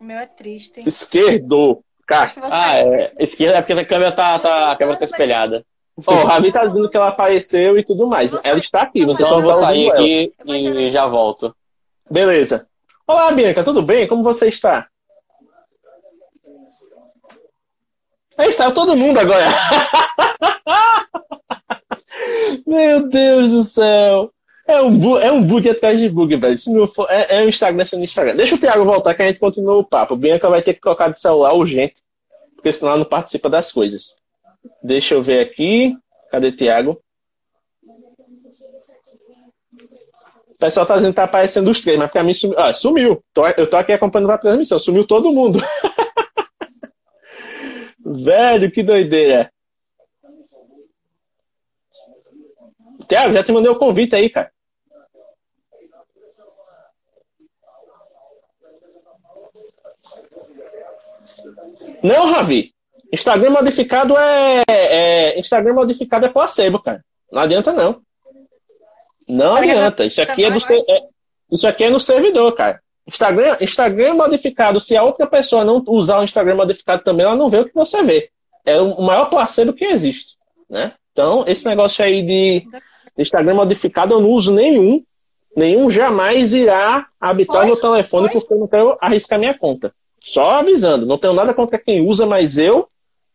[0.00, 0.86] o meu é triste.
[0.88, 1.82] Esquerdo.
[2.08, 3.12] Acho que você Ah, é.
[3.18, 5.66] Esquerda é porque a câmera tá, tá, a câmera tá espelhada.
[6.06, 8.32] Ó, o Ravi tá dizendo que ela apareceu e tudo mais.
[8.44, 9.04] Ela está aqui.
[9.04, 11.54] Você Então só vou tá sair aqui e já volto.
[12.10, 12.68] Beleza.
[13.06, 13.62] Olá, Bianca.
[13.62, 14.06] Tudo bem?
[14.06, 14.88] Como você está?
[18.36, 19.44] Aí saiu todo mundo agora.
[22.66, 24.32] Meu Deus do céu.
[24.66, 26.56] É um, bu é um bug atrás de bug, velho.
[26.56, 28.36] Se não for, é, é o Instagram sendo Instagram.
[28.36, 30.16] Deixa o Thiago voltar que a gente continua o papo.
[30.16, 31.96] Bianca vai ter que trocar de celular urgente,
[32.54, 34.16] porque senão ela não participa das coisas.
[34.82, 35.94] Deixa eu ver aqui.
[36.30, 37.03] Cadê o Thiago?
[40.54, 42.58] O pessoal tá dizendo que tá aparecendo os três, mas pra mim sumiu.
[42.58, 43.22] Ah, sumiu.
[43.56, 44.78] Eu tô aqui acompanhando a transmissão.
[44.78, 45.60] Sumiu todo mundo.
[48.04, 49.50] Velho, que doideira.
[53.08, 54.50] Tiago, já te mandei o convite aí, cara.
[62.02, 62.72] Não, Ravi.
[63.12, 67.04] Instagram modificado é, é- Instagram modificado é placebo, cara.
[67.30, 68.02] Não adianta não.
[69.28, 70.04] Não adianta.
[70.04, 71.02] Isso aqui é do ser- é-
[71.50, 72.80] isso aqui é no servidor, cara.
[73.06, 77.48] Instagram, Instagram modificado, se a outra pessoa não usar o Instagram modificado também, ela não
[77.48, 78.30] vê o que você vê.
[78.64, 80.36] É o maior placebo que existe,
[80.70, 80.92] né?
[81.12, 82.64] Então, esse negócio aí de
[83.18, 85.02] Instagram modificado eu não uso nenhum.
[85.56, 88.32] Nenhum jamais irá habitar meu telefone Oi?
[88.32, 89.94] porque eu não quero arriscar minha conta.
[90.20, 92.88] Só avisando, não tenho nada contra quem usa, mas eu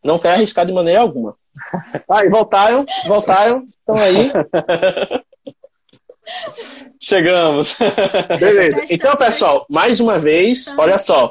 [0.04, 1.36] não quero arriscar de maneira alguma.
[2.10, 4.30] Aí, voltaram, voltaram, estão aí.
[7.00, 7.76] Chegamos.
[8.38, 8.86] Beleza.
[8.90, 11.30] Então, pessoal, mais uma vez, olha só.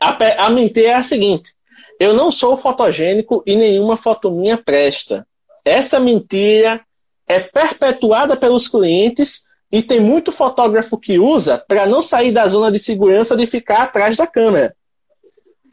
[0.00, 1.52] A, a mentira é a seguinte:
[1.98, 5.26] eu não sou fotogênico e nenhuma foto minha presta.
[5.64, 6.80] Essa mentira
[7.26, 12.70] é perpetuada pelos clientes e tem muito fotógrafo que usa para não sair da zona
[12.70, 14.76] de segurança de ficar atrás da câmera.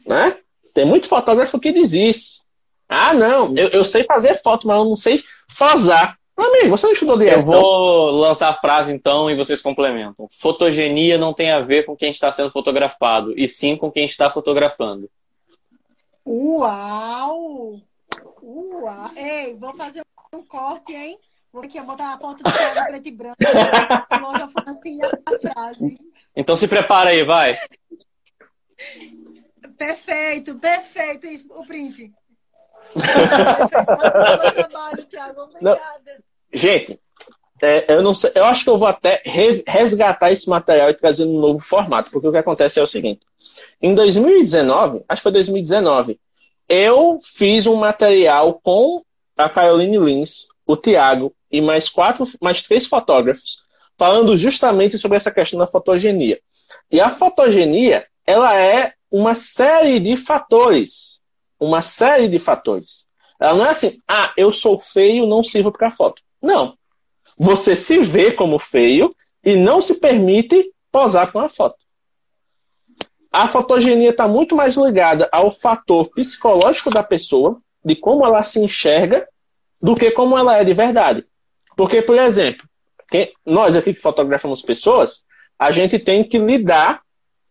[0.06, 0.36] Né?
[0.74, 2.42] Tem muito fotógrafo que diz isso.
[2.88, 5.22] Ah, não, eu, eu sei fazer foto, mas eu não sei
[5.58, 6.18] posar.
[6.36, 7.60] Amigo, você não estudou Eu direção?
[7.60, 10.28] vou lançar a frase então e vocês complementam.
[10.30, 14.30] Fotogenia não tem a ver com quem está sendo fotografado, e sim com quem está
[14.30, 15.10] fotografando.
[16.26, 17.80] Uau!
[18.42, 19.10] Uau!
[19.16, 20.02] Ei, vou fazer
[20.32, 21.18] um corte, hein?
[21.52, 23.36] Vou aqui botar a foto do Thiago preto e branco.
[24.66, 25.98] Assim a frase.
[26.34, 27.58] Então se prepara aí, vai.
[29.76, 31.26] Perfeito, perfeito.
[31.26, 32.10] Isso, o print.
[32.10, 32.10] Perfeito.
[32.10, 32.81] Tá no meu
[36.52, 36.98] Gente,
[37.62, 40.94] é, eu não sei, eu acho que eu vou até re- resgatar esse material e
[40.94, 43.20] trazer um novo formato, porque o que acontece é o seguinte:
[43.80, 46.18] em 2019, acho que foi 2019,
[46.68, 49.02] eu fiz um material com
[49.36, 53.62] a Caroline Lins, o Tiago e mais quatro, mais três fotógrafos,
[53.96, 56.40] falando justamente sobre essa questão da fotogenia.
[56.90, 61.11] E a fotogenia, ela é uma série de fatores,
[61.62, 63.06] uma série de fatores.
[63.40, 66.20] Ela não é assim, ah, eu sou feio, não sirvo para foto.
[66.40, 66.76] Não.
[67.38, 69.14] Você se vê como feio
[69.44, 71.76] e não se permite posar com a foto.
[73.30, 78.58] A fotogenia está muito mais ligada ao fator psicológico da pessoa, de como ela se
[78.58, 79.26] enxerga,
[79.80, 81.24] do que como ela é de verdade.
[81.76, 82.68] Porque, por exemplo,
[83.08, 85.24] quem, nós aqui que fotografamos pessoas,
[85.58, 87.02] a gente tem que lidar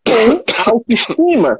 [0.05, 1.59] com a autoestima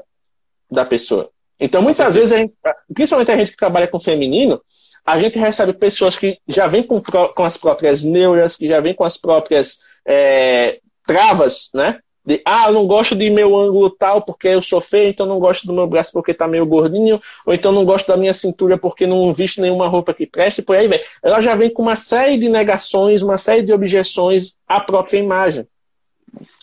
[0.70, 1.31] da pessoa.
[1.62, 2.52] Então, muitas vezes, a gente,
[2.92, 4.60] principalmente a gente que trabalha com feminino,
[5.06, 8.92] a gente recebe pessoas que já vêm com, com as próprias neuras, que já vêm
[8.92, 12.00] com as próprias é, travas, né?
[12.26, 15.38] De, ah, eu não gosto de meu ângulo tal porque eu sou feio, então não
[15.38, 18.76] gosto do meu braço porque tá meio gordinho, ou então não gosto da minha cintura
[18.76, 21.00] porque não visto nenhuma roupa que preste, por aí vem.
[21.22, 25.64] Ela já vem com uma série de negações, uma série de objeções à própria imagem.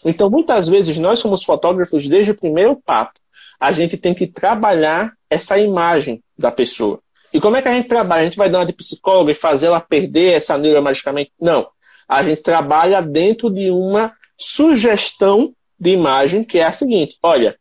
[0.03, 3.19] Então, muitas vezes, nós somos fotógrafos desde o primeiro papo
[3.59, 7.01] a gente tem que trabalhar essa imagem da pessoa.
[7.33, 8.21] E como é que a gente trabalha?
[8.21, 11.31] A gente vai dar uma de psicóloga e fazer ela perder essa neura magicamente?
[11.39, 11.67] Não.
[12.07, 17.57] A gente trabalha dentro de uma sugestão de imagem que é a seguinte: olha,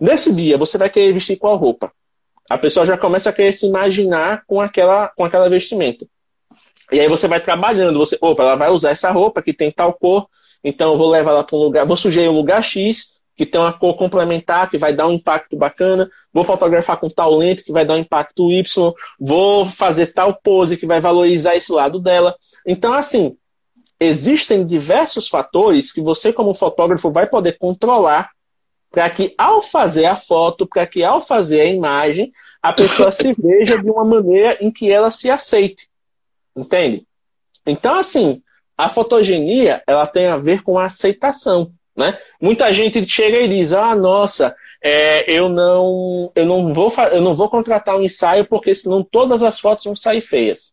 [0.00, 1.90] nesse dia você vai querer vestir qual roupa?
[2.50, 6.06] A pessoa já começa a querer se imaginar com aquela, com aquela vestimenta.
[6.90, 9.92] E aí você vai trabalhando, você, opa, ela vai usar essa roupa que tem tal
[9.92, 10.26] cor,
[10.64, 13.60] então eu vou levar ela para um lugar, vou sugerir um lugar X, que tem
[13.60, 16.10] uma cor complementar, que vai dar um impacto bacana.
[16.32, 18.92] Vou fotografar com tal lente, que vai dar um impacto Y.
[19.18, 22.34] Vou fazer tal pose, que vai valorizar esse lado dela.
[22.66, 23.36] Então, assim,
[24.00, 28.28] existem diversos fatores que você, como fotógrafo, vai poder controlar
[28.90, 33.32] para que, ao fazer a foto, para que, ao fazer a imagem, a pessoa se
[33.38, 35.88] veja de uma maneira em que ela se aceite.
[36.56, 37.06] Entende?
[37.64, 38.42] Então, assim,
[38.76, 41.72] a fotogenia, ela tem a ver com a aceitação.
[41.98, 42.16] Né?
[42.40, 47.34] Muita gente chega e diz: ah, nossa, é, eu não eu não vou eu não
[47.34, 50.72] vou contratar um ensaio porque senão todas as fotos vão sair feias.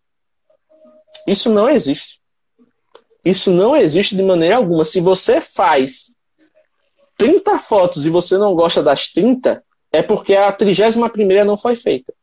[1.26, 2.19] Isso não existe.
[3.26, 4.85] Isso não existe de maneira alguma.
[4.85, 6.14] Se você faz
[7.18, 12.14] 30 fotos e você não gosta das 30, é porque a 31 não foi feita.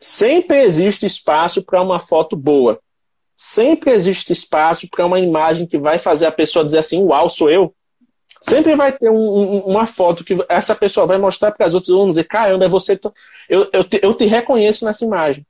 [0.00, 2.80] Sempre existe espaço para uma foto boa
[3.42, 7.50] sempre existe espaço para uma imagem que vai fazer a pessoa dizer assim: Uau, sou
[7.50, 7.74] eu.
[8.40, 11.92] Sempre vai ter um, um, uma foto que essa pessoa vai mostrar para as outras
[11.92, 12.98] vão dizer: Caramba, é você.
[13.48, 15.44] Eu, eu, te, eu te reconheço nessa imagem.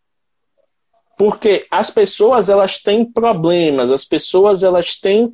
[1.18, 5.30] Porque as pessoas elas têm problemas, as pessoas elas têm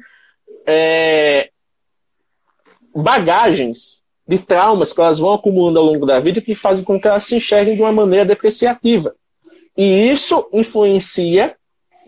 [0.66, 1.50] é,
[2.92, 7.06] bagagens de traumas que elas vão acumulando ao longo da vida que fazem com que
[7.06, 9.14] elas se enxerguem de uma maneira depreciativa.
[9.76, 11.56] E isso influencia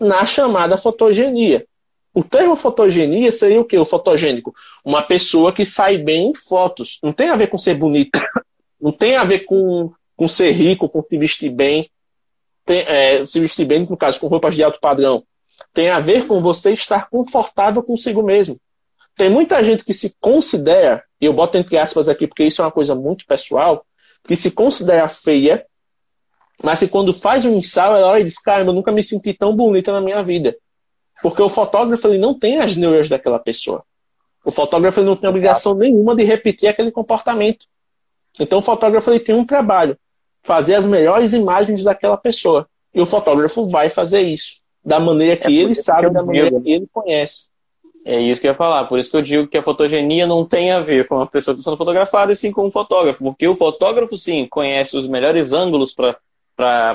[0.01, 1.65] na chamada fotogenia.
[2.11, 3.77] O termo fotogenia seria o que?
[3.77, 4.53] O fotogênico?
[4.83, 6.99] Uma pessoa que sai bem em fotos.
[7.03, 8.19] Não tem a ver com ser bonito.
[8.81, 11.89] Não tem a ver com, com ser rico, com se vestir bem.
[12.65, 15.23] Tem, é, se vestir bem, no caso, com roupas de alto padrão.
[15.71, 18.59] Tem a ver com você estar confortável consigo mesmo.
[19.15, 22.65] Tem muita gente que se considera, e eu boto entre aspas aqui porque isso é
[22.65, 23.85] uma coisa muito pessoal,
[24.27, 25.63] que se considera feia
[26.63, 29.33] mas que quando faz um ensaio, ela olha e diz, cara, eu nunca me senti
[29.33, 30.55] tão bonita na minha vida.
[31.21, 33.83] Porque o fotógrafo ele não tem as neuras daquela pessoa.
[34.43, 37.65] O fotógrafo ele não tem obrigação nenhuma de repetir aquele comportamento.
[38.39, 39.97] Então o fotógrafo ele tem um trabalho,
[40.41, 42.67] fazer as melhores imagens daquela pessoa.
[42.93, 46.61] E o fotógrafo vai fazer isso, da maneira que é ele sabe, da maneira digo.
[46.61, 47.51] que ele conhece.
[48.03, 48.85] É isso que eu ia falar.
[48.85, 51.53] Por isso que eu digo que a fotogenia não tem a ver com a pessoa
[51.53, 53.23] que está sendo fotografada, e sim com o fotógrafo.
[53.23, 56.17] Porque o fotógrafo, sim, conhece os melhores ângulos para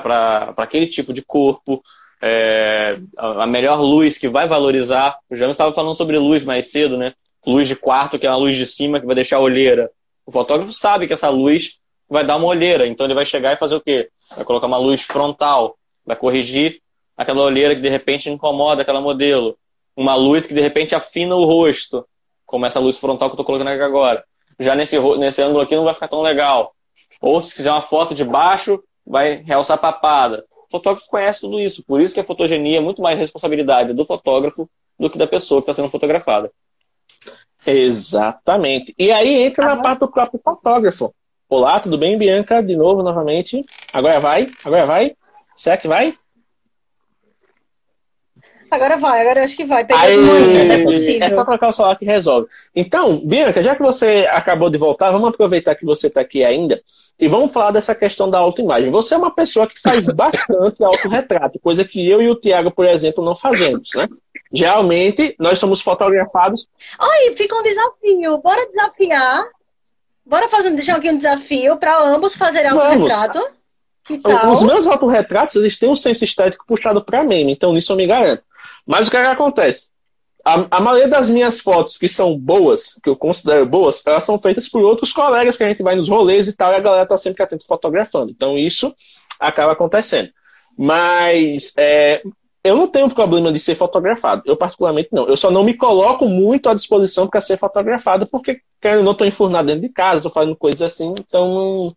[0.02, 1.82] para aquele tipo de corpo,
[2.22, 5.18] é, a melhor luz que vai valorizar.
[5.30, 7.14] O James estava falando sobre luz mais cedo, né?
[7.46, 9.90] Luz de quarto, que é uma luz de cima que vai deixar a olheira.
[10.24, 11.78] O fotógrafo sabe que essa luz
[12.08, 14.08] vai dar uma olheira, então ele vai chegar e fazer o quê?
[14.34, 16.80] Vai colocar uma luz frontal, vai corrigir
[17.16, 19.56] aquela olheira que de repente incomoda aquela modelo.
[19.96, 22.06] Uma luz que de repente afina o rosto,
[22.44, 24.24] como essa luz frontal que eu estou colocando aqui agora.
[24.58, 26.74] Já nesse, nesse ângulo aqui não vai ficar tão legal.
[27.20, 30.44] Ou se fizer uma foto de baixo, vai realçar a papada.
[30.66, 34.04] O fotógrafo conhece tudo isso, por isso que a fotogenia é muito mais responsabilidade do
[34.04, 34.68] fotógrafo
[34.98, 36.50] do que da pessoa que está sendo fotografada.
[37.64, 38.94] Exatamente.
[38.98, 41.14] E aí entra na parte do próprio fotógrafo.
[41.48, 42.62] Olá, tudo bem, Bianca?
[42.62, 43.64] De novo, novamente.
[43.92, 44.46] Agora vai?
[44.64, 45.16] Agora vai?
[45.56, 46.16] Será que vai?
[48.76, 49.84] Agora vai, agora eu acho que vai.
[49.90, 52.48] É, é só trocar o celular que resolve.
[52.74, 56.80] Então, Bianca, já que você acabou de voltar, vamos aproveitar que você está aqui ainda
[57.18, 58.90] e vamos falar dessa questão da autoimagem.
[58.90, 62.84] Você é uma pessoa que faz bastante autorretrato, coisa que eu e o Tiago, por
[62.86, 64.08] exemplo, não fazemos, né?
[64.52, 66.68] Geralmente, nós somos fotografados.
[67.00, 68.38] Oi, fica um desafio.
[68.38, 69.44] Bora desafiar
[70.26, 73.40] Bora fazer, deixar aqui um desafio para ambos fazerem autorretrato.
[74.22, 74.52] Tal?
[74.52, 78.06] Os meus autorretratos, eles têm um senso estético puxado para meme, então nisso eu me
[78.06, 78.42] garanto.
[78.86, 79.88] Mas o que, é que acontece?
[80.44, 84.38] A, a, maioria das minhas fotos que são boas, que eu considero boas, elas são
[84.38, 87.04] feitas por outros colegas que a gente vai nos rolês e tal, e a galera
[87.04, 88.30] tá sempre atento fotografando.
[88.30, 88.94] Então isso
[89.40, 90.30] acaba acontecendo.
[90.78, 92.22] Mas é,
[92.66, 94.42] eu não tenho problema de ser fotografado.
[94.44, 95.26] Eu, particularmente, não.
[95.28, 99.26] Eu só não me coloco muito à disposição para ser fotografado, porque eu não estou
[99.26, 101.96] enfurnado dentro de casa, estou fazendo coisas assim, então não,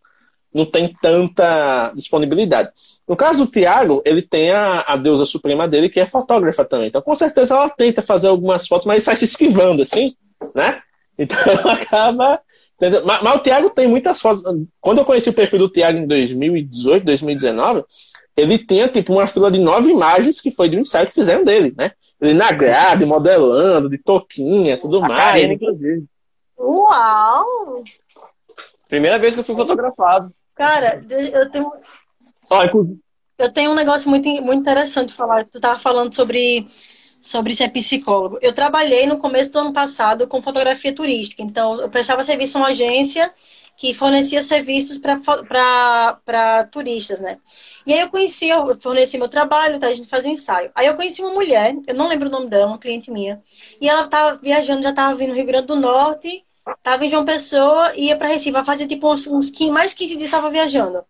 [0.54, 2.70] não tem tanta disponibilidade.
[3.10, 6.90] No caso do Tiago, ele tem a, a deusa suprema dele, que é fotógrafa também.
[6.90, 10.16] Então, com certeza, ela tenta fazer algumas fotos, mas ele sai se esquivando, assim,
[10.54, 10.80] né?
[11.18, 11.38] Então,
[11.72, 12.40] acaba.
[12.80, 14.44] Mas, mas, o Tiago tem muitas fotos.
[14.80, 17.84] Quando eu conheci o perfil do Tiago em 2018, 2019,
[18.38, 21.44] ele tinha, tipo, uma fila de nove imagens que foi de um ensaio que fizeram
[21.44, 21.94] dele, né?
[22.22, 25.34] Ele na grade, modelando, de toquinha, tudo a mais.
[25.34, 26.06] Karine, inclusive.
[26.60, 27.84] Uau!
[28.88, 30.32] Primeira vez que eu fui fotografado.
[30.54, 31.04] Cara,
[31.34, 31.72] eu tenho.
[33.38, 35.46] Eu tenho um negócio muito, muito interessante falar.
[35.46, 36.68] Tu tava falando sobre,
[37.22, 38.38] sobre ser psicólogo.
[38.42, 41.42] Eu trabalhei no começo do ano passado com fotografia turística.
[41.42, 43.34] Então, eu prestava serviço a uma agência
[43.78, 47.38] que fornecia serviços para turistas, né?
[47.88, 49.88] E aí eu conheci, eu forneci meu trabalho, tá?
[49.88, 50.70] a gente fazia um ensaio.
[50.76, 53.42] Aí eu conheci uma mulher, eu não lembro o nome dela, uma cliente minha.
[53.80, 56.44] E ela tava viajando, já tava vindo no Rio Grande do Norte
[56.84, 60.26] Tava em João Pessoa, ia para Recife, fazia tipo uns, uns 15, mais 15 dias
[60.26, 61.04] estava viajando.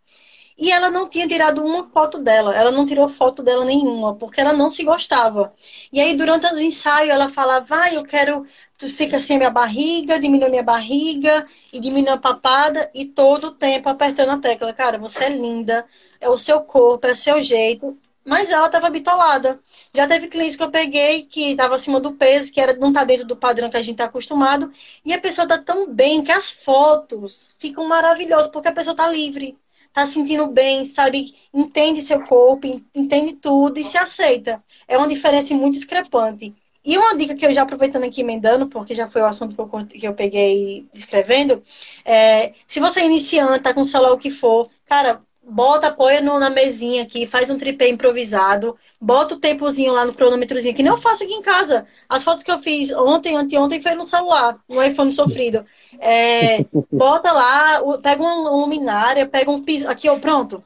[0.59, 4.41] E ela não tinha tirado uma foto dela, ela não tirou foto dela nenhuma, porque
[4.41, 5.53] ela não se gostava.
[5.91, 8.45] E aí, durante o ensaio, ela falava, vai, eu quero,
[8.77, 13.51] tu fica a minha barriga, diminui minha barriga, e diminui a papada, e todo o
[13.51, 14.73] tempo apertando a tecla.
[14.73, 15.85] Cara, você é linda,
[16.19, 19.61] é o seu corpo, é o seu jeito, mas ela estava bitolada.
[19.93, 23.05] Já teve clientes que eu peguei que estava acima do peso, que era, não está
[23.05, 24.71] dentro do padrão que a gente está acostumado.
[25.05, 29.07] E a pessoa está tão bem que as fotos ficam maravilhosas, porque a pessoa está
[29.07, 29.57] livre,
[29.93, 31.35] se sentindo bem, sabe?
[31.53, 34.63] Entende seu corpo, entende tudo e se aceita.
[34.87, 36.55] É uma diferença muito discrepante.
[36.83, 39.61] E uma dica que eu já aproveitando aqui emendando, porque já foi o assunto que
[39.61, 41.61] eu, que eu peguei escrevendo,
[42.05, 46.39] é, se você é iniciante, tá com celular o que for, cara, bota, apoia no,
[46.39, 50.91] na mesinha aqui, faz um tripé improvisado, bota o tempozinho lá no cronômetrozinho, que nem
[50.91, 51.85] eu faço aqui em casa.
[52.07, 55.65] As fotos que eu fiz ontem, anteontem, foi no celular, no iPhone sofrido.
[55.99, 59.89] É, bota lá, pega uma luminária, pega um piso.
[59.89, 60.63] Aqui, ó, pronto.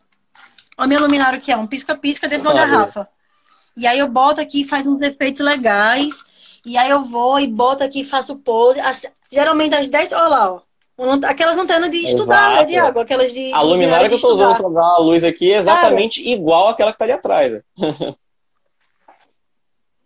[0.78, 3.08] Olha meu luminário que é, um pisca-pisca dentro de uma garrafa.
[3.76, 6.24] E aí eu boto aqui, faz uns efeitos legais.
[6.66, 8.80] E aí eu vou e boto aqui, faço pose.
[8.80, 10.62] As, geralmente às 10, olha lá, ó.
[11.26, 13.00] Aquelas lanternas de estudar, né, Diago?
[13.00, 13.52] Aquelas de.
[13.52, 16.70] A luminária que eu estou usando para dar a luz aqui é exatamente Cara, igual
[16.70, 17.54] àquela que está ali atrás.
[17.54, 17.62] Né?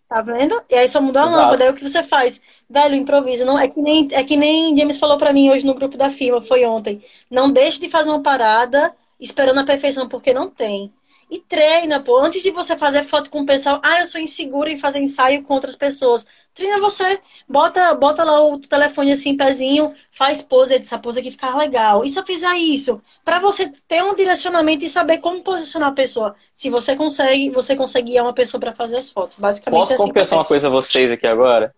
[0.07, 0.63] Tá vendo?
[0.69, 1.41] E aí só mudou a Exato.
[1.41, 1.63] lâmpada.
[1.65, 2.39] Aí o que você faz?
[2.69, 3.43] Velho, improvisa.
[3.43, 6.09] Não, é, que nem, é que nem James falou para mim hoje no grupo da
[6.09, 7.03] firma, foi ontem.
[7.29, 10.93] Não deixe de fazer uma parada esperando a perfeição, porque não tem.
[11.29, 12.19] E treina, pô.
[12.19, 15.43] Antes de você fazer foto com o pessoal, ah, eu sou insegura em fazer ensaio
[15.43, 16.25] com outras pessoas.
[16.57, 17.19] Treina você.
[17.47, 22.03] Bota, bota lá o telefone assim, pezinho, faz pose, essa pose aqui ficar legal.
[22.03, 25.93] E se eu fizer isso, para você ter um direcionamento e saber como posicionar a
[25.93, 26.35] pessoa.
[26.55, 29.37] Se você consegue, você consegue guiar uma pessoa para fazer as fotos.
[29.37, 31.75] Basicamente Posso é assim confessar uma coisa a vocês aqui agora?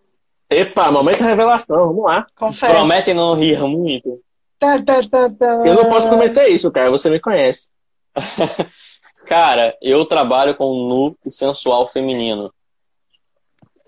[0.48, 2.26] Epa, momento de revelação, vamos lá.
[2.34, 2.72] Confere.
[2.72, 4.18] Prometem não rir muito?
[4.58, 6.90] Tá, tá, tá, eu não posso prometer isso, cara.
[6.90, 7.68] Você me conhece.
[9.26, 12.52] Cara, eu trabalho com nu e sensual feminino.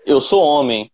[0.05, 0.91] Eu sou homem.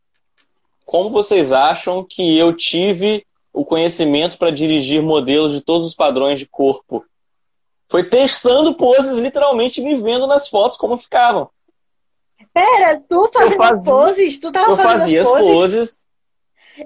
[0.86, 6.40] Como vocês acham que eu tive o conhecimento para dirigir modelos de todos os padrões
[6.40, 7.06] de corpo?
[7.88, 11.50] Foi testando poses, literalmente me vendo nas fotos como ficavam.
[12.54, 14.40] Pera, tu fazendo fazia, poses?
[14.40, 15.48] Tu tava eu fazendo fazia as poses?
[15.48, 16.10] poses.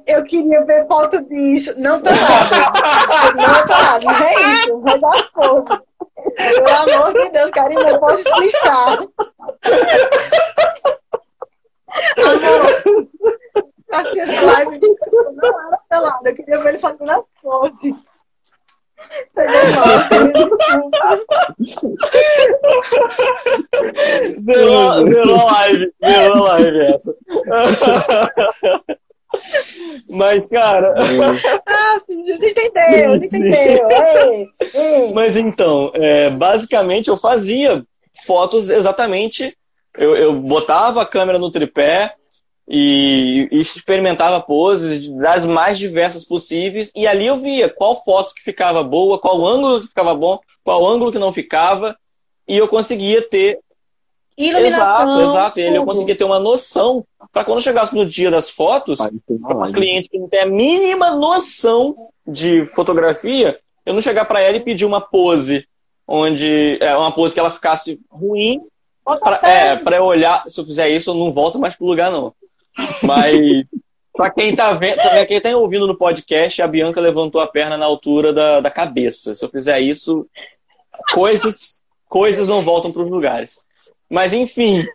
[0.07, 1.73] Eu queria ver foto disso.
[1.77, 3.33] Não tô nada.
[3.35, 4.05] não tô nada.
[4.05, 4.79] Não é isso.
[4.81, 5.81] Vai dar pose.
[6.35, 8.99] Pelo amor de Deus, Karina, eu posso explicar.
[13.91, 14.79] Aqui na live
[15.35, 17.95] não era pelado, eu queria ver ele fazendo a pose.
[24.39, 27.15] Virou, virou live, virou live essa.
[30.09, 30.93] Mas, cara.
[31.67, 33.89] ah, você entendeu, você entendeu.
[33.89, 35.13] Ei, ei.
[35.13, 37.83] Mas então, é, basicamente eu fazia
[38.25, 39.55] fotos exatamente.
[39.97, 42.15] Eu, eu botava a câmera no tripé
[42.67, 46.91] e, e, experimentava poses das mais diversas possíveis.
[46.95, 50.85] E ali eu via qual foto que ficava boa, qual ângulo que ficava bom, qual
[50.87, 51.97] ângulo que não ficava.
[52.47, 53.59] E eu conseguia ter
[54.37, 55.19] Iluminação.
[55.19, 55.59] Exato, exato.
[55.59, 60.09] Ele eu conseguia ter uma noção para quando chegasse no dia das fotos, uma cliente
[60.09, 64.85] que não tem a mínima noção de fotografia, eu não chegar para ela e pedir
[64.85, 65.67] uma pose
[66.07, 68.61] onde é uma pose que ela ficasse ruim
[69.03, 72.11] pra, é, para eu olhar, se eu fizer isso, eu não volto mais pro lugar
[72.11, 72.33] não.
[73.01, 73.69] Mas
[74.13, 77.85] para quem tá vendo, quem tá ouvindo no podcast, a Bianca levantou a perna na
[77.85, 79.35] altura da, da cabeça.
[79.35, 80.27] Se eu fizer isso,
[81.13, 83.59] coisas coisas não voltam para os lugares.
[84.07, 84.85] Mas enfim,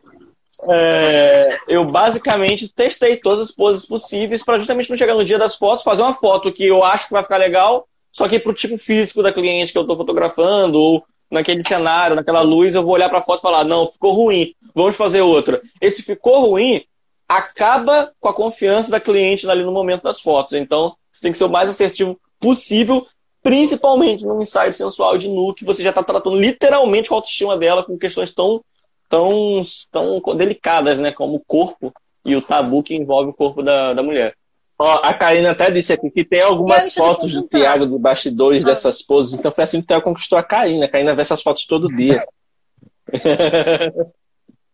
[0.70, 5.56] é, eu basicamente testei todas as poses possíveis para justamente não chegar no dia das
[5.56, 8.54] fotos, fazer uma foto que eu acho que vai ficar legal, só que para o
[8.54, 12.94] tipo físico da cliente que eu estou fotografando, ou naquele cenário, naquela luz, eu vou
[12.94, 15.60] olhar para a foto e falar: não, ficou ruim, vamos fazer outra.
[15.80, 16.84] Esse ficou ruim
[17.28, 20.54] acaba com a confiança da cliente ali no momento das fotos.
[20.54, 23.06] Então, você tem que ser o mais assertivo possível,
[23.42, 27.56] principalmente no ensaio sensual de nu, que você já está tratando literalmente com a autoestima
[27.56, 28.62] dela com questões tão
[29.08, 31.10] tão, tão delicadas, né?
[31.10, 31.92] Como o corpo
[32.24, 34.36] e o tabu que envolve o corpo da, da mulher.
[34.80, 38.68] Ó, a Karina até disse aqui que tem algumas fotos do Tiago de bastidores ah.
[38.68, 40.84] dessas poses, então foi assim que o Thiago conquistou a Karina.
[40.84, 42.24] A Karina vê essas fotos todo dia.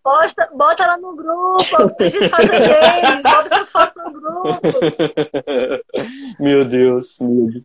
[0.02, 4.60] Posta, bota ela no grupo, preciso fazer games, bota essas fotos no grupo.
[6.38, 7.64] Meu Deus, meu Deus.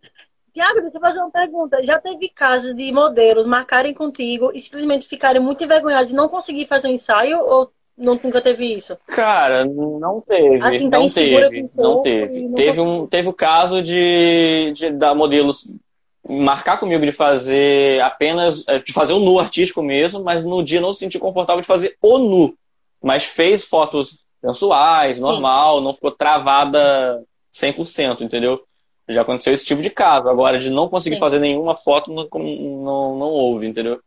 [0.54, 1.84] Tiago, deixa eu fazer uma pergunta.
[1.86, 6.66] Já teve casos de modelos marcarem contigo e simplesmente ficarem muito envergonhados e não conseguir
[6.66, 8.98] fazer um ensaio ou não, nunca teve isso?
[9.08, 10.64] Cara, não teve.
[10.64, 11.70] Assim, tá não teve.
[11.76, 12.50] Não teve.
[12.54, 15.70] Teve, um, teve o caso de, de da modelos
[16.28, 18.64] marcar comigo de fazer apenas.
[18.68, 21.68] É, de fazer o nu artístico mesmo, mas no dia não se sentiu confortável de
[21.68, 22.56] fazer o nu.
[23.02, 25.84] Mas fez fotos sensuais, normal, Sim.
[25.84, 27.22] não ficou travada
[27.54, 28.62] 100%, entendeu?
[29.08, 30.30] Já aconteceu esse tipo de caso.
[30.30, 31.20] Agora, de não conseguir Sim.
[31.20, 34.00] fazer nenhuma foto, não, não, não houve, entendeu?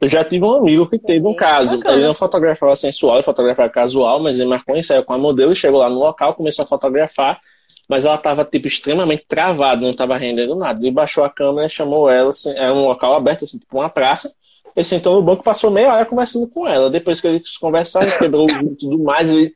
[0.00, 1.76] Eu já tive um amigo que teve um caso.
[1.76, 1.96] Bacana.
[1.96, 5.52] Ele não fotografava sensual, ele fotografava casual, mas ele marcou um ensaio com a modelo
[5.52, 7.40] e chegou lá no local, começou a fotografar,
[7.88, 10.80] mas ela estava tipo, extremamente travada, não estava rendendo nada.
[10.80, 14.32] Ele baixou a câmera, chamou ela, assim, era um local aberto, assim, tipo uma praça.
[14.76, 16.88] Ele sentou no banco, passou meia hora conversando com ela.
[16.88, 19.52] Depois que eles conversaram, quebrou o tudo mais, ele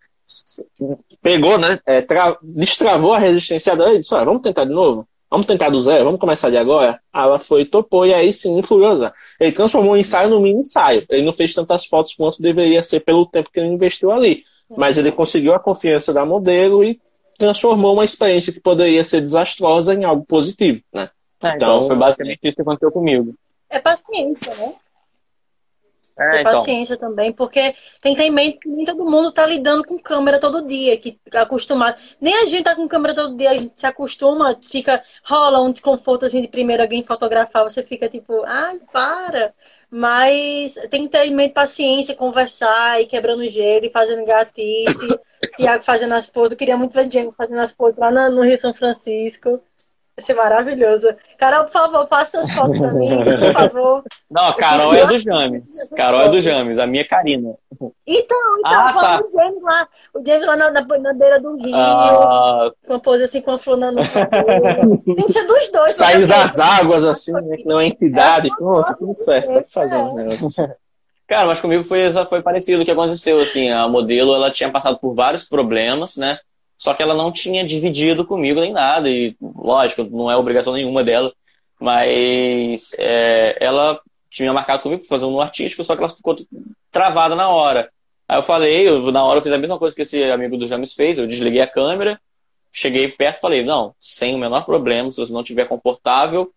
[1.23, 1.79] pegou, né?
[1.87, 2.37] É, tra...
[2.43, 5.07] destravou a resistência dela e disse: ah, vamos tentar de novo?
[5.33, 6.05] Vamos tentar do zero?
[6.05, 7.01] Vamos começar de agora?
[7.11, 9.15] Ah, ela foi, topou, e aí sim, influenza.
[9.41, 11.07] Ele transformou o ensaio no mini ensaio.
[11.09, 14.45] Ele não fez tantas fotos quanto deveria ser pelo tempo que ele investiu ali.
[14.77, 17.01] Mas ele conseguiu a confiança da modelo e
[17.39, 21.09] transformou uma experiência que poderia ser desastrosa em algo positivo, né?
[21.43, 23.35] É, então, então, foi basicamente isso que aconteceu comigo.
[23.71, 24.75] É paciência, né?
[26.19, 26.53] É, então.
[26.53, 29.99] paciência também, porque tem que ter em mente que nem todo mundo tá lidando com
[29.99, 31.97] câmera todo dia, que tá acostumado.
[32.21, 35.73] Nem a gente tá com câmera todo dia, a gente se acostuma, fica, rola um
[35.73, 39.55] desconforto assim de primeiro alguém fotografar, você fica tipo, ai, para.
[39.91, 45.19] Mas tem que ter em mente paciência, conversar e quebrando gelo e fazendo gatice.
[45.57, 46.53] Tiago fazendo as poses.
[46.53, 49.63] Eu queria muito ver Diego fazendo as poses lá no Rio São Francisco.
[50.15, 51.09] Vai ser maravilhoso.
[51.39, 54.05] Carol, por favor, faça as fotos pra mim, por favor.
[54.31, 55.89] Não, a Carol é do James.
[55.97, 57.55] Carol é do James, a minha é Karina.
[58.07, 59.21] Então, então, ah, tá.
[59.21, 62.71] o James lá, o James lá na, na, beira do rio, ah.
[62.87, 65.95] com a pose assim, com a flor na Tem que ser dos dois.
[65.95, 70.21] Saindo das águas, assim, né, que não é entidade, é, pronto, tudo certo, tá fazendo
[70.21, 70.25] é.
[70.25, 70.75] negócio.
[71.27, 74.99] Cara, mas comigo foi, foi parecido o que aconteceu, assim, a modelo, ela tinha passado
[74.99, 76.39] por vários problemas, né,
[76.83, 79.09] só que ela não tinha dividido comigo nem nada.
[79.09, 81.33] E, lógico, não é obrigação nenhuma dela.
[81.81, 86.37] Mas é, ela tinha marcado comigo para fazer um artístico, só que ela ficou
[86.91, 87.89] travada na hora.
[88.29, 90.67] Aí eu falei, eu, na hora eu fiz a mesma coisa que esse amigo do
[90.67, 92.21] James fez, eu desliguei a câmera,
[92.73, 96.53] cheguei perto e falei, não, sem o menor problema, se você não estiver confortável,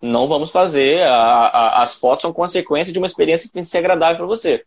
[0.00, 1.02] não vamos fazer.
[1.02, 4.26] A, a, as fotos são consequência de uma experiência que tem que ser agradável para
[4.26, 4.64] você.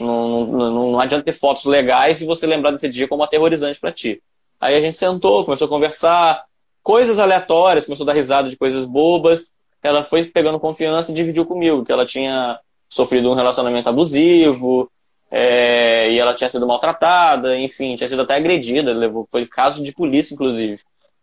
[0.00, 3.92] Não, não, não adianta ter fotos legais e você lembrar desse dia como aterrorizante para
[3.92, 4.22] ti.
[4.60, 6.44] Aí a gente sentou, começou a conversar,
[6.82, 9.50] coisas aleatórias, começou a dar risada de coisas bobas.
[9.82, 12.58] Ela foi pegando confiança e dividiu comigo que ela tinha
[12.88, 14.90] sofrido um relacionamento abusivo,
[15.30, 19.92] é, e ela tinha sido maltratada, enfim, tinha sido até agredida, levou, foi caso de
[19.92, 20.80] polícia, inclusive.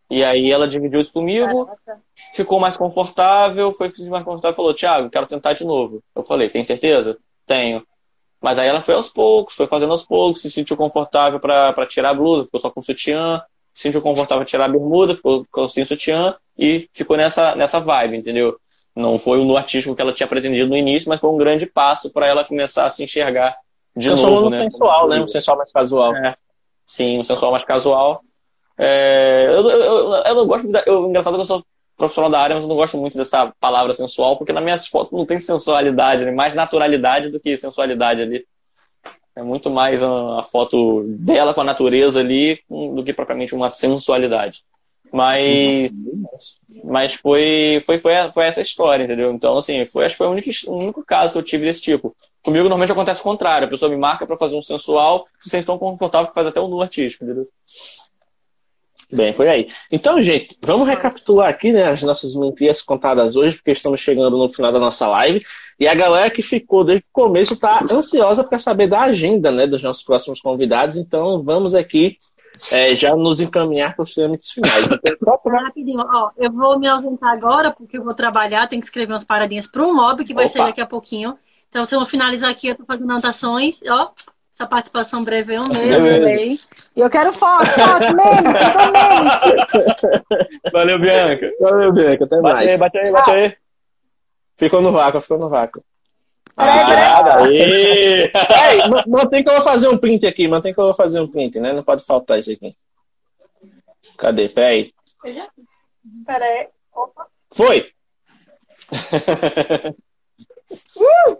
[0.09, 2.01] E aí ela dividiu isso comigo, Caraca.
[2.33, 6.01] ficou mais confortável, foi mais confortável e falou, Thiago, quero tentar de novo.
[6.15, 7.17] Eu falei, tem certeza?
[7.45, 7.85] Tenho.
[8.47, 12.11] Mas aí ela foi aos poucos, foi fazendo aos poucos, se sentiu confortável para tirar
[12.11, 13.41] a blusa, ficou só com sutiã,
[13.73, 17.81] se sentiu confortável para tirar a bermuda, ficou, ficou sem sutiã e ficou nessa, nessa
[17.81, 18.57] vibe, entendeu?
[18.95, 22.09] Não foi no artístico que ela tinha pretendido no início, mas foi um grande passo
[22.09, 23.53] para ela começar a se enxergar
[23.93, 24.47] de Eu novo.
[24.47, 24.63] Um né?
[24.63, 25.19] sensual, né?
[25.19, 26.15] Um sensual mais casual.
[26.15, 26.33] É.
[26.85, 28.21] Sim, um sensual mais casual.
[28.77, 30.67] É, eu, eu, eu, eu, não gosto.
[30.85, 31.65] Eu, engraçado que eu sou
[31.97, 35.11] profissional da área, mas eu não gosto muito dessa palavra sensual, porque nas minhas fotos
[35.11, 36.31] não tem sensualidade, né?
[36.31, 38.45] mais naturalidade do que sensualidade ali.
[39.35, 44.63] É muito mais a, foto dela com a natureza ali do que propriamente uma sensualidade.
[45.11, 45.91] Mas,
[46.83, 49.31] mas foi, foi, foi, foi essa história, entendeu?
[49.31, 51.81] Então, assim, foi, acho que foi o único, o único caso que eu tive desse
[51.81, 52.15] tipo.
[52.43, 53.67] Comigo, normalmente acontece o contrário.
[53.67, 56.59] A pessoa me marca para fazer um sensual, se sente tão confortável que faz até
[56.59, 57.47] um nu artístico, entendeu?
[59.11, 59.69] Bem, foi aí.
[59.89, 64.49] Então, gente, vamos recapitular aqui né, as nossas mentiras contadas hoje, porque estamos chegando no
[64.49, 65.45] final da nossa live.
[65.79, 69.65] E a galera que ficou desde o começo está ansiosa para saber da agenda né,
[69.65, 70.97] dos nossos próximos convidados.
[70.97, 72.17] Então, vamos aqui
[72.71, 74.85] é, já nos encaminhar para os trâmites finais.
[75.05, 79.13] Então, Rapidinho, ó, eu vou me ausentar agora, porque eu vou trabalhar, tenho que escrever
[79.13, 80.53] umas paradinhas para um mob, que vai Opa.
[80.53, 81.37] ser daqui a pouquinho.
[81.69, 84.11] Então, se eu finalizar aqui, eu estou fazendo anotações, ó.
[84.57, 86.59] Essa participação breve é um mesmo,
[86.95, 88.51] E eu quero foto, foto mesmo,
[88.91, 89.29] mesmo.
[90.73, 91.51] Valeu, Bianca.
[91.61, 92.25] Valeu, Bianca.
[92.25, 92.71] Até bate mais.
[92.71, 93.55] Aí, bate aí, bate aí.
[94.57, 95.83] Ficou no vácuo, ficou no vácuo.
[96.57, 98.31] Ah, Ei,
[99.05, 101.59] mantém que eu vou fazer um print aqui, mantém que eu vou fazer um print,
[101.59, 101.71] né?
[101.71, 102.75] Não pode faltar isso aqui.
[104.17, 104.49] Cadê?
[104.49, 104.91] Peraí.
[106.25, 106.69] Peraí.
[106.95, 107.27] Opa.
[107.51, 107.91] Foi!
[110.97, 111.37] uh!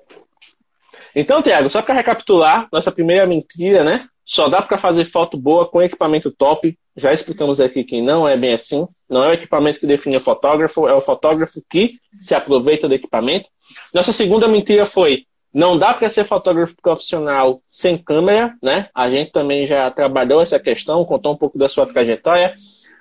[1.16, 4.08] Então, Tiago, só para recapitular, nossa primeira mentira, né?
[4.26, 6.78] Só dá para fazer foto boa com equipamento top.
[6.96, 8.86] Já explicamos aqui que não é bem assim.
[9.10, 12.94] Não é o equipamento que define o fotógrafo, é o fotógrafo que se aproveita do
[12.94, 13.50] equipamento.
[13.94, 18.90] Nossa segunda mentira foi: não dá para ser fotógrafo profissional sem câmera, né?
[18.94, 22.54] A gente também já trabalhou essa questão, contou um pouco da sua trajetória.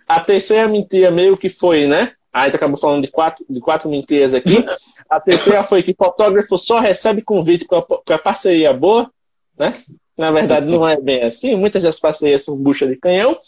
[0.06, 2.12] A terceira mentira meio que foi, né?
[2.36, 4.62] A gente acabou falando de quatro, de quatro mentiras aqui.
[5.08, 7.66] A terceira foi que fotógrafo só recebe convite
[8.04, 9.10] para parceria boa,
[9.58, 9.72] né?
[10.18, 11.56] Na verdade, não é bem assim.
[11.56, 13.38] Muitas das parcerias são bucha de canhão.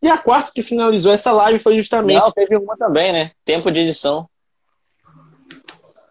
[0.00, 2.18] E a quarta que finalizou essa live foi justamente.
[2.18, 3.32] Não, teve uma também, né?
[3.44, 4.26] Tempo de edição.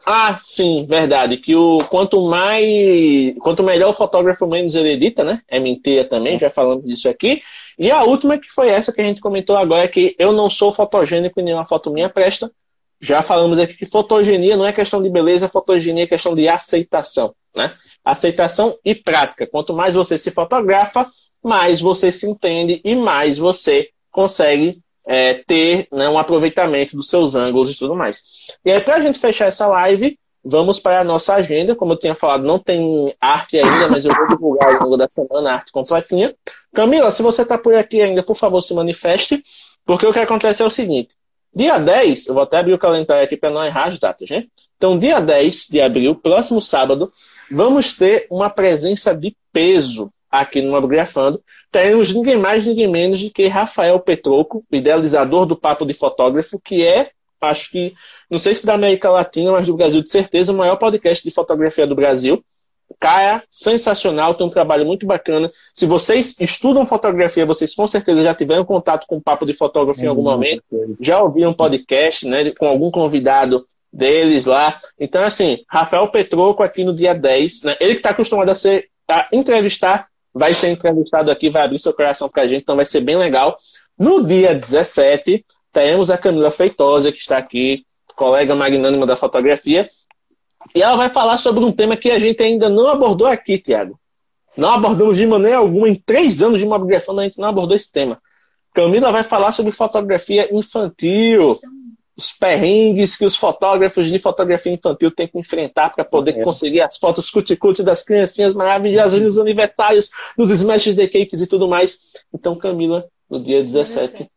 [0.06, 1.38] Ah, sim, verdade.
[1.38, 3.36] Que o quanto mais.
[3.40, 5.42] Quanto melhor o fotógrafo, menos ele edita, né?
[5.48, 7.42] É mentira também, já falamos disso aqui.
[7.78, 10.50] E a última, que foi essa que a gente comentou agora, é que eu não
[10.50, 12.52] sou fotogênico e nenhuma foto minha presta.
[13.00, 17.36] Já falamos aqui que fotogenia não é questão de beleza, fotogenia é questão de aceitação,
[17.56, 17.76] né?
[18.04, 19.46] Aceitação e prática.
[19.46, 21.08] Quanto mais você se fotografa,
[21.44, 27.36] mais você se entende e mais você consegue é, ter né, um aproveitamento dos seus
[27.36, 28.24] ângulos e tudo mais.
[28.66, 30.18] E aí, para a gente fechar essa live,
[30.48, 31.76] vamos para a nossa agenda.
[31.76, 35.08] Como eu tinha falado, não tem arte ainda, mas eu vou divulgar ao longo da
[35.10, 36.34] semana a arte completinha.
[36.74, 39.44] Camila, se você está por aqui ainda, por favor, se manifeste,
[39.86, 41.14] porque o que acontece é o seguinte.
[41.54, 44.46] Dia 10, eu vou até abrir o calendário aqui para não errar as datas, né?
[44.78, 47.12] Então, dia 10 de abril, próximo sábado,
[47.52, 51.42] vamos ter uma presença de peso aqui no Mobgrafando.
[51.72, 56.86] Teremos ninguém mais, ninguém menos do que Rafael Petroco, idealizador do Papo de Fotógrafo, que
[56.86, 57.12] é,
[57.42, 57.94] acho que,
[58.30, 61.34] não sei se da América Latina, mas do Brasil, de certeza, o maior podcast de
[61.34, 62.44] fotografia do Brasil.
[63.00, 65.52] Cara, sensacional, tem um trabalho muito bacana.
[65.74, 70.02] Se vocês estudam fotografia, vocês com certeza já tiveram contato com o papo de fotógrafo
[70.02, 70.64] em algum momento,
[71.00, 74.80] já ouviram um podcast, né, com algum convidado deles lá.
[75.00, 78.90] Então, assim, Rafael Petroco aqui no dia 10, né, ele que está acostumado a ser
[79.08, 82.86] a entrevistar, vai ser entrevistado aqui, vai abrir seu coração para a gente, então vai
[82.86, 83.58] ser bem legal.
[83.98, 85.46] No dia 17,
[85.78, 87.86] teremos a Camila Feitosa, que está aqui,
[88.16, 89.88] colega magnânima da fotografia,
[90.74, 94.00] e ela vai falar sobre um tema que a gente ainda não abordou aqui, Tiago.
[94.58, 95.88] Não abordamos de maneira alguma.
[95.88, 98.20] Em três anos de mobilização, a gente não abordou esse tema.
[98.74, 101.60] Camila vai falar sobre fotografia infantil,
[102.18, 106.44] os perrengues que os fotógrafos de fotografia infantil têm que enfrentar para poder é.
[106.44, 111.68] conseguir as fotos cuticute das criancinhas maravilhosas nos aniversários, nos smashes de cakes e tudo
[111.68, 112.00] mais.
[112.34, 114.28] Então, Camila, no dia 17.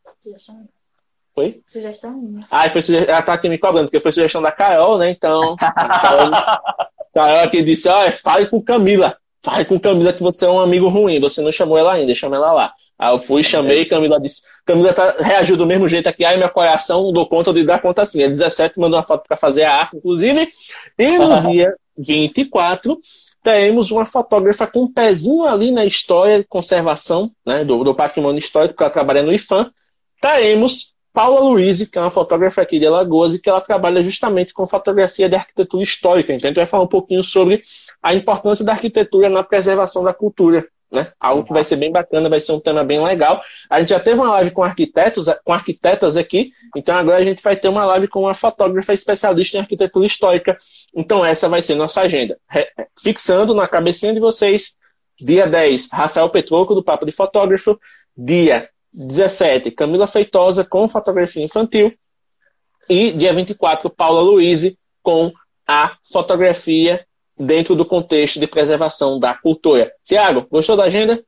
[1.33, 1.61] Foi?
[1.67, 2.45] Sugestão minha.
[2.51, 3.13] Ah, foi sugestão.
[3.13, 5.09] Ela tá aqui me cobrando, porque foi sugestão da Carol, né?
[5.09, 5.55] Então.
[5.55, 6.31] Carol,
[7.13, 9.17] Carol aqui disse: olha, fale com Camila.
[9.43, 11.19] Fale com Camila que você é um amigo ruim.
[11.19, 12.73] Você não chamou ela ainda, chama ela lá.
[12.99, 14.43] Aí eu fui, chamei, Camila disse.
[14.65, 16.23] Camila tá, reagiu do mesmo jeito aqui.
[16.23, 18.21] Ai, meu coração dou conta de dar conta assim.
[18.21, 20.47] É 17 mandou uma foto para fazer a arte, inclusive.
[20.99, 22.99] E no dia 24,
[23.41, 28.77] teremos uma fotógrafa com um pezinho ali na história conservação né, do, do patrimônio histórico,
[28.77, 29.71] que ela trabalha no IFAM.
[30.21, 34.53] Teremos Paula Luiz, que é uma fotógrafa aqui de Alagoas, e que ela trabalha justamente
[34.53, 36.33] com fotografia de arquitetura histórica.
[36.33, 37.61] Então, a gente vai falar um pouquinho sobre
[38.01, 40.65] a importância da arquitetura na preservação da cultura.
[40.91, 41.11] Né?
[41.19, 43.41] Algo que vai ser bem bacana, vai ser um tema bem legal.
[43.69, 47.41] A gente já teve uma live com arquitetos, com arquitetas aqui, então agora a gente
[47.41, 50.57] vai ter uma live com uma fotógrafa especialista em arquitetura histórica.
[50.93, 52.37] Então essa vai ser nossa agenda.
[53.01, 54.73] Fixando na cabecinha de vocês,
[55.17, 57.79] dia 10, Rafael Petroco, do Papo de Fotógrafo,
[58.17, 61.93] dia 17, Camila Feitosa com fotografia infantil.
[62.89, 65.31] E dia 24, Paula Luiz com
[65.67, 67.05] a fotografia
[67.37, 69.91] dentro do contexto de preservação da cultura.
[70.05, 71.23] Tiago, gostou da agenda?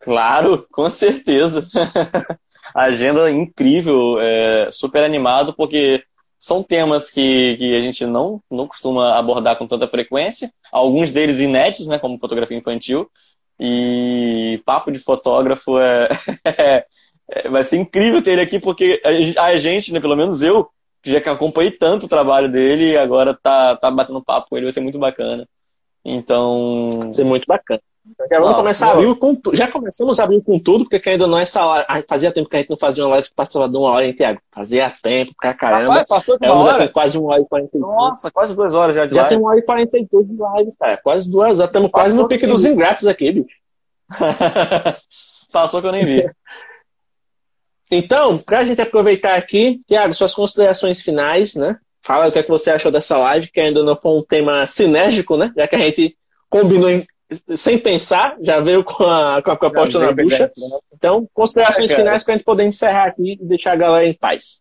[0.00, 1.68] Claro, com certeza.
[2.74, 6.02] agenda incrível, é, super animado, porque
[6.38, 11.40] são temas que, que a gente não, não costuma abordar com tanta frequência, alguns deles
[11.40, 13.10] inéditos, né, como fotografia infantil,
[13.58, 16.08] e papo de fotógrafo é,
[17.30, 19.00] é, vai ser incrível ter ele aqui, porque
[19.38, 20.68] a gente, né, pelo menos eu,
[21.04, 24.80] já acompanhei tanto o trabalho dele agora tá, tá batendo papo com ele, vai ser
[24.80, 25.48] muito bacana.
[26.06, 26.90] Então.
[26.92, 27.80] Vai ser muito bacana.
[28.30, 31.36] Já vamos começar a abrir com Já começamos a abrir com tudo, porque ainda não
[31.38, 31.84] é essa hora.
[32.08, 34.12] Fazia tempo que a gente não fazia uma live que passava de uma hora, hein,
[34.12, 34.40] Tiago?
[34.54, 35.94] Fazia tempo pra caramba.
[35.94, 36.88] Rapaz, passou de uma hora?
[36.88, 39.24] quase uma hora e quarenta Nossa, quase duas horas já de já live.
[39.24, 40.96] Já tem uma hora e quarenta e dois de live, cara.
[40.98, 41.68] Quase duas horas.
[41.68, 43.56] Estamos quase no pique dos ingratos aqui, bicho.
[45.52, 46.30] passou que eu nem vi.
[47.90, 51.76] Então, para a gente aproveitar aqui, Tiago, suas considerações finais, né?
[52.06, 54.64] Fala o que, é que você achou dessa live, que ainda não foi um tema
[54.64, 55.52] sinérgico, né?
[55.56, 56.16] Já que a gente
[56.48, 57.04] combinou em,
[57.56, 60.52] sem pensar, já veio com a, com a proposta na bucha.
[60.56, 60.78] Né?
[60.94, 64.14] Então, considerações é, finais para a gente poder encerrar aqui e deixar a galera em
[64.14, 64.60] paz.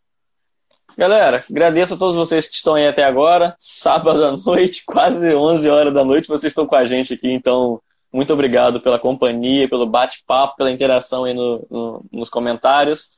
[0.97, 3.55] Galera, agradeço a todos vocês que estão aí até agora.
[3.59, 7.79] Sábado à noite, quase 11 horas da noite, vocês estão com a gente aqui, então
[8.11, 13.11] muito obrigado pela companhia, pelo bate-papo, pela interação aí no, no, nos comentários.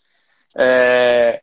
[0.54, 1.40] É...